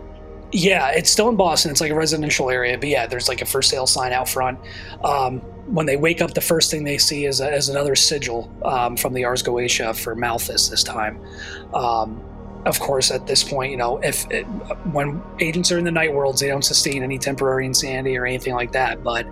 Yeah, 0.53 0.91
it's 0.91 1.11
still 1.11 1.31
in 1.31 1.37
Boston. 1.37 1.71
It's 1.71 1.81
like 1.81 1.91
a 1.91 1.95
residential 1.95 2.51
area, 2.51 2.77
but 2.77 2.89
yeah, 2.89 3.07
there's 3.07 3.29
like 3.29 3.41
a 3.41 3.47
for 3.47 3.63
sale 3.63 3.87
sign 3.87 4.13
out 4.13 4.29
front. 4.29 4.59
Um, 5.03 5.41
when 5.67 5.87
they 5.87 5.97
wake 5.97 6.21
up, 6.21 6.35
the 6.35 6.43
first 6.43 6.71
thing 6.71 6.85
they 6.85 6.99
see 6.99 7.25
is, 7.25 7.41
a, 7.41 7.55
is 7.55 7.71
another 7.71 7.95
sigil 7.95 8.53
um, 8.65 8.97
from 8.97 9.15
the 9.15 9.25
Ars 9.25 9.43
Goetia 9.43 9.97
for 9.99 10.15
Malthus 10.15 10.69
this 10.69 10.83
time. 10.83 11.19
Um, 11.73 12.23
of 12.65 12.79
course, 12.79 13.11
at 13.11 13.27
this 13.27 13.43
point, 13.43 13.73
you 13.73 13.77
know, 13.77 13.99
if 13.99 14.31
it, 14.31 14.45
when 14.93 15.21
agents 15.41 15.73
are 15.73 15.79
in 15.79 15.85
the 15.85 15.91
night 15.91 16.11
floors, 16.11 16.39
they 16.39 16.47
don't 16.47 16.65
sustain 16.65 17.03
any 17.03 17.19
temporary 17.19 17.67
insanity 17.67 18.17
or 18.17 18.25
anything 18.25 18.55
like 18.55 18.71
that. 18.73 19.03
But 19.03 19.27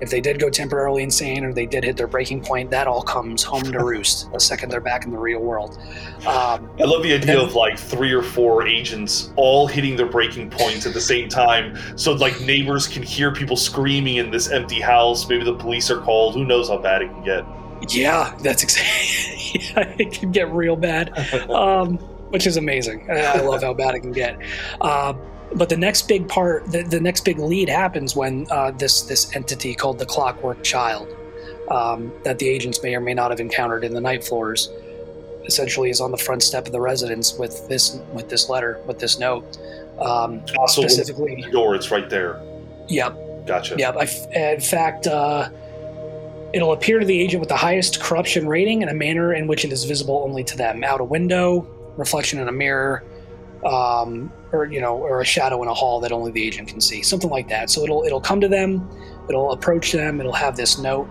if 0.00 0.10
they 0.10 0.20
did 0.20 0.38
go 0.38 0.48
temporarily 0.48 1.02
insane 1.02 1.44
or 1.44 1.52
they 1.52 1.66
did 1.66 1.82
hit 1.82 1.96
their 1.96 2.06
breaking 2.06 2.42
point, 2.42 2.70
that 2.70 2.86
all 2.86 3.02
comes 3.02 3.42
home 3.42 3.64
to 3.64 3.84
roost 3.84 4.30
the 4.32 4.38
second 4.38 4.70
they're 4.70 4.80
back 4.80 5.04
in 5.04 5.10
the 5.10 5.18
real 5.18 5.40
world. 5.40 5.76
Um, 6.20 6.70
I 6.78 6.84
love 6.84 7.02
the 7.02 7.14
idea 7.14 7.36
then, 7.36 7.38
of 7.38 7.54
like 7.54 7.78
three 7.78 8.12
or 8.12 8.22
four 8.22 8.66
agents 8.66 9.32
all 9.34 9.66
hitting 9.66 9.96
their 9.96 10.06
breaking 10.06 10.50
points 10.50 10.86
at 10.86 10.94
the 10.94 11.00
same 11.00 11.28
time, 11.28 11.76
so 11.96 12.12
like 12.12 12.40
neighbors 12.42 12.86
can 12.86 13.02
hear 13.02 13.32
people 13.32 13.56
screaming 13.56 14.16
in 14.16 14.30
this 14.30 14.50
empty 14.50 14.80
house. 14.80 15.28
Maybe 15.28 15.44
the 15.44 15.54
police 15.54 15.90
are 15.90 16.00
called. 16.00 16.34
Who 16.34 16.44
knows 16.44 16.68
how 16.68 16.78
bad 16.78 17.02
it 17.02 17.08
can 17.08 17.24
get? 17.24 17.44
Yeah, 17.92 18.36
that's 18.40 18.62
exactly. 18.64 19.60
yeah, 19.74 19.94
it 19.98 20.12
can 20.12 20.30
get 20.30 20.52
real 20.52 20.76
bad. 20.76 21.12
Um, 21.48 21.98
which 22.30 22.46
is 22.46 22.56
amazing. 22.56 23.10
I 23.10 23.40
love 23.40 23.62
how 23.62 23.74
bad 23.74 23.94
it 23.94 24.00
can 24.00 24.12
get. 24.12 24.38
Uh, 24.80 25.14
but 25.54 25.68
the 25.68 25.76
next 25.76 26.08
big 26.08 26.28
part, 26.28 26.70
the, 26.70 26.82
the 26.82 27.00
next 27.00 27.24
big 27.24 27.38
lead 27.38 27.68
happens 27.68 28.14
when 28.14 28.46
uh, 28.50 28.70
this 28.72 29.02
this 29.02 29.34
entity 29.34 29.74
called 29.74 29.98
the 29.98 30.06
Clockwork 30.06 30.62
Child, 30.62 31.08
um, 31.70 32.12
that 32.24 32.38
the 32.38 32.48
agents 32.48 32.82
may 32.82 32.94
or 32.94 33.00
may 33.00 33.14
not 33.14 33.30
have 33.30 33.40
encountered 33.40 33.82
in 33.82 33.94
the 33.94 34.00
night 34.00 34.22
floors, 34.22 34.70
essentially 35.46 35.88
is 35.88 36.00
on 36.00 36.10
the 36.10 36.18
front 36.18 36.42
step 36.42 36.66
of 36.66 36.72
the 36.72 36.80
residence 36.80 37.34
with 37.38 37.66
this 37.68 37.98
with 38.12 38.28
this 38.28 38.48
letter 38.48 38.80
with 38.86 38.98
this 38.98 39.18
note. 39.18 39.58
Um, 39.98 40.42
also, 40.58 40.82
specifically, 40.82 41.42
the 41.42 41.50
door, 41.50 41.74
it's 41.74 41.90
right 41.90 42.08
there. 42.10 42.40
Yep. 42.88 43.46
Gotcha. 43.46 43.76
Yep. 43.78 43.96
I, 43.96 44.04
in 44.38 44.60
fact. 44.60 45.06
Uh, 45.06 45.48
It'll 46.50 46.72
appear 46.72 46.98
to 46.98 47.04
the 47.04 47.20
agent 47.20 47.40
with 47.40 47.50
the 47.50 47.58
highest 47.58 48.00
corruption 48.00 48.48
rating 48.48 48.80
in 48.80 48.88
a 48.88 48.94
manner 48.94 49.34
in 49.34 49.48
which 49.48 49.66
it 49.66 49.70
is 49.70 49.84
visible 49.84 50.22
only 50.24 50.42
to 50.44 50.56
them. 50.56 50.82
Out 50.82 50.98
a 50.98 51.04
window, 51.04 51.68
reflection 51.98 52.38
in 52.38 52.48
a 52.48 52.52
mirror, 52.52 53.04
um, 53.66 54.32
or 54.52 54.64
you 54.66 54.80
know, 54.80 54.96
or 54.96 55.20
a 55.20 55.24
shadow 55.24 55.62
in 55.62 55.68
a 55.68 55.74
hall 55.74 56.00
that 56.00 56.12
only 56.12 56.30
the 56.30 56.42
agent 56.42 56.68
can 56.68 56.80
see, 56.80 57.02
something 57.02 57.28
like 57.28 57.48
that. 57.48 57.68
So 57.68 57.82
it'll 57.82 58.04
it'll 58.04 58.20
come 58.20 58.40
to 58.40 58.48
them, 58.48 58.88
it'll 59.28 59.52
approach 59.52 59.92
them, 59.92 60.20
it'll 60.20 60.32
have 60.32 60.56
this 60.56 60.78
note. 60.78 61.08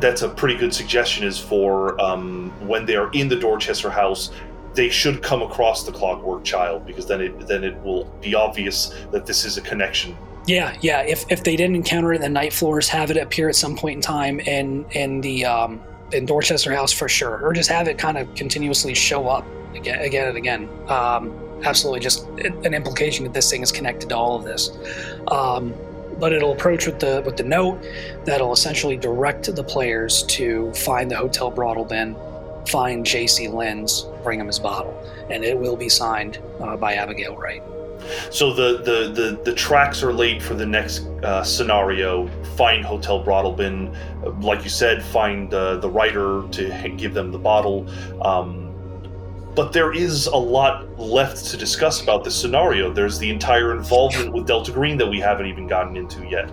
That's 0.00 0.22
a 0.22 0.28
pretty 0.28 0.56
good 0.56 0.74
suggestion. 0.74 1.24
Is 1.24 1.38
for 1.38 1.98
um, 2.00 2.52
when 2.66 2.84
they 2.84 2.96
are 2.96 3.10
in 3.12 3.28
the 3.28 3.36
Dorchester 3.36 3.90
house, 3.90 4.32
they 4.74 4.90
should 4.90 5.22
come 5.22 5.40
across 5.40 5.84
the 5.84 5.92
Clockwork 5.92 6.44
Child 6.44 6.84
because 6.84 7.06
then 7.06 7.20
it 7.20 7.46
then 7.46 7.64
it 7.64 7.80
will 7.82 8.04
be 8.20 8.34
obvious 8.34 8.92
that 9.12 9.24
this 9.24 9.44
is 9.44 9.56
a 9.56 9.60
connection. 9.60 10.16
Yeah, 10.46 10.76
yeah. 10.82 11.02
If 11.02 11.24
if 11.30 11.44
they 11.44 11.56
didn't 11.56 11.76
encounter 11.76 12.12
it 12.12 12.16
in 12.16 12.22
the 12.22 12.28
night 12.28 12.52
floors, 12.52 12.88
have 12.88 13.10
it 13.10 13.16
appear 13.16 13.48
at 13.48 13.56
some 13.56 13.76
point 13.76 13.96
in 13.96 14.02
time 14.02 14.40
in 14.40 14.84
in 14.90 15.20
the 15.20 15.46
um, 15.46 15.80
in 16.12 16.26
Dorchester 16.26 16.74
House 16.74 16.92
for 16.92 17.08
sure, 17.08 17.40
or 17.42 17.52
just 17.52 17.70
have 17.70 17.88
it 17.88 17.98
kind 17.98 18.18
of 18.18 18.34
continuously 18.34 18.94
show 18.94 19.28
up 19.28 19.46
again, 19.74 20.00
again 20.00 20.28
and 20.28 20.36
again. 20.36 20.68
Um, 20.88 21.38
absolutely, 21.64 22.00
just 22.00 22.26
an 22.38 22.74
implication 22.74 23.24
that 23.24 23.34
this 23.34 23.50
thing 23.50 23.62
is 23.62 23.72
connected 23.72 24.08
to 24.10 24.16
all 24.16 24.36
of 24.36 24.44
this. 24.44 24.70
Um, 25.28 25.74
but 26.18 26.32
it'll 26.32 26.52
approach 26.52 26.86
with 26.86 27.00
the 27.00 27.22
with 27.26 27.36
the 27.36 27.42
note 27.42 27.84
that'll 28.24 28.52
essentially 28.52 28.96
direct 28.96 29.52
the 29.54 29.64
players 29.64 30.22
to 30.24 30.72
find 30.74 31.10
the 31.10 31.16
hotel 31.16 31.50
Broadalbin 31.50 32.14
find 32.68 33.04
J.C. 33.04 33.48
Lynn's, 33.48 34.06
bring 34.22 34.40
him 34.40 34.46
his 34.46 34.58
bottle, 34.58 34.98
and 35.30 35.44
it 35.44 35.58
will 35.58 35.76
be 35.76 35.88
signed 35.88 36.38
uh, 36.60 36.76
by 36.76 36.94
Abigail 36.94 37.36
Wright. 37.36 37.62
So 38.30 38.52
the, 38.52 38.78
the, 38.78 39.12
the, 39.12 39.40
the 39.44 39.54
tracks 39.54 40.02
are 40.02 40.12
laid 40.12 40.42
for 40.42 40.54
the 40.54 40.66
next 40.66 41.06
uh, 41.22 41.42
scenario. 41.42 42.28
Find 42.56 42.84
Hotel 42.84 43.22
Broadalbin, 43.22 43.94
like 44.42 44.62
you 44.62 44.70
said, 44.70 45.02
find 45.02 45.52
uh, 45.54 45.76
the 45.76 45.88
writer 45.88 46.42
to 46.52 46.94
give 46.96 47.14
them 47.14 47.32
the 47.32 47.38
bottle. 47.38 47.88
Um, 48.22 48.63
but 49.54 49.72
there 49.72 49.92
is 49.92 50.26
a 50.26 50.36
lot 50.36 50.98
left 50.98 51.46
to 51.46 51.56
discuss 51.56 52.02
about 52.02 52.24
this 52.24 52.34
scenario. 52.34 52.92
There's 52.92 53.18
the 53.18 53.30
entire 53.30 53.74
involvement 53.74 54.32
with 54.32 54.46
Delta 54.46 54.72
Green 54.72 54.96
that 54.98 55.06
we 55.06 55.20
haven't 55.20 55.46
even 55.46 55.66
gotten 55.66 55.96
into 55.96 56.26
yet. 56.26 56.50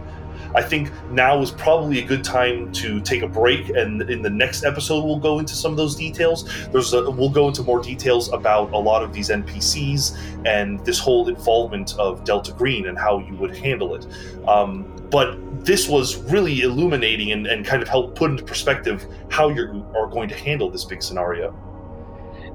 I 0.54 0.62
think 0.62 0.92
now 1.12 1.42
is 1.42 1.52
probably 1.52 2.00
a 2.00 2.06
good 2.06 2.26
time 2.26 2.74
to 2.74 3.00
take 3.02 3.22
a 3.22 3.28
break, 3.28 3.70
and 3.70 4.02
in 4.10 4.22
the 4.22 4.30
next 4.30 4.66
episode, 4.66 5.06
we'll 5.06 5.20
go 5.20 5.40
into 5.40 5.56
some 5.56 5.72
of 5.72 5.78
those 5.78 5.96
details. 5.96 6.68
There's 6.68 6.94
a, 6.94 7.10
we'll 7.10 7.30
go 7.30 7.48
into 7.48 7.64
more 7.64 7.82
details 7.82 8.32
about 8.34 8.72
a 8.74 8.78
lot 8.78 9.02
of 9.02 9.14
these 9.14 9.30
NPCs 9.30 10.46
and 10.46 10.84
this 10.86 11.00
whole 11.00 11.30
involvement 11.30 11.98
of 11.98 12.26
Delta 12.26 12.52
Green 12.52 12.88
and 12.88 12.98
how 12.98 13.20
you 13.20 13.34
would 13.36 13.56
handle 13.56 13.96
it. 13.96 14.06
Um, 14.48 14.94
but 15.10 15.38
this 15.66 15.88
was 15.88 16.18
really 16.18 16.62
illuminating 16.62 17.32
and, 17.32 17.48
and 17.48 17.66
kind 17.66 17.82
of 17.82 17.88
helped 17.88 18.18
put 18.18 18.32
into 18.32 18.44
perspective 18.44 19.06
how 19.30 19.50
you 19.50 19.86
are 19.96 20.08
going 20.08 20.28
to 20.30 20.36
handle 20.36 20.70
this 20.70 20.84
big 20.84 21.02
scenario 21.02 21.56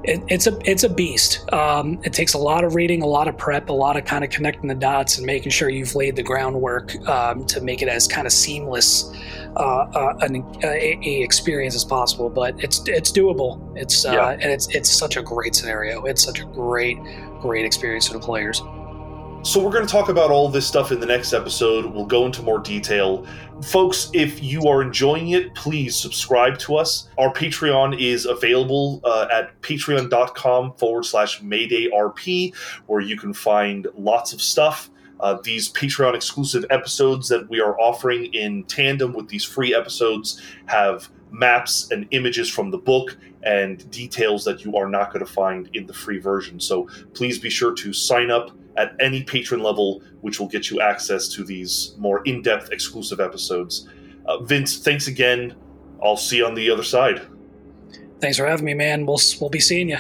it, 0.06 0.22
it's 0.28 0.46
a 0.46 0.58
it's 0.64 0.84
a 0.84 0.88
beast. 0.88 1.52
Um, 1.52 2.00
it 2.04 2.12
takes 2.12 2.34
a 2.34 2.38
lot 2.38 2.64
of 2.64 2.74
reading, 2.74 3.02
a 3.02 3.06
lot 3.06 3.28
of 3.28 3.36
prep, 3.36 3.68
a 3.68 3.72
lot 3.72 3.96
of 3.96 4.04
kind 4.04 4.24
of 4.24 4.30
connecting 4.30 4.68
the 4.68 4.74
dots 4.74 5.18
and 5.18 5.26
making 5.26 5.50
sure 5.50 5.68
you've 5.68 5.94
laid 5.94 6.16
the 6.16 6.22
groundwork 6.22 6.94
um, 7.08 7.44
to 7.46 7.60
make 7.60 7.82
it 7.82 7.88
as 7.88 8.06
kind 8.06 8.26
of 8.26 8.32
seamless 8.32 9.12
uh, 9.56 9.60
uh, 9.60 10.18
an 10.20 10.44
a, 10.62 10.98
a, 11.04 11.22
experience 11.22 11.74
as 11.74 11.84
possible. 11.84 12.30
But 12.30 12.62
it's 12.62 12.86
it's 12.86 13.10
doable. 13.10 13.60
It's 13.76 14.04
uh, 14.04 14.12
yeah. 14.12 14.30
and 14.30 14.52
it's 14.52 14.72
it's 14.74 14.90
such 14.90 15.16
a 15.16 15.22
great 15.22 15.54
scenario. 15.54 16.04
It's 16.04 16.22
such 16.22 16.40
a 16.40 16.44
great 16.44 16.98
great 17.40 17.64
experience 17.64 18.06
for 18.06 18.14
the 18.14 18.20
players. 18.20 18.62
So, 19.46 19.62
we're 19.62 19.70
going 19.70 19.86
to 19.86 19.92
talk 19.92 20.08
about 20.08 20.32
all 20.32 20.48
this 20.48 20.66
stuff 20.66 20.90
in 20.90 20.98
the 20.98 21.06
next 21.06 21.32
episode. 21.32 21.86
We'll 21.86 22.04
go 22.04 22.26
into 22.26 22.42
more 22.42 22.58
detail. 22.58 23.24
Folks, 23.62 24.10
if 24.12 24.42
you 24.42 24.62
are 24.62 24.82
enjoying 24.82 25.28
it, 25.28 25.54
please 25.54 25.94
subscribe 25.94 26.58
to 26.58 26.74
us. 26.74 27.08
Our 27.16 27.32
Patreon 27.32 27.96
is 28.00 28.26
available 28.26 29.00
uh, 29.04 29.28
at 29.32 29.58
patreon.com 29.60 30.74
forward 30.74 31.04
slash 31.04 31.42
MaydayRP, 31.42 32.56
where 32.86 33.00
you 33.00 33.16
can 33.16 33.32
find 33.32 33.86
lots 33.96 34.32
of 34.32 34.42
stuff. 34.42 34.90
Uh, 35.20 35.38
these 35.44 35.72
Patreon 35.72 36.16
exclusive 36.16 36.64
episodes 36.70 37.28
that 37.28 37.48
we 37.48 37.60
are 37.60 37.78
offering 37.78 38.24
in 38.34 38.64
tandem 38.64 39.12
with 39.12 39.28
these 39.28 39.44
free 39.44 39.72
episodes 39.72 40.42
have 40.64 41.08
maps 41.30 41.92
and 41.92 42.08
images 42.10 42.50
from 42.50 42.72
the 42.72 42.78
book 42.78 43.16
and 43.44 43.88
details 43.92 44.44
that 44.44 44.64
you 44.64 44.76
are 44.76 44.88
not 44.88 45.12
going 45.12 45.24
to 45.24 45.32
find 45.32 45.70
in 45.72 45.86
the 45.86 45.94
free 45.94 46.18
version. 46.18 46.58
So 46.58 46.88
please 47.14 47.38
be 47.38 47.48
sure 47.48 47.74
to 47.74 47.92
sign 47.92 48.32
up 48.32 48.50
at 48.76 48.94
any 49.00 49.22
patron 49.22 49.62
level, 49.62 50.02
which 50.20 50.38
will 50.38 50.48
get 50.48 50.70
you 50.70 50.80
access 50.80 51.28
to 51.28 51.44
these 51.44 51.94
more 51.98 52.22
in 52.24 52.42
depth 52.42 52.70
exclusive 52.72 53.20
episodes. 53.20 53.88
Uh, 54.26 54.38
Vince, 54.42 54.78
thanks 54.78 55.06
again. 55.06 55.54
I'll 56.02 56.16
see 56.16 56.38
you 56.38 56.46
on 56.46 56.54
the 56.54 56.70
other 56.70 56.82
side. 56.82 57.22
Thanks 58.20 58.36
for 58.38 58.46
having 58.46 58.64
me, 58.64 58.74
man. 58.74 59.06
We'll, 59.06 59.20
we'll 59.40 59.50
be 59.50 59.60
seeing 59.60 59.90
you. 59.90 59.98